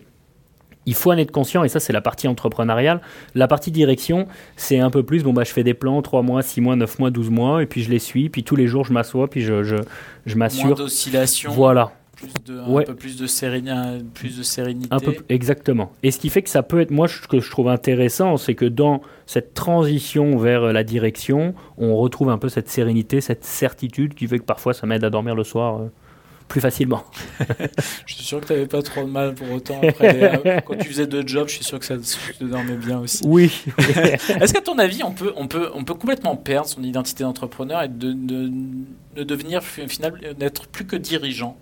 il 0.85 0.95
faut 0.95 1.11
en 1.11 1.17
être 1.17 1.31
conscient, 1.31 1.63
et 1.63 1.69
ça 1.69 1.79
c'est 1.79 1.93
la 1.93 2.01
partie 2.01 2.27
entrepreneuriale. 2.27 2.99
La 3.35 3.47
partie 3.47 3.71
direction, 3.71 4.27
c'est 4.57 4.79
un 4.79 4.89
peu 4.89 5.01
plus, 5.03 5.23
bon 5.23 5.31
bah 5.31 5.43
je 5.45 5.51
fais 5.51 5.63
des 5.63 5.73
plans, 5.73 6.01
3 6.01 6.23
mois, 6.23 6.41
6 6.41 6.59
mois, 6.59 6.75
9 6.75 6.99
mois, 6.99 7.09
12 7.09 7.29
mois, 7.29 7.63
et 7.63 7.65
puis 7.65 7.83
je 7.83 7.89
les 7.89 7.99
suis, 7.99 8.29
puis 8.29 8.43
tous 8.43 8.57
les 8.57 8.67
jours 8.67 8.83
je 8.83 8.91
m'assois, 8.91 9.29
puis 9.29 9.41
je, 9.41 9.63
je, 9.63 9.77
je 10.25 10.35
m'assure. 10.35 10.65
Moins 10.65 10.75
d'oscillation. 10.75 11.51
Voilà. 11.51 11.93
Plus 12.23 12.53
de, 12.53 12.59
un 12.59 12.83
peu 12.83 12.95
plus 12.95 13.17
de, 13.17 13.27
sérénité, 13.27 13.73
plus 14.13 14.37
de 14.37 14.43
sérénité. 14.43 14.87
Un 14.91 14.99
peu, 14.99 15.15
exactement. 15.29 15.91
Et 16.03 16.11
ce 16.11 16.19
qui 16.19 16.29
fait 16.29 16.41
que 16.41 16.49
ça 16.49 16.63
peut 16.63 16.79
être, 16.79 16.91
moi 16.91 17.07
ce 17.07 17.27
que 17.27 17.39
je 17.39 17.51
trouve 17.51 17.67
intéressant, 17.67 18.37
c'est 18.37 18.55
que 18.55 18.65
dans 18.65 19.01
cette 19.25 19.53
transition 19.53 20.37
vers 20.37 20.71
la 20.71 20.83
direction, 20.83 21.53
on 21.77 21.97
retrouve 21.97 22.29
un 22.29 22.37
peu 22.37 22.49
cette 22.49 22.69
sérénité, 22.69 23.19
cette 23.19 23.43
certitude 23.43 24.13
qui 24.13 24.27
fait 24.27 24.39
que 24.39 24.45
parfois 24.45 24.73
ça 24.73 24.87
m'aide 24.87 25.03
à 25.03 25.09
dormir 25.09 25.35
le 25.35 25.43
soir. 25.43 25.81
Euh, 25.81 25.87
plus 26.47 26.61
facilement. 26.61 27.03
je 28.05 28.13
suis 28.13 28.23
sûr 28.23 28.39
que 28.39 28.45
tu 28.45 28.53
n'avais 28.53 28.67
pas 28.67 28.81
trop 28.81 29.01
de 29.03 29.09
mal 29.09 29.33
pour 29.33 29.51
autant. 29.51 29.81
Euh, 30.01 30.59
quand 30.65 30.75
tu 30.75 30.87
faisais 30.87 31.07
deux 31.07 31.25
jobs, 31.25 31.47
je 31.47 31.55
suis 31.55 31.63
sûr 31.63 31.79
que 31.79 31.85
ça 31.85 31.97
te 31.97 32.43
dormait 32.43 32.75
bien 32.75 32.99
aussi. 32.99 33.23
Oui. 33.25 33.65
Est-ce 34.39 34.53
qu'à 34.53 34.61
ton 34.61 34.77
avis, 34.77 35.03
on 35.03 35.13
peut, 35.13 35.33
on, 35.35 35.47
peut, 35.47 35.71
on 35.73 35.83
peut 35.83 35.95
complètement 35.95 36.35
perdre 36.35 36.67
son 36.67 36.83
identité 36.83 37.23
d'entrepreneur 37.23 37.81
et 37.81 37.87
de, 37.87 38.13
de, 38.13 39.23
devenir, 39.23 39.63
finalement, 39.63 40.19
n'être 40.39 40.67
plus 40.67 40.85
que 40.85 40.95
dirigeant? 40.95 41.57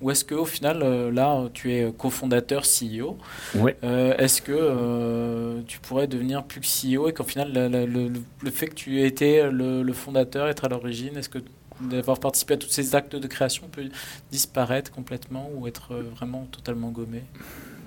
Ou 0.00 0.10
est-ce 0.10 0.24
qu'au 0.24 0.44
final, 0.44 0.82
euh, 0.82 1.10
là, 1.10 1.48
tu 1.52 1.72
es 1.72 1.92
cofondateur 1.96 2.62
CEO 2.62 3.18
ouais. 3.56 3.76
Euh, 3.82 4.16
est-ce 4.16 4.40
que 4.40 5.60
tu 5.66 5.80
pourrais 5.80 6.06
devenir 6.06 6.44
plus 6.44 6.60
que 6.60 6.66
CEO 6.66 7.08
et 7.08 7.12
qu'au 7.12 7.24
final, 7.24 7.52
le, 7.52 8.50
fait 8.50 8.68
que 8.68 8.74
tu 8.74 9.00
aies 9.00 9.06
été 9.06 9.50
le, 9.50 9.82
le 9.82 9.92
fondateur, 9.92 10.48
être 10.48 10.64
à 10.64 10.68
l'origine, 10.68 11.16
est-ce 11.16 11.28
que 11.28 11.38
d'avoir 11.80 12.18
participé 12.18 12.54
à 12.54 12.56
tous 12.56 12.68
ces 12.68 12.94
actes 12.94 13.16
de 13.16 13.26
création 13.26 13.68
peut 13.70 13.84
disparaître 14.30 14.90
complètement 14.90 15.50
ou 15.54 15.66
être 15.66 15.92
euh, 15.92 16.02
vraiment 16.14 16.46
totalement 16.50 16.90
gommé? 16.90 17.22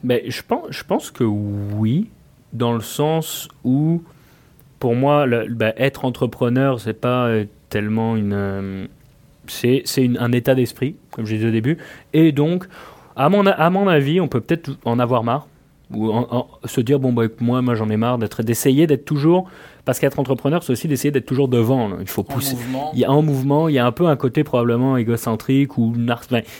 Mais 0.03 0.23
je 0.27 0.41
pense, 0.41 0.67
je 0.69 0.83
pense 0.83 1.11
que 1.11 1.23
oui. 1.23 2.09
dans 2.53 2.73
le 2.73 2.81
sens 2.81 3.47
où, 3.63 4.01
pour 4.79 4.95
moi, 4.95 5.25
le, 5.25 5.47
bah, 5.53 5.73
être 5.77 6.05
entrepreneur, 6.05 6.79
c'est 6.79 6.93
pas 6.93 7.27
euh, 7.27 7.45
tellement 7.69 8.15
une. 8.15 8.87
C'est 9.51 10.09
un 10.19 10.31
état 10.31 10.55
d'esprit, 10.55 10.95
comme 11.11 11.25
je 11.25 11.35
disais 11.35 11.47
au 11.47 11.51
début. 11.51 11.77
Et 12.13 12.31
donc, 12.31 12.65
à 13.15 13.29
mon, 13.29 13.45
à 13.45 13.69
mon 13.69 13.87
avis, 13.87 14.21
on 14.21 14.27
peut 14.27 14.41
peut-être 14.41 14.71
en 14.85 14.99
avoir 14.99 15.23
marre. 15.23 15.47
Ou 15.93 16.09
se 16.65 16.79
dire, 16.79 16.99
bon, 16.99 17.11
bah, 17.11 17.23
moi, 17.41 17.61
moi 17.61 17.75
j'en 17.75 17.89
ai 17.89 17.97
marre 17.97 18.17
d'être, 18.17 18.43
d'essayer 18.43 18.87
d'être 18.87 19.03
toujours 19.03 19.49
parce 19.85 19.99
qu'être 19.99 20.19
entrepreneur, 20.19 20.63
c'est 20.63 20.71
aussi 20.71 20.87
d'essayer 20.87 21.11
d'être 21.11 21.25
toujours 21.25 21.47
devant. 21.47 21.99
Il 21.99 22.07
faut 22.07 22.23
pousser. 22.23 22.55
Il 22.93 22.99
y 22.99 23.05
a 23.05 23.09
un 23.09 23.21
mouvement, 23.21 23.67
il 23.67 23.75
y 23.75 23.79
a 23.79 23.85
un 23.85 23.91
peu 23.91 24.07
un 24.07 24.15
côté 24.15 24.43
probablement 24.43 24.97
égocentrique 24.97 25.77
ou 25.77 25.93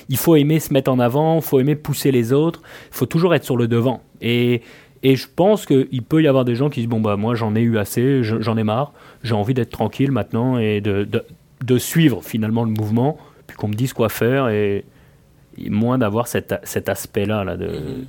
il 0.09 0.17
faut 0.17 0.35
aimer 0.35 0.59
se 0.59 0.73
mettre 0.73 0.91
en 0.91 0.99
avant, 0.99 1.37
il 1.37 1.41
faut 1.41 1.59
aimer 1.59 1.75
pousser 1.75 2.11
les 2.11 2.33
autres, 2.33 2.61
il 2.91 2.95
faut 2.95 3.05
toujours 3.05 3.35
être 3.35 3.43
sur 3.43 3.57
le 3.57 3.67
devant. 3.67 4.01
Et, 4.21 4.61
et 5.03 5.15
je 5.15 5.27
pense 5.33 5.65
qu'il 5.65 6.01
peut 6.03 6.21
y 6.21 6.27
avoir 6.27 6.45
des 6.45 6.55
gens 6.55 6.69
qui 6.69 6.81
disent 6.81 6.89
bon 6.89 7.01
bah 7.01 7.15
moi 7.15 7.35
j'en 7.35 7.55
ai 7.55 7.61
eu 7.61 7.77
assez, 7.77 8.23
j'en 8.23 8.57
ai 8.57 8.63
marre, 8.63 8.93
j'ai 9.23 9.35
envie 9.35 9.53
d'être 9.53 9.71
tranquille 9.71 10.11
maintenant 10.11 10.57
et 10.57 10.81
de, 10.81 11.03
de, 11.03 11.23
de, 11.63 11.77
suivre 11.77 12.23
finalement 12.23 12.63
le 12.63 12.71
mouvement, 12.71 13.17
puis 13.47 13.57
qu'on 13.57 13.67
me 13.67 13.73
dise 13.73 13.93
quoi 13.93 14.09
faire 14.09 14.49
et, 14.49 14.85
moins 15.69 15.97
d'avoir 15.97 16.27
cet, 16.27 16.55
cet 16.63 16.89
aspect-là 16.89 17.43
là, 17.43 17.57
de, 17.57 17.67
mm-hmm. 17.67 18.05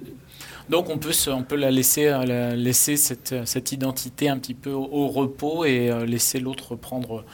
Donc 0.69 0.89
on 0.89 0.99
peut, 0.99 1.13
on 1.29 1.43
peut 1.43 1.57
la 1.57 1.71
laisser, 1.71 2.07
euh, 2.07 2.55
laisser 2.55 2.97
cette, 2.97 3.35
cette, 3.45 3.73
identité 3.73 4.29
un 4.29 4.39
petit 4.39 4.55
peu 4.55 4.71
au, 4.71 5.09
repos 5.09 5.65
et 5.65 5.91
euh, 5.91 6.07
laisser 6.07 6.41
l'autre 6.41 6.77
prendre 6.77 7.25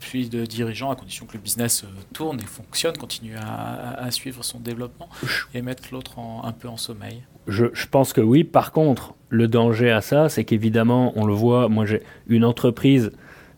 puis 0.00 0.28
de 0.28 0.44
dirigeant 0.44 0.90
à 0.90 0.96
condition 0.96 1.24
que 1.24 1.32
le 1.32 1.38
business 1.38 1.84
euh, 1.84 1.86
tourne 2.12 2.38
et 2.38 2.44
fonctionne, 2.44 2.96
continue 2.96 3.36
à, 3.36 4.10
suivre 4.10 4.44
son 4.44 4.60
développement 4.60 5.08
et 5.54 5.62
mettre 5.62 5.84
l'autre 5.92 6.18
un 6.18 6.52
peu 6.52 6.68
en 6.68 6.76
sommeil. 6.76 7.22
Je, 7.48 7.66
je, 7.72 7.86
pense 7.86 8.12
que 8.12 8.20
oui. 8.20 8.44
Par 8.44 8.72
contre, 8.72 9.14
le 9.30 9.48
danger 9.48 9.90
à 9.90 10.00
ça, 10.00 10.28
c'est 10.28 10.44
qu'évidemment, 10.44 11.12
on 11.16 11.24
le 11.24 11.34
voit, 11.34 11.68
moi 11.68 11.86
j'ai 11.86 12.02
une 12.26 12.44
entreprise, 12.44 13.12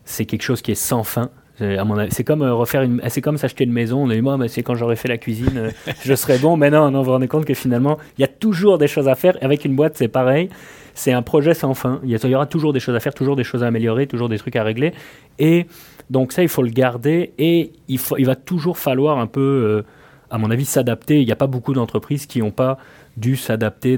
c'est 0.05 0.25
quelque 0.25 0.43
chose 0.43 0.61
qui 0.61 0.71
est 0.71 0.75
sans 0.75 1.03
fin. 1.03 1.29
C'est 1.57 2.23
comme 2.23 2.43
euh, 2.43 2.53
refaire 2.53 2.83
une, 2.83 3.01
c'est 3.07 3.21
comme 3.21 3.37
s'acheter 3.37 3.63
une 3.63 3.71
maison. 3.71 4.05
On 4.05 4.09
a 4.09 4.13
dit 4.13 4.21
moi, 4.21 4.37
mais 4.37 4.47
c'est 4.47 4.61
quand 4.61 4.75
j'aurais 4.75 4.95
fait 4.95 5.07
la 5.07 5.17
cuisine, 5.17 5.57
euh, 5.57 5.71
je 6.03 6.13
serais 6.13 6.37
bon. 6.37 6.55
Mais 6.55 6.69
non, 6.69 6.91
non, 6.91 6.99
vous 6.99 7.05
vous 7.05 7.11
rendez 7.11 7.27
compte 7.27 7.45
que 7.45 7.53
finalement, 7.55 7.97
il 8.17 8.21
y 8.21 8.23
a 8.23 8.27
toujours 8.27 8.77
des 8.77 8.87
choses 8.87 9.07
à 9.07 9.15
faire. 9.15 9.37
Avec 9.41 9.65
une 9.65 9.75
boîte, 9.75 9.97
c'est 9.97 10.07
pareil. 10.07 10.49
C'est 10.93 11.13
un 11.13 11.21
projet 11.21 11.53
sans 11.53 11.73
fin. 11.73 11.99
Il 12.03 12.11
y, 12.11 12.35
aura 12.35 12.45
toujours 12.47 12.73
des 12.73 12.79
choses 12.79 12.95
à 12.95 12.99
faire, 12.99 13.13
toujours 13.13 13.35
des 13.35 13.43
choses 13.43 13.63
à 13.63 13.67
améliorer, 13.67 14.07
toujours 14.07 14.29
des 14.29 14.37
trucs 14.37 14.55
à 14.55 14.63
régler. 14.63 14.93
Et 15.37 15.67
donc 16.09 16.31
ça, 16.31 16.41
il 16.41 16.49
faut 16.49 16.63
le 16.63 16.71
garder. 16.71 17.33
Et 17.37 17.71
il, 17.87 17.99
faut, 17.99 18.17
il 18.17 18.25
va 18.25 18.35
toujours 18.35 18.77
falloir 18.77 19.19
un 19.19 19.27
peu, 19.27 19.41
euh, 19.41 19.83
à 20.29 20.37
mon 20.37 20.51
avis, 20.51 20.65
s'adapter. 20.65 21.21
Il 21.21 21.25
n'y 21.25 21.31
a 21.31 21.35
pas 21.35 21.47
beaucoup 21.47 21.73
d'entreprises 21.73 22.25
qui 22.25 22.39
n'ont 22.39 22.51
pas 22.51 22.77
dû 23.17 23.35
s'adapter 23.35 23.97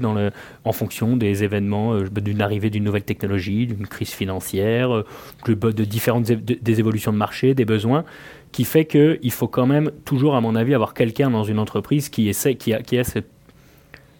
en 0.64 0.72
fonction 0.72 1.16
des 1.16 1.44
événements, 1.44 1.94
euh, 1.94 2.08
d'une 2.08 2.40
arrivée 2.40 2.70
d'une 2.70 2.84
nouvelle 2.84 3.04
technologie, 3.04 3.66
d'une 3.66 3.86
crise 3.86 4.10
financière, 4.10 4.94
euh, 4.94 5.06
de, 5.46 5.84
différentes 5.84 6.24
des 6.24 6.80
évolutions 6.80 7.12
de 7.12 7.18
marché, 7.18 7.54
des 7.54 7.66
besoins, 7.66 8.04
qui 8.50 8.64
fait 8.64 8.86
qu'il 8.86 9.30
faut 9.30 9.46
quand 9.46 9.66
même 9.66 9.90
toujours, 10.04 10.34
à 10.34 10.40
mon 10.40 10.56
avis, 10.56 10.74
avoir 10.74 10.94
quelqu'un 10.94 11.30
dans 11.30 11.44
une 11.44 11.58
entreprise 11.58 12.08
qui 12.08 12.28
essaie, 12.28 12.54
qui 12.54 12.72
a, 12.72 12.78
a 12.78 13.22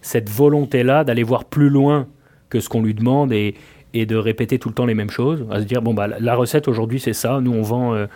cette, 0.03 0.29
volonté-là 0.29 1.03
d'aller 1.05 1.23
voir 1.23 1.45
plus 1.45 1.71
loin 1.71 2.07
que 2.51 2.61
ce 2.61 2.69
qu'on 2.69 2.83
lui 2.83 2.95
demande 2.95 3.33
et, 3.33 3.55
de 3.93 4.17
répéter 4.17 4.59
tout 4.61 4.69
le 4.69 4.75
temps 4.75 4.87
les 4.87 4.95
mêmes 4.95 5.11
choses, 5.11 5.45
à 5.51 5.59
se 5.61 5.65
dire 5.65 5.83
bon 5.83 5.95
bah 5.95 6.07
la 6.07 6.37
recette 6.37 6.69
aujourd'hui 6.69 7.01
c'est 7.01 7.13
ça, 7.13 7.41
nous 7.41 7.53
on 7.53 7.63
vend 7.63 7.93
euh, 7.93 8.07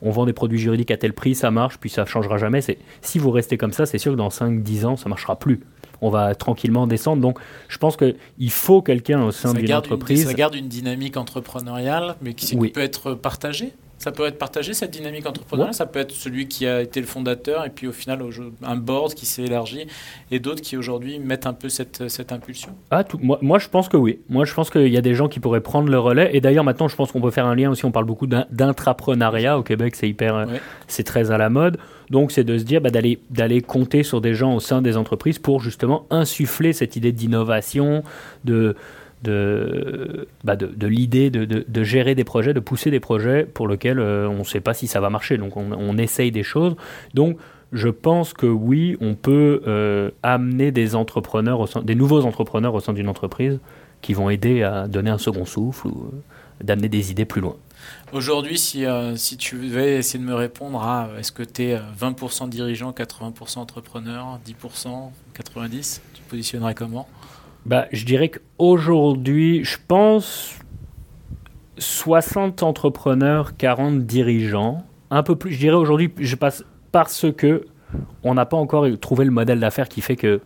on 0.00 0.12
vend 0.12 0.24
des 0.24 0.32
produits 0.32 0.60
juridiques 0.60 0.92
à 0.92 0.96
tel 0.96 1.14
prix, 1.14 1.34
ça 1.34 1.50
marche, 1.50 1.78
puis 1.78 1.90
ça 1.90 2.04
changera 2.04 2.38
jamais. 2.38 2.60
Si 3.00 3.18
vous 3.18 3.32
restez 3.32 3.56
comme 3.56 3.72
ça, 3.72 3.86
c'est 3.86 3.98
sûr 3.98 4.12
que 4.12 4.16
dans 4.16 4.30
5 4.30 4.62
10 4.62 4.84
ans 4.84 4.96
ça 4.96 5.08
marchera 5.08 5.36
plus 5.36 5.60
on 6.00 6.10
va 6.10 6.34
tranquillement 6.34 6.86
descendre. 6.86 7.22
Donc, 7.22 7.38
je 7.68 7.78
pense 7.78 7.96
qu'il 7.96 8.50
faut 8.50 8.82
quelqu'un 8.82 9.22
au 9.22 9.32
sein 9.32 9.52
d'une 9.54 9.72
entreprise. 9.72 10.26
ça 10.26 10.34
garde 10.34 10.54
une 10.54 10.68
dynamique 10.68 11.16
entrepreneuriale, 11.16 12.16
mais 12.22 12.34
qui, 12.34 12.56
peut 12.56 12.80
être 12.80 13.14
partagée 13.14 13.72
ça 14.06 14.12
peut 14.12 14.24
être 14.24 14.38
partagé, 14.38 14.72
cette 14.72 14.92
dynamique 14.92 15.26
entrepreneuriale? 15.26 15.74
Ça 15.74 15.84
peut 15.84 15.98
être 15.98 16.12
celui 16.12 16.46
qui 16.46 16.64
a 16.64 16.80
été 16.80 17.00
le 17.00 17.08
fondateur 17.08 17.66
et 17.66 17.70
puis 17.70 17.88
au 17.88 17.92
final, 17.92 18.22
un 18.62 18.76
board 18.76 19.14
qui 19.14 19.26
s'est 19.26 19.42
élargi 19.42 19.88
et 20.30 20.38
d'autres 20.38 20.62
qui 20.62 20.76
aujourd'hui 20.76 21.18
mettent 21.18 21.48
un 21.48 21.52
peu 21.52 21.68
cette, 21.68 22.06
cette 22.06 22.30
impulsion? 22.30 22.70
Ah, 22.92 23.02
tout, 23.02 23.18
moi, 23.20 23.40
moi, 23.42 23.58
je 23.58 23.68
pense 23.68 23.88
que 23.88 23.96
oui. 23.96 24.20
Moi, 24.28 24.44
je 24.44 24.54
pense 24.54 24.70
qu'il 24.70 24.86
y 24.86 24.96
a 24.96 25.00
des 25.00 25.14
gens 25.14 25.26
qui 25.26 25.40
pourraient 25.40 25.60
prendre 25.60 25.88
le 25.88 25.98
relais. 25.98 26.30
Et 26.34 26.40
d'ailleurs, 26.40 26.62
maintenant, 26.62 26.86
je 26.86 26.94
pense 26.94 27.10
qu'on 27.10 27.20
peut 27.20 27.32
faire 27.32 27.46
un 27.46 27.56
lien 27.56 27.68
aussi. 27.68 27.84
On 27.84 27.90
parle 27.90 28.04
beaucoup 28.04 28.28
d'intrapreneuriat 28.28 29.58
au 29.58 29.64
Québec. 29.64 29.96
C'est 29.96 30.08
hyper, 30.08 30.46
c'est 30.86 31.02
très 31.02 31.32
à 31.32 31.36
la 31.36 31.50
mode. 31.50 31.76
Donc, 32.08 32.30
c'est 32.30 32.44
de 32.44 32.58
se 32.58 32.62
dire 32.62 32.80
bah, 32.80 32.90
d'aller 32.90 33.18
d'aller 33.30 33.60
compter 33.60 34.04
sur 34.04 34.20
des 34.20 34.34
gens 34.34 34.54
au 34.54 34.60
sein 34.60 34.82
des 34.82 34.96
entreprises 34.96 35.40
pour 35.40 35.60
justement 35.60 36.06
insuffler 36.10 36.72
cette 36.72 36.94
idée 36.94 37.10
d'innovation, 37.10 38.04
de 38.44 38.76
de, 39.26 40.28
bah 40.44 40.56
de, 40.56 40.86
l'idée 40.86 41.30
de, 41.30 41.82
gérer 41.82 42.14
des 42.14 42.24
projets, 42.24 42.54
de 42.54 42.60
pousser 42.60 42.90
des 42.90 43.00
projets 43.00 43.44
pour 43.44 43.68
lesquels 43.68 43.98
euh, 43.98 44.28
on 44.28 44.38
ne 44.38 44.44
sait 44.44 44.60
pas 44.60 44.74
si 44.74 44.86
ça 44.86 45.00
va 45.00 45.10
marcher. 45.10 45.36
Donc 45.36 45.56
on, 45.56 45.98
essaye 45.98 46.30
des 46.30 46.42
choses. 46.42 46.76
Donc 47.14 47.38
je 47.72 47.88
pense 47.88 48.32
que 48.32 48.46
oui, 48.46 48.96
on 49.00 49.14
peut 49.14 49.62
euh, 49.66 50.10
amener 50.22 50.70
des 50.70 50.94
entrepreneurs, 50.94 51.64
des 51.82 51.94
nouveaux 51.94 52.24
entrepreneurs 52.24 52.74
au 52.74 52.80
sein 52.80 52.92
d'une 52.92 53.08
entreprise 53.08 53.58
qui 54.02 54.14
vont 54.14 54.30
aider 54.30 54.62
à 54.62 54.86
donner 54.86 55.10
un 55.10 55.18
second 55.18 55.44
souffle 55.44 55.88
ou 55.88 56.10
euh, 56.12 56.64
d'amener 56.64 56.88
des 56.88 57.10
idées 57.10 57.24
plus 57.24 57.40
loin. 57.40 57.56
Aujourd'hui, 58.12 58.58
si, 58.58 58.84
si 59.16 59.36
tu 59.36 59.56
veux 59.56 59.80
essayer 59.80 60.18
de 60.18 60.28
me 60.28 60.34
répondre 60.34 60.82
à 60.82 61.10
est-ce 61.18 61.30
que 61.30 61.42
tu 61.42 61.64
es 61.64 61.78
20% 62.00 62.48
dirigeant, 62.48 62.92
80% 62.92 63.58
entrepreneur, 63.58 64.38
10%, 64.46 65.10
90%, 65.38 66.00
tu 66.14 66.22
te 66.22 66.30
positionnerais 66.30 66.74
comment? 66.74 67.06
Bah, 67.66 67.86
Je 67.92 68.04
dirais 68.04 68.30
qu'aujourd'hui, 68.30 69.64
je 69.64 69.76
pense 69.86 70.58
60 71.78 72.62
entrepreneurs, 72.62 73.56
40 73.56 74.06
dirigeants. 74.06 74.84
Un 75.10 75.22
peu 75.22 75.36
plus, 75.36 75.52
je 75.52 75.58
dirais 75.58 75.76
aujourd'hui, 75.76 76.12
je 76.18 76.36
passe 76.36 76.64
parce 76.92 77.26
que 77.36 77.66
on 78.24 78.34
n'a 78.34 78.46
pas 78.46 78.56
encore 78.56 78.86
trouvé 78.98 79.24
le 79.24 79.30
modèle 79.30 79.60
d'affaires 79.60 79.88
qui 79.88 80.00
fait 80.00 80.16
que 80.16 80.40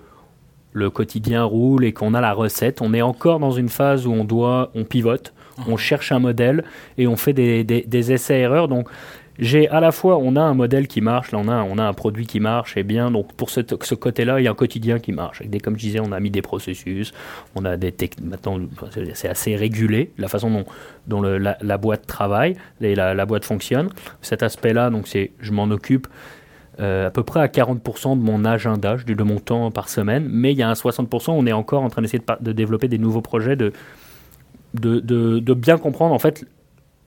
le 0.72 0.90
quotidien 0.90 1.44
roule 1.44 1.84
et 1.84 1.92
qu'on 1.92 2.14
a 2.14 2.20
la 2.20 2.32
recette. 2.32 2.80
On 2.82 2.94
est 2.94 3.02
encore 3.02 3.38
dans 3.38 3.50
une 3.50 3.68
phase 3.68 4.06
où 4.06 4.12
on 4.12 4.24
doit, 4.24 4.70
on 4.74 4.84
pivote, 4.84 5.32
on 5.66 5.76
cherche 5.76 6.12
un 6.12 6.18
modèle 6.18 6.64
et 6.98 7.06
on 7.06 7.16
fait 7.16 7.32
des, 7.32 7.64
des, 7.64 7.82
des 7.82 8.12
essais-erreurs. 8.12 8.68
Donc, 8.68 8.88
j'ai 9.40 9.68
à 9.70 9.80
la 9.80 9.90
fois, 9.90 10.18
on 10.18 10.36
a 10.36 10.42
un 10.42 10.52
modèle 10.52 10.86
qui 10.86 11.00
marche, 11.00 11.32
on 11.32 11.48
a, 11.48 11.54
un 11.54 11.92
produit 11.94 12.26
qui 12.26 12.40
marche 12.40 12.76
et 12.76 12.82
bien, 12.82 13.10
donc 13.10 13.32
pour 13.32 13.48
ce, 13.48 13.94
côté-là, 13.94 14.38
il 14.38 14.44
y 14.44 14.48
a 14.48 14.50
un 14.50 14.54
quotidien 14.54 14.98
qui 14.98 15.12
marche. 15.12 15.42
Comme 15.64 15.76
je 15.76 15.80
disais, 15.80 15.98
on 15.98 16.12
a 16.12 16.20
mis 16.20 16.30
des 16.30 16.42
processus, 16.42 17.12
on 17.54 17.64
a 17.64 17.78
des 17.78 17.90
techniques, 17.90 18.28
maintenant 18.28 18.60
c'est 19.14 19.28
assez 19.28 19.56
régulé, 19.56 20.12
la 20.18 20.28
façon 20.28 20.64
dont, 21.06 21.22
la, 21.22 21.78
boîte 21.78 22.06
travaille 22.06 22.56
et 22.82 22.94
la, 22.94 23.26
boîte 23.26 23.46
fonctionne. 23.46 23.88
Cet 24.20 24.42
aspect-là, 24.42 24.90
donc 24.90 25.08
c'est, 25.08 25.32
je 25.40 25.52
m'en 25.52 25.64
occupe 25.64 26.06
euh, 26.78 27.06
à 27.06 27.10
peu 27.10 27.22
près 27.22 27.40
à 27.40 27.46
40% 27.46 28.18
de 28.18 28.22
mon 28.22 28.44
agenda, 28.44 28.96
de 28.96 29.22
mon 29.22 29.38
temps 29.38 29.70
par 29.70 29.88
semaine, 29.88 30.28
mais 30.30 30.52
il 30.52 30.58
y 30.58 30.62
a 30.62 30.68
un 30.68 30.74
60%, 30.74 31.30
on 31.30 31.46
est 31.46 31.52
encore 31.52 31.82
en 31.82 31.88
train 31.88 32.02
d'essayer 32.02 32.22
de, 32.40 32.52
développer 32.52 32.88
des 32.88 32.98
nouveaux 32.98 33.22
projets, 33.22 33.56
de 33.56 33.72
bien 35.54 35.78
comprendre 35.78 36.14
en 36.14 36.18
fait 36.18 36.44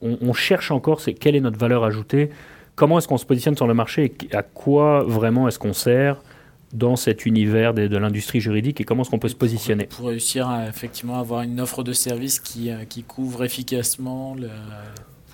on, 0.04 0.32
cherche 0.32 0.70
encore 0.70 1.00
c'est 1.00 1.14
quelle 1.14 1.34
est 1.34 1.40
notre 1.40 1.58
valeur 1.58 1.84
ajoutée, 1.84 2.30
comment 2.74 2.98
est-ce 2.98 3.08
qu'on 3.08 3.18
se 3.18 3.26
positionne 3.26 3.56
sur 3.56 3.66
le 3.66 3.74
marché 3.74 4.12
et 4.30 4.36
à 4.36 4.42
quoi 4.42 5.02
vraiment 5.02 5.48
est-ce 5.48 5.58
qu'on 5.58 5.72
sert 5.72 6.20
dans 6.72 6.96
cet 6.96 7.24
univers 7.24 7.72
de, 7.72 7.96
l'industrie 7.96 8.40
juridique 8.40 8.80
et 8.80 8.84
comment 8.84 9.02
est-ce 9.02 9.10
qu'on 9.10 9.18
peut 9.18 9.28
se 9.28 9.36
positionner? 9.36 9.86
Pour 9.86 10.08
réussir 10.08 10.48
à 10.48 10.68
effectivement 10.68 11.18
avoir 11.20 11.42
une 11.42 11.60
offre 11.60 11.84
de 11.84 11.92
service 11.92 12.40
qui, 12.40 12.70
euh, 12.70 12.84
qui 12.84 13.04
couvre 13.04 13.44
efficacement 13.44 14.34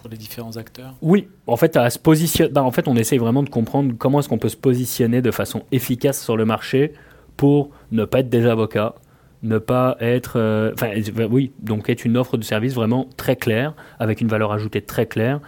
pour 0.01 0.11
les 0.11 0.19
différents 0.19 0.57
acteurs? 0.59 0.95
Oui, 1.01 1.29
en 1.47 1.57
fait, 1.57 1.77
à 1.77 1.89
se 1.89 1.99
positionner, 1.99 2.53
ben, 2.53 2.63
en 2.63 2.71
fait, 2.71 2.89
on 2.89 2.97
essaye 2.97 3.19
vraiment 3.19 3.43
de 3.43 3.49
comprendre 3.49 3.95
comment 3.99 4.21
est-ce 4.21 4.29
qu'on 4.29 4.39
peut 4.39 4.51
se 4.51 4.57
positionner 4.57 5.23
de 5.23 5.31
façon 5.31 5.63
efficace 5.73 6.23
sur 6.23 6.37
le 6.37 6.45
marché 6.45 6.93
pour 7.39 7.71
ne 7.91 8.05
pas 8.05 8.21
être 8.21 8.29
des 8.29 8.45
avocats, 8.45 8.95
ne 9.43 9.59
pas 9.59 9.97
être, 10.01 10.39
euh, 10.39 10.73
enfin 10.75 10.93
oui, 11.31 11.53
donc 11.61 11.89
être 11.89 12.05
une 12.05 12.17
offre 12.17 12.37
de 12.37 12.45
service 12.45 12.75
vraiment 12.75 13.09
très 13.17 13.37
claire, 13.37 13.75
avec 13.99 14.21
une 14.21 14.29
valeur 14.29 14.53
ajoutée 14.53 14.83
très 14.83 15.07
claire. 15.07 15.41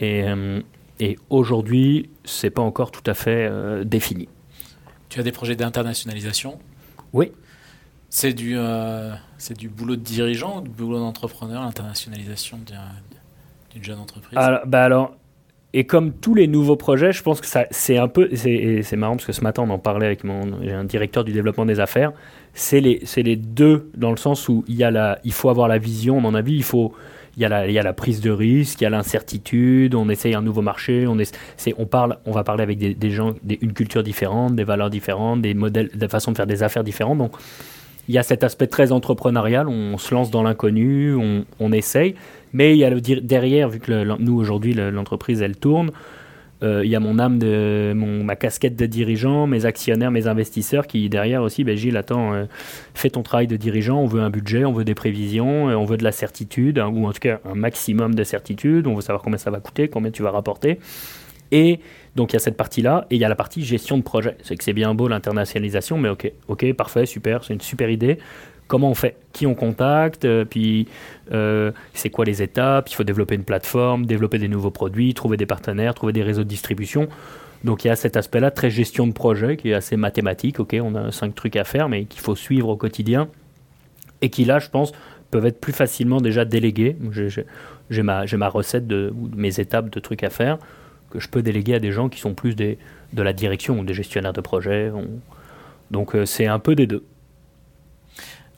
Et, 0.00 0.24
euh, 0.24 0.60
et 1.00 1.18
aujourd'hui, 1.30 2.10
c'est 2.24 2.50
pas 2.50 2.62
encore 2.62 2.90
tout 2.90 3.02
à 3.06 3.14
fait 3.14 3.48
euh, 3.50 3.84
défini. 3.84 4.28
Tu 5.08 5.20
as 5.20 5.22
des 5.22 5.32
projets 5.32 5.56
d'internationalisation? 5.56 6.58
Oui. 7.12 7.32
C'est 8.10 8.32
du, 8.32 8.56
c'est 9.36 9.56
du 9.56 9.68
boulot 9.68 9.94
de 9.96 10.00
dirigeant 10.00 10.58
ou 10.58 10.60
du 10.62 10.70
boulot 10.70 10.98
d'entrepreneur, 10.98 11.62
l'internationalisation 11.62 12.58
d'une 13.74 13.84
jeune 13.84 13.98
entreprise? 13.98 14.38
Alors, 14.38 14.60
bah 14.66 14.82
alors, 14.82 15.17
et 15.74 15.84
comme 15.84 16.12
tous 16.12 16.34
les 16.34 16.46
nouveaux 16.46 16.76
projets, 16.76 17.12
je 17.12 17.22
pense 17.22 17.40
que 17.40 17.46
ça, 17.46 17.66
c'est 17.70 17.98
un 17.98 18.08
peu, 18.08 18.30
c'est, 18.34 18.96
marrant 18.96 19.16
parce 19.16 19.26
que 19.26 19.32
ce 19.32 19.42
matin 19.42 19.64
on 19.66 19.70
en 19.70 19.78
parlait 19.78 20.06
avec 20.06 20.24
mon, 20.24 20.62
un 20.66 20.84
directeur 20.84 21.24
du 21.24 21.32
développement 21.32 21.66
des 21.66 21.80
affaires 21.80 22.12
c'est 22.58 22.80
les, 22.80 23.02
les, 23.16 23.36
deux 23.36 23.90
dans 23.96 24.10
le 24.10 24.16
sens 24.16 24.48
où 24.48 24.64
il, 24.66 24.74
y 24.74 24.82
a 24.82 24.90
la, 24.90 25.20
il 25.24 25.32
faut 25.32 25.48
avoir 25.48 25.68
la 25.68 25.78
vision, 25.78 26.18
à 26.18 26.20
mon 26.20 26.34
avis, 26.34 26.54
il 26.54 26.64
faut, 26.64 26.92
il 27.36 27.42
y, 27.42 27.44
a 27.44 27.48
la, 27.48 27.68
il 27.68 27.72
y 27.72 27.78
a 27.78 27.82
la 27.84 27.92
prise 27.92 28.20
de 28.20 28.30
risque, 28.30 28.80
il 28.80 28.84
y 28.84 28.86
a 28.86 28.90
l'incertitude, 28.90 29.94
on 29.94 30.08
essaye 30.08 30.34
un 30.34 30.42
nouveau 30.42 30.60
marché, 30.60 31.06
on, 31.06 31.18
est, 31.20 31.32
on, 31.76 31.86
parle, 31.86 32.18
on 32.26 32.32
va 32.32 32.42
parler 32.42 32.64
avec 32.64 32.78
des, 32.78 32.94
des 32.94 33.10
gens, 33.10 33.34
des, 33.44 33.58
une 33.60 33.74
culture 33.74 34.02
différente, 34.02 34.56
des 34.56 34.64
valeurs 34.64 34.90
différentes, 34.90 35.40
des 35.40 35.54
modèles, 35.54 35.90
des 35.94 36.08
façons 36.08 36.32
de 36.32 36.36
faire 36.36 36.48
des 36.48 36.64
affaires 36.64 36.82
différentes. 36.82 37.18
Donc, 37.18 37.32
il 38.08 38.14
y 38.14 38.18
a 38.18 38.22
cet 38.22 38.42
aspect 38.42 38.66
très 38.66 38.90
entrepreneurial, 38.90 39.68
on 39.68 39.98
se 39.98 40.14
lance 40.14 40.30
dans 40.30 40.42
l'inconnu, 40.42 41.14
on, 41.14 41.72
essaye, 41.72 42.14
mais 42.52 42.74
il 42.74 42.78
y 42.78 42.84
a 42.84 42.90
le 42.90 43.00
derrière, 43.00 43.68
vu 43.68 43.78
que 43.78 44.16
nous 44.18 44.36
aujourd'hui 44.36 44.74
l'entreprise 44.74 45.42
elle 45.42 45.56
tourne, 45.56 45.90
euh, 46.62 46.84
il 46.84 46.90
y 46.90 46.96
a 46.96 47.00
mon 47.00 47.18
âme, 47.18 47.38
de, 47.38 47.92
ma 47.94 48.34
casquette 48.34 48.74
de 48.74 48.86
dirigeant, 48.86 49.46
mes 49.46 49.64
actionnaires, 49.64 50.10
mes 50.10 50.26
investisseurs 50.26 50.86
qui 50.86 51.08
derrière 51.08 51.42
aussi, 51.42 51.62
ben, 51.62 51.76
Gilles, 51.76 51.96
attends, 51.96 52.34
euh, 52.34 52.46
fais 52.94 53.10
ton 53.10 53.22
travail 53.22 53.46
de 53.46 53.56
dirigeant, 53.56 53.98
on 53.98 54.06
veut 54.06 54.22
un 54.22 54.30
budget, 54.30 54.64
on 54.64 54.72
veut 54.72 54.84
des 54.84 54.94
prévisions, 54.94 55.68
euh, 55.68 55.74
on 55.76 55.84
veut 55.84 55.96
de 55.96 56.04
la 56.04 56.10
certitude, 56.10 56.78
hein, 56.78 56.90
ou 56.92 57.06
en 57.06 57.12
tout 57.12 57.20
cas 57.20 57.38
un 57.44 57.54
maximum 57.54 58.14
de 58.14 58.24
certitude, 58.24 58.88
on 58.88 58.94
veut 58.94 59.02
savoir 59.02 59.22
combien 59.22 59.38
ça 59.38 59.50
va 59.50 59.60
coûter, 59.60 59.88
combien 59.88 60.10
tu 60.10 60.22
vas 60.22 60.32
rapporter. 60.32 60.80
Et 61.52 61.80
donc 62.18 62.32
il 62.32 62.34
y 62.34 62.36
a 62.36 62.40
cette 62.40 62.56
partie-là, 62.56 63.06
et 63.10 63.14
il 63.14 63.20
y 63.20 63.24
a 63.24 63.28
la 63.28 63.36
partie 63.36 63.64
gestion 63.64 63.96
de 63.96 64.02
projet. 64.02 64.36
C'est 64.42 64.56
que 64.56 64.64
c'est 64.64 64.72
bien 64.72 64.92
beau 64.92 65.06
l'internationalisation, 65.06 65.98
mais 65.98 66.08
ok, 66.08 66.32
ok, 66.48 66.72
parfait, 66.74 67.06
super, 67.06 67.44
c'est 67.44 67.54
une 67.54 67.60
super 67.60 67.88
idée 67.88 68.18
comment 68.66 68.90
on 68.90 68.94
fait, 68.94 69.16
qui 69.32 69.46
on 69.46 69.54
contacte, 69.54 70.26
euh, 70.26 70.44
puis 70.44 70.88
euh, 71.32 71.72
c'est 71.94 72.10
quoi 72.10 72.26
les 72.26 72.42
étapes, 72.42 72.90
il 72.90 72.94
faut 72.94 73.02
développer 73.02 73.34
une 73.34 73.44
plateforme, 73.44 74.04
développer 74.04 74.38
des 74.38 74.46
nouveaux 74.46 74.70
produits, 74.70 75.14
trouver 75.14 75.38
des 75.38 75.46
partenaires, 75.46 75.94
trouver 75.94 76.12
des 76.12 76.22
réseaux 76.22 76.44
de 76.44 76.48
distribution. 76.48 77.08
Donc 77.64 77.84
il 77.84 77.88
y 77.88 77.90
a 77.90 77.96
cet 77.96 78.18
aspect-là 78.18 78.50
très 78.50 78.68
gestion 78.68 79.06
de 79.06 79.12
projet 79.12 79.56
qui 79.56 79.70
est 79.70 79.74
assez 79.74 79.96
mathématique, 79.96 80.60
ok, 80.60 80.76
on 80.82 80.94
a 80.96 81.10
cinq 81.12 81.34
trucs 81.34 81.56
à 81.56 81.64
faire, 81.64 81.88
mais 81.88 82.04
qu'il 82.04 82.20
faut 82.20 82.36
suivre 82.36 82.68
au 82.68 82.76
quotidien, 82.76 83.28
et 84.20 84.28
qui 84.28 84.44
là, 84.44 84.58
je 84.58 84.68
pense, 84.68 84.92
peuvent 85.30 85.46
être 85.46 85.60
plus 85.60 85.72
facilement 85.72 86.20
déjà 86.20 86.44
délégués. 86.44 86.94
J'ai 87.90 88.02
ma, 88.02 88.26
ma, 88.26 88.48
recette 88.48 88.86
de 88.86 89.14
mes 89.34 89.60
étapes 89.60 89.88
de 89.88 89.98
trucs 89.98 90.24
à 90.24 90.30
faire 90.30 90.58
que 91.10 91.20
je 91.20 91.28
peux 91.28 91.42
déléguer 91.42 91.74
à 91.74 91.78
des 91.80 91.92
gens 91.92 92.08
qui 92.08 92.20
sont 92.20 92.34
plus 92.34 92.54
des, 92.54 92.78
de 93.12 93.22
la 93.22 93.32
direction 93.32 93.78
ou 93.78 93.84
des 93.84 93.94
gestionnaires 93.94 94.32
de 94.32 94.40
projet. 94.40 94.92
Donc 95.90 96.14
euh, 96.14 96.26
c'est 96.26 96.46
un 96.46 96.58
peu 96.58 96.74
des 96.74 96.86
deux. 96.86 97.04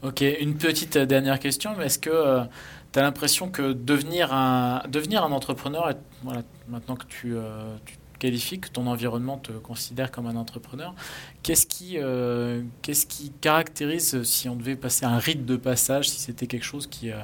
Ok, 0.02 0.22
une 0.22 0.56
petite 0.56 0.96
euh, 0.96 1.04
dernière 1.04 1.38
question, 1.38 1.78
est-ce 1.80 1.98
que 1.98 2.10
euh, 2.10 2.44
tu 2.92 2.98
as 2.98 3.02
l'impression 3.02 3.50
que 3.50 3.72
devenir 3.72 4.32
un, 4.32 4.82
devenir 4.88 5.22
un 5.24 5.30
entrepreneur, 5.30 5.92
voilà, 6.22 6.40
maintenant 6.68 6.96
que 6.96 7.04
tu, 7.06 7.36
euh, 7.36 7.76
tu 7.84 7.96
qualifies, 8.20 8.60
que 8.60 8.68
ton 8.68 8.86
environnement 8.86 9.38
te 9.38 9.50
considère 9.50 10.12
comme 10.12 10.26
un 10.26 10.36
entrepreneur. 10.36 10.94
Qu'est-ce 11.42 11.66
qui, 11.66 11.94
euh, 11.96 12.62
qu'est-ce 12.82 13.06
qui 13.06 13.32
caractérise, 13.40 14.22
si 14.22 14.48
on 14.48 14.54
devait 14.54 14.76
passer 14.76 15.06
un 15.06 15.18
rite 15.18 15.44
de 15.46 15.56
passage, 15.56 16.08
si 16.08 16.20
c'était 16.20 16.46
quelque 16.46 16.64
chose 16.64 16.86
qui. 16.86 17.10
Euh, 17.10 17.16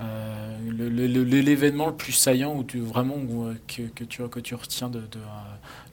euh, 0.00 0.56
l'événement 1.42 1.88
le, 1.88 1.94
plus 1.94 2.12
saillant 2.12 2.56
où 2.56 2.62
tu, 2.62 2.78
vraiment 2.78 3.16
que, 3.66 3.82
que, 3.82 4.04
tu, 4.04 4.26
que 4.28 4.40
tu 4.40 4.54
retiens 4.54 4.88
de. 4.88 5.02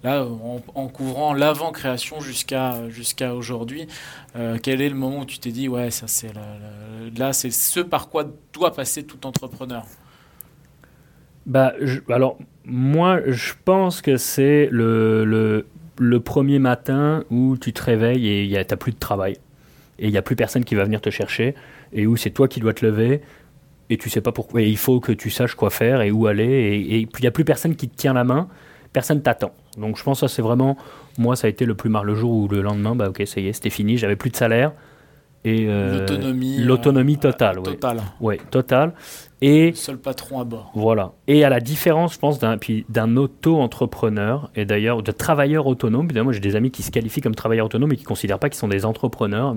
là, 0.03 0.23
en, 0.23 0.87
couvrant 0.87 1.33
l'avant-création 1.33 2.21
jusqu'à 2.21 2.87
jusqu'à 2.89 3.33
aujourd'hui, 3.33 3.87
quel 4.61 4.81
est 4.81 4.89
le 4.89 4.95
moment 4.95 5.21
où 5.21 5.25
tu 5.25 5.39
t'es 5.39 5.51
dit, 5.51 5.67
ouais, 5.67 5.89
ça 5.89 6.07
c'est 6.07 6.31
là, 7.17 7.33
c'est 7.33 7.49
ce 7.49 7.79
par 7.79 8.09
quoi 8.09 8.25
doit 8.53 8.73
passer 8.73 9.03
tout 9.03 9.25
entrepreneur? 9.25 9.85
Bah, 11.47 11.73
alors, 12.09 12.37
moi, 12.65 13.19
je 13.27 13.53
pense 13.63 14.01
que 14.01 14.17
c'est 14.17 14.67
le, 14.71 15.65
le, 15.97 16.19
premier 16.19 16.59
matin 16.59 17.23
où 17.29 17.57
tu 17.57 17.73
te 17.73 17.83
réveilles 17.83 18.27
et 18.27 18.47
tu 18.49 18.53
n'as 18.53 18.77
plus 18.77 18.91
de 18.91 18.99
travail. 18.99 19.37
Et 19.99 20.07
il 20.07 20.11
n'y 20.11 20.17
a 20.17 20.21
plus 20.21 20.35
personne 20.35 20.65
qui 20.65 20.75
va 20.75 20.83
venir 20.83 21.01
te 21.01 21.09
chercher. 21.09 21.55
Et 21.93 22.07
où 22.07 22.17
c'est 22.17 22.31
toi 22.31 22.47
qui 22.47 22.59
dois 22.59 22.73
te 22.73 22.85
lever. 22.85 23.21
Et 23.89 23.97
tu 23.97 24.09
sais 24.09 24.21
pas 24.21 24.31
pourquoi. 24.31 24.61
Et 24.61 24.67
il 24.67 24.77
faut 24.77 24.99
que 24.99 25.11
tu 25.11 25.29
saches 25.29 25.55
quoi 25.55 25.69
faire 25.69 26.01
et 26.01 26.11
où 26.11 26.27
aller. 26.27 26.43
Et, 26.43 26.99
et 26.99 27.05
puis 27.05 27.21
il 27.21 27.23
n'y 27.23 27.27
a 27.27 27.31
plus 27.31 27.45
personne 27.45 27.75
qui 27.75 27.87
te 27.87 27.95
tient 27.95 28.13
la 28.13 28.23
main. 28.23 28.47
Personne 28.93 29.21
t'attend. 29.21 29.51
Donc 29.77 29.97
je 29.97 30.03
pense 30.03 30.21
que 30.21 30.27
ça, 30.27 30.33
c'est 30.33 30.41
vraiment. 30.41 30.77
Moi, 31.17 31.35
ça 31.35 31.47
a 31.47 31.49
été 31.49 31.65
le 31.65 31.75
plus 31.75 31.89
marre 31.89 32.03
le 32.03 32.15
jour 32.15 32.31
où 32.31 32.47
le 32.47 32.61
lendemain, 32.61 32.95
bah 32.95 33.09
ok, 33.09 33.23
ça 33.25 33.39
y 33.39 33.47
est, 33.47 33.53
c'était 33.53 33.69
fini. 33.69 33.97
J'avais 33.97 34.15
plus 34.15 34.31
de 34.31 34.35
salaire. 34.35 34.73
Et 35.45 35.67
euh, 35.69 35.99
l'autonomie. 35.99 36.57
L'autonomie 36.57 37.17
euh, 37.17 37.31
totale. 37.31 37.59
Ouais, 38.19 38.39
totale. 38.49 38.93
Et, 39.41 39.73
seul 39.75 39.97
patron 39.97 40.39
à 40.39 40.43
bord. 40.43 40.71
Voilà. 40.73 41.11
Et 41.27 41.43
à 41.43 41.49
la 41.49 41.59
différence, 41.59 42.15
je 42.15 42.19
pense, 42.19 42.39
d'un, 42.39 42.57
d'un 42.89 43.15
auto-entrepreneur, 43.15 44.49
et 44.55 44.65
d'ailleurs 44.65 45.03
de 45.03 45.11
travailleur 45.11 45.67
autonome, 45.67 46.09
moi 46.23 46.33
j'ai 46.33 46.39
des 46.39 46.55
amis 46.55 46.71
qui 46.71 46.81
se 46.81 46.89
qualifient 46.89 47.21
comme 47.21 47.35
travailleurs 47.35 47.67
autonomes 47.67 47.91
et 47.91 47.95
qui 47.95 48.03
ne 48.03 48.07
considèrent 48.07 48.39
pas 48.39 48.49
qu'ils 48.49 48.57
sont 48.57 48.67
des 48.67 48.85
entrepreneurs. 48.85 49.55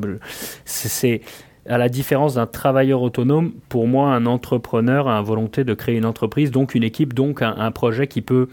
C'est, 0.66 1.22
à 1.66 1.78
la 1.78 1.88
différence 1.88 2.34
d'un 2.34 2.46
travailleur 2.46 3.00
autonome, 3.00 3.52
pour 3.70 3.86
moi, 3.86 4.14
un 4.14 4.26
entrepreneur 4.26 5.08
a 5.08 5.18
une 5.18 5.24
volonté 5.24 5.64
de 5.64 5.72
créer 5.72 5.96
une 5.96 6.06
entreprise, 6.06 6.50
donc 6.50 6.74
une 6.74 6.84
équipe, 6.84 7.14
donc 7.14 7.40
un 7.40 7.70
projet 7.70 8.08
qui 8.08 8.20
peut 8.20 8.48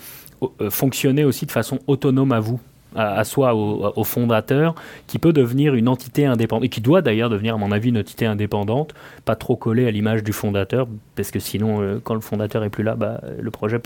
euh, 0.61 0.69
fonctionner 0.69 1.25
aussi 1.25 1.45
de 1.45 1.51
façon 1.51 1.79
autonome 1.87 2.31
à 2.31 2.39
vous 2.39 2.59
à, 2.95 3.23
soi, 3.23 3.53
au, 3.53 4.03
fondateur, 4.03 4.75
qui 5.07 5.19
peut 5.19 5.33
devenir 5.33 5.75
une 5.75 5.87
entité 5.87 6.25
indépendante, 6.25 6.65
et 6.65 6.69
qui 6.69 6.81
doit 6.81 7.01
d'ailleurs 7.01 7.29
devenir, 7.29 7.55
à 7.55 7.57
mon 7.57 7.71
avis, 7.71 7.89
une 7.89 7.97
entité 7.97 8.25
indépendante, 8.25 8.93
pas 9.25 9.35
trop 9.35 9.55
collée 9.55 9.87
à 9.87 9.91
l'image 9.91 10.23
du 10.23 10.33
fondateur, 10.33 10.87
parce 11.15 11.31
que 11.31 11.39
sinon, 11.39 11.81
euh, 11.81 11.99
quand 12.03 12.13
le 12.13 12.21
fondateur 12.21 12.63
est 12.63 12.69
plus 12.69 12.83
là, 12.83 12.95
bah, 12.95 13.21
le 13.39 13.51
projet 13.51 13.79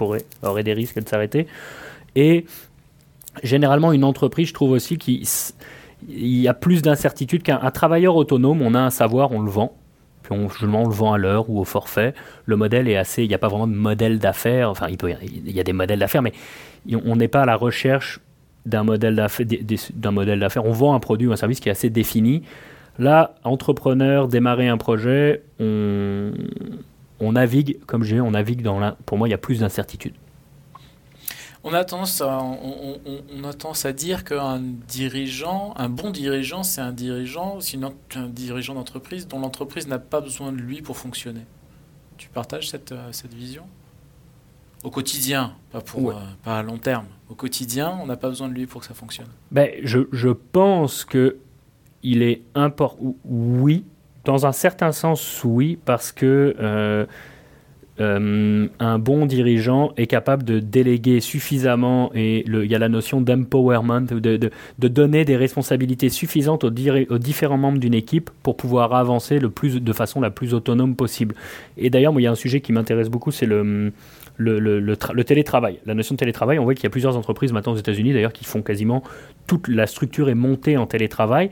aurait 0.43 0.63
des 0.63 0.73
risques 0.73 1.01
de 1.01 1.07
s'arrêter. 1.07 1.47
Et 2.15 2.45
généralement, 3.43 3.91
une 3.91 4.03
entreprise, 4.03 4.49
je 4.49 4.53
trouve 4.53 4.71
aussi 4.71 4.97
qu'il 4.97 5.23
y 6.07 6.47
a 6.47 6.53
plus 6.53 6.81
d'incertitude 6.81 7.43
qu'un 7.43 7.71
travailleur 7.71 8.15
autonome, 8.15 8.61
on 8.61 8.73
a 8.75 8.79
un 8.79 8.89
savoir, 8.89 9.31
on 9.31 9.41
le 9.41 9.49
vend. 9.49 9.75
Puis 10.23 10.33
on, 10.37 10.47
on 10.61 10.87
le 10.87 10.93
vend 10.93 11.13
à 11.13 11.17
l'heure 11.17 11.49
ou 11.49 11.59
au 11.59 11.63
forfait. 11.63 12.13
Le 12.45 12.55
modèle 12.55 12.87
est 12.87 12.97
assez. 12.97 13.23
Il 13.23 13.29
n'y 13.29 13.33
a 13.33 13.37
pas 13.39 13.47
vraiment 13.47 13.67
de 13.67 13.73
modèle 13.73 14.19
d'affaires. 14.19 14.69
Enfin, 14.69 14.87
il, 14.89 14.97
peut, 14.97 15.11
il 15.23 15.51
y 15.51 15.59
a 15.59 15.63
des 15.63 15.73
modèles 15.73 15.99
d'affaires, 15.99 16.21
mais 16.21 16.33
on 17.05 17.15
n'est 17.15 17.27
pas 17.27 17.43
à 17.43 17.45
la 17.45 17.55
recherche 17.55 18.19
d'un 18.65 18.83
modèle 18.83 19.15
d'affaires. 19.15 20.65
On 20.65 20.71
vend 20.71 20.93
un 20.93 20.99
produit 20.99 21.27
ou 21.27 21.31
un 21.31 21.37
service 21.37 21.59
qui 21.59 21.69
est 21.69 21.71
assez 21.71 21.89
défini. 21.89 22.43
Là, 22.97 23.35
entrepreneur, 23.43 24.27
démarrer 24.27 24.67
un 24.67 24.77
projet, 24.77 25.43
on, 25.59 26.33
navigue, 27.31 27.79
comme 27.85 28.03
je 28.03 28.15
dis, 28.15 28.21
on 28.21 28.31
navigue 28.31 28.61
dans 28.61 28.79
la. 28.79 28.97
Pour 29.05 29.17
moi, 29.17 29.27
il 29.27 29.31
y 29.31 29.33
a 29.33 29.37
plus 29.37 29.59
d'incertitude. 29.59 30.13
On 31.63 31.73
a 31.73 31.83
tendance 31.83 32.21
à, 32.21 32.41
on, 32.41 33.43
a 33.43 33.53
tendance 33.53 33.85
à 33.85 33.91
dire 33.91 34.23
qu'un 34.23 34.59
dirigeant, 34.59 35.73
un 35.75 35.89
bon 35.89 36.09
dirigeant, 36.09 36.63
c'est 36.63 36.79
un 36.79 36.93
dirigeant, 36.93 37.59
sinon 37.59 37.93
un 38.15 38.27
dirigeant 38.27 38.75
d'entreprise 38.75 39.27
dont 39.27 39.39
l'entreprise 39.39 39.87
n'a 39.87 39.99
pas 39.99 40.21
besoin 40.21 40.53
de 40.53 40.57
lui 40.57 40.81
pour 40.81 40.95
fonctionner. 40.95 41.45
Tu 42.17 42.29
partages 42.29 42.69
cette, 42.69 42.93
euh, 42.93 43.11
cette 43.11 43.33
vision? 43.33 43.63
Au 44.83 44.89
quotidien, 44.89 45.53
pas, 45.71 45.81
pour, 45.81 46.11
euh, 46.11 46.15
pas 46.43 46.59
à 46.59 46.63
long 46.63 46.77
terme. 46.77 47.05
Au 47.29 47.35
quotidien, 47.35 47.97
on 48.01 48.05
n'a 48.05 48.17
pas 48.17 48.29
besoin 48.29 48.47
de 48.47 48.53
lui 48.53 48.65
pour 48.65 48.81
que 48.81 48.87
ça 48.87 48.93
fonctionne. 48.93 49.27
Ben, 49.51 49.69
je, 49.83 49.99
je 50.11 50.29
pense 50.29 51.05
que 51.05 51.37
il 52.01 52.21
est 52.21 52.41
important. 52.55 53.15
Oui, 53.25 53.83
dans 54.23 54.45
un 54.45 54.51
certain 54.51 54.91
sens, 54.91 55.41
oui, 55.43 55.77
parce 55.83 56.11
que 56.11 56.55
euh, 56.59 57.05
euh, 57.99 58.67
un 58.79 58.99
bon 58.99 59.25
dirigeant 59.25 59.91
est 59.97 60.07
capable 60.07 60.43
de 60.43 60.59
déléguer 60.59 61.19
suffisamment, 61.19 62.11
et 62.15 62.45
il 62.47 62.65
y 62.65 62.75
a 62.75 62.79
la 62.79 62.87
notion 62.87 63.19
d'empowerment, 63.19 64.01
de, 64.01 64.19
de, 64.19 64.51
de, 64.79 64.87
donner 64.87 65.25
des 65.25 65.35
responsabilités 65.35 66.09
suffisantes 66.09 66.63
aux, 66.63 66.71
aux 67.09 67.17
différents 67.17 67.57
membres 67.57 67.79
d'une 67.79 67.93
équipe 67.93 68.29
pour 68.43 68.55
pouvoir 68.55 68.93
avancer 68.93 69.39
le 69.39 69.49
plus, 69.49 69.81
de 69.81 69.93
façon 69.93 70.21
la 70.21 70.29
plus 70.29 70.53
autonome 70.53 70.95
possible. 70.95 71.35
Et 71.77 71.89
d'ailleurs, 71.89 72.13
il 72.17 72.23
y 72.23 72.27
a 72.27 72.31
un 72.31 72.35
sujet 72.35 72.61
qui 72.61 72.71
m'intéresse 72.71 73.09
beaucoup, 73.09 73.31
c'est 73.31 73.45
le 73.45 73.91
le, 74.39 75.23
télétravail. 75.23 75.79
La 75.85 75.93
notion 75.93 76.15
de 76.15 76.19
télétravail, 76.19 76.59
on 76.59 76.63
voit 76.63 76.73
qu'il 76.73 76.85
y 76.85 76.87
a 76.87 76.89
plusieurs 76.89 77.17
entreprises 77.17 77.51
maintenant 77.51 77.73
aux 77.73 77.77
États-Unis 77.77 78.13
d'ailleurs 78.13 78.33
qui 78.33 78.45
font 78.45 78.61
quasiment 78.61 79.03
toute 79.47 79.67
la 79.67 79.85
structure 79.85 80.29
est 80.29 80.35
montée 80.35 80.77
en 80.77 80.85
télétravail. 80.85 81.49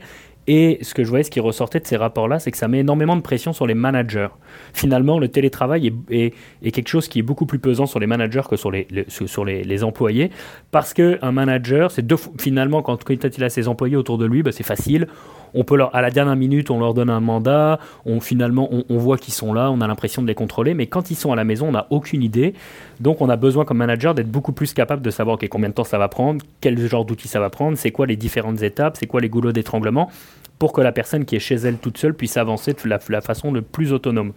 Et 0.50 0.78
ce 0.80 0.94
que 0.94 1.04
je 1.04 1.10
voyais, 1.10 1.24
ce 1.24 1.30
qui 1.30 1.40
ressortait 1.40 1.78
de 1.78 1.86
ces 1.86 1.98
rapports-là, 1.98 2.38
c'est 2.38 2.50
que 2.50 2.56
ça 2.56 2.68
met 2.68 2.78
énormément 2.78 3.16
de 3.16 3.20
pression 3.20 3.52
sur 3.52 3.66
les 3.66 3.74
managers. 3.74 4.28
Finalement, 4.72 5.18
le 5.18 5.28
télétravail 5.28 5.92
est, 6.08 6.32
quelque 6.72 6.88
chose 6.88 7.06
qui 7.06 7.18
est 7.18 7.22
beaucoup 7.22 7.44
plus 7.44 7.58
pesant 7.58 7.84
sur 7.84 8.00
les 8.00 8.06
managers 8.06 8.40
que 8.48 8.56
sur 8.56 8.70
les, 8.70 8.88
sur 9.08 9.44
les, 9.44 9.84
employés, 9.84 10.30
parce 10.70 10.94
qu'un 10.94 11.32
manager, 11.32 11.90
c'est 11.90 12.06
finalement, 12.40 12.80
quand, 12.80 13.04
quand 13.04 13.36
il 13.36 13.44
a 13.44 13.50
ses 13.50 13.68
employés 13.68 13.96
autour 13.96 14.16
de 14.16 14.24
lui, 14.24 14.42
bah, 14.42 14.50
c'est 14.50 14.64
facile 14.64 15.06
on 15.54 15.64
peut 15.64 15.76
leur, 15.76 15.94
à 15.94 16.02
la 16.02 16.10
dernière 16.10 16.36
minute, 16.36 16.70
on 16.70 16.78
leur 16.78 16.94
donne 16.94 17.10
un 17.10 17.20
mandat, 17.20 17.78
on, 18.04 18.20
finalement, 18.20 18.68
on, 18.88 18.98
voit 18.98 19.18
qu'ils 19.18 19.34
sont 19.34 19.52
là, 19.52 19.70
on 19.70 19.80
a 19.80 19.86
l'impression 19.86 20.22
de 20.22 20.26
les 20.26 20.34
contrôler, 20.34 20.74
mais 20.74 20.86
quand 20.86 21.10
ils 21.10 21.14
sont 21.14 21.32
à 21.32 21.36
la 21.36 21.44
maison, 21.44 21.68
on 21.68 21.72
n'a 21.72 21.86
aucune 21.90 22.22
idée. 22.22 22.54
Donc, 23.00 23.20
on 23.20 23.28
a 23.28 23.36
besoin, 23.36 23.64
comme 23.64 23.78
manager, 23.78 24.14
d'être 24.14 24.30
beaucoup 24.30 24.52
plus 24.52 24.72
capable 24.72 25.02
de 25.02 25.10
savoir 25.10 25.38
combien 25.50 25.68
de 25.68 25.74
temps 25.74 25.84
ça 25.84 25.98
va 25.98 26.08
prendre, 26.08 26.44
quel 26.60 26.78
genre 26.88 27.04
d'outils 27.04 27.28
ça 27.28 27.40
va 27.40 27.50
prendre, 27.50 27.76
c'est 27.76 27.90
quoi 27.90 28.06
les 28.06 28.16
différentes 28.16 28.62
étapes, 28.62 28.96
c'est 28.96 29.06
quoi 29.06 29.20
les 29.20 29.28
goulots 29.28 29.52
d'étranglement, 29.52 30.10
pour 30.58 30.72
que 30.72 30.80
la 30.80 30.92
personne 30.92 31.24
qui 31.24 31.36
est 31.36 31.40
chez 31.40 31.56
elle 31.56 31.78
toute 31.78 31.98
seule 31.98 32.14
puisse 32.14 32.36
avancer 32.36 32.72
de 32.72 32.88
la, 32.88 33.20
façon 33.20 33.52
le 33.52 33.62
plus 33.62 33.92
autonome. 33.92 34.32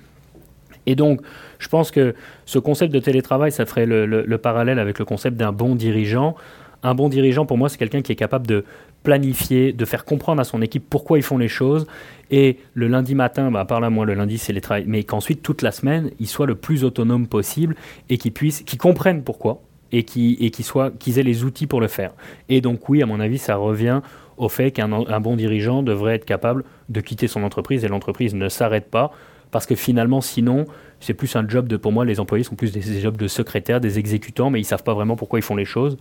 Et 0.85 0.95
donc, 0.95 1.21
je 1.59 1.67
pense 1.67 1.91
que 1.91 2.15
ce 2.45 2.59
concept 2.59 2.93
de 2.93 2.99
télétravail, 2.99 3.51
ça 3.51 3.65
ferait 3.65 3.85
le 3.85 4.37
parallèle 4.37 4.79
avec 4.79 4.97
le 4.99 5.05
concept 5.05 5.37
d'un 5.37 5.51
bon 5.51 5.75
dirigeant. 5.75 6.35
Un 6.83 6.95
bon 6.95 7.09
dirigeant, 7.09 7.45
pour 7.45 7.57
moi, 7.57 7.69
c'est 7.69 7.77
quelqu'un 7.77 8.01
qui 8.01 8.11
est 8.11 8.15
capable 8.15 8.47
de 8.47 8.65
planifier, 9.03 9.73
de 9.73 9.85
faire 9.85 10.05
comprendre 10.05 10.41
à 10.41 10.43
son 10.43 10.61
équipe 10.61 10.85
pourquoi 10.89 11.17
ils 11.17 11.23
font 11.23 11.37
les 11.37 11.47
choses. 11.47 11.87
Et 12.29 12.57
le 12.73 12.87
lundi 12.87 13.15
matin, 13.15 13.51
bah, 13.51 13.65
par 13.65 13.81
là, 13.81 13.89
moi, 13.89 14.05
le 14.05 14.13
lundi, 14.13 14.37
c'est 14.37 14.53
les 14.53 14.61
travail, 14.61 14.85
mais 14.87 15.03
qu'ensuite, 15.03 15.41
toute 15.41 15.61
la 15.61 15.71
semaine, 15.71 16.11
ils 16.19 16.27
soient 16.27 16.47
le 16.47 16.55
plus 16.55 16.83
autonome 16.83 17.27
possible 17.27 17.75
et 18.09 18.17
qu'ils 18.17 18.33
puissent, 18.33 18.61
qu'ils 18.63 18.79
comprennent 18.79 19.23
pourquoi. 19.23 19.61
et 19.91 20.03
qu'ils 20.03 20.43
et 20.43 20.51
qu'ils 20.51 21.19
aient 21.19 21.23
les 21.23 21.43
outils 21.43 21.67
pour 21.67 21.81
le 21.81 21.87
faire. 21.87 22.13
Et 22.47 22.61
donc 22.61 22.87
oui, 22.87 23.03
à 23.03 23.05
mon 23.05 23.19
avis, 23.19 23.37
ça 23.37 23.55
revient 23.57 24.01
au 24.37 24.47
fait 24.47 24.71
qu'un 24.71 24.91
un 24.91 25.19
bon 25.19 25.35
dirigeant 25.35 25.83
devrait 25.83 26.15
être 26.15 26.25
capable 26.25 26.63
de 26.89 27.01
quitter 27.01 27.27
son 27.27 27.43
entreprise 27.43 27.83
et 27.83 27.89
l'entreprise 27.89 28.33
ne 28.33 28.47
s'arrête 28.47 28.89
pas 28.89 29.11
parce 29.51 29.65
que 29.65 29.75
finalement, 29.75 30.21
sinon, 30.21 30.65
c'est 30.99 31.13
plus 31.13 31.35
un 31.35 31.47
job 31.47 31.67
de, 31.67 31.77
pour 31.77 31.91
moi, 31.91 32.05
les 32.05 32.19
employés 32.19 32.43
sont 32.43 32.55
plus 32.55 32.71
des, 32.71 33.01
jobs 33.01 33.17
de 33.17 33.27
secrétaire, 33.27 33.81
des 33.81 33.99
exécutants, 33.99 34.49
mais 34.49 34.59
ils 34.59 34.65
savent 34.65 34.83
pas 34.83 34.93
vraiment 34.93 35.15
pourquoi 35.15 35.39
ils 35.39 35.43
font 35.43 35.55
les 35.55 35.65
choses. 35.65 35.97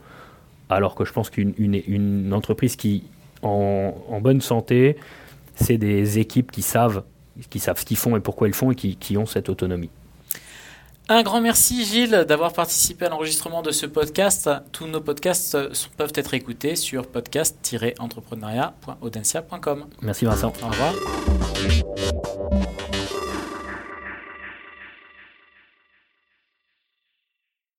Alors 0.70 0.94
que 0.94 1.04
je 1.04 1.12
pense 1.12 1.28
qu'une 1.30 1.52
une, 1.58 1.80
une 1.86 2.32
entreprise 2.32 2.76
qui, 2.76 3.04
en, 3.42 3.94
en 4.08 4.20
bonne 4.20 4.40
santé, 4.40 4.96
c'est 5.56 5.76
des 5.78 6.18
équipes 6.18 6.50
qui 6.52 6.62
savent, 6.62 7.02
qui 7.50 7.58
savent 7.58 7.78
ce 7.78 7.84
qu'ils 7.84 7.96
font 7.98 8.16
et 8.16 8.20
pourquoi 8.20 8.48
ils 8.48 8.54
font 8.54 8.70
et 8.70 8.74
qui, 8.74 8.96
qui 8.96 9.18
ont 9.18 9.26
cette 9.26 9.48
autonomie. 9.50 9.90
Un 11.08 11.22
grand 11.24 11.40
merci 11.40 11.84
Gilles 11.84 12.24
d'avoir 12.28 12.52
participé 12.52 13.06
à 13.06 13.08
l'enregistrement 13.08 13.62
de 13.62 13.72
ce 13.72 13.84
podcast. 13.84 14.48
Tous 14.70 14.86
nos 14.86 15.00
podcasts 15.00 15.74
sont- 15.74 15.88
peuvent 15.96 16.12
être 16.14 16.34
écoutés 16.34 16.76
sur 16.76 17.04
podcast-entrepreneuriat.audencia.com. 17.08 19.86
Merci 20.02 20.24
Vincent. 20.24 20.52
Au 20.62 20.68
revoir. 20.68 20.94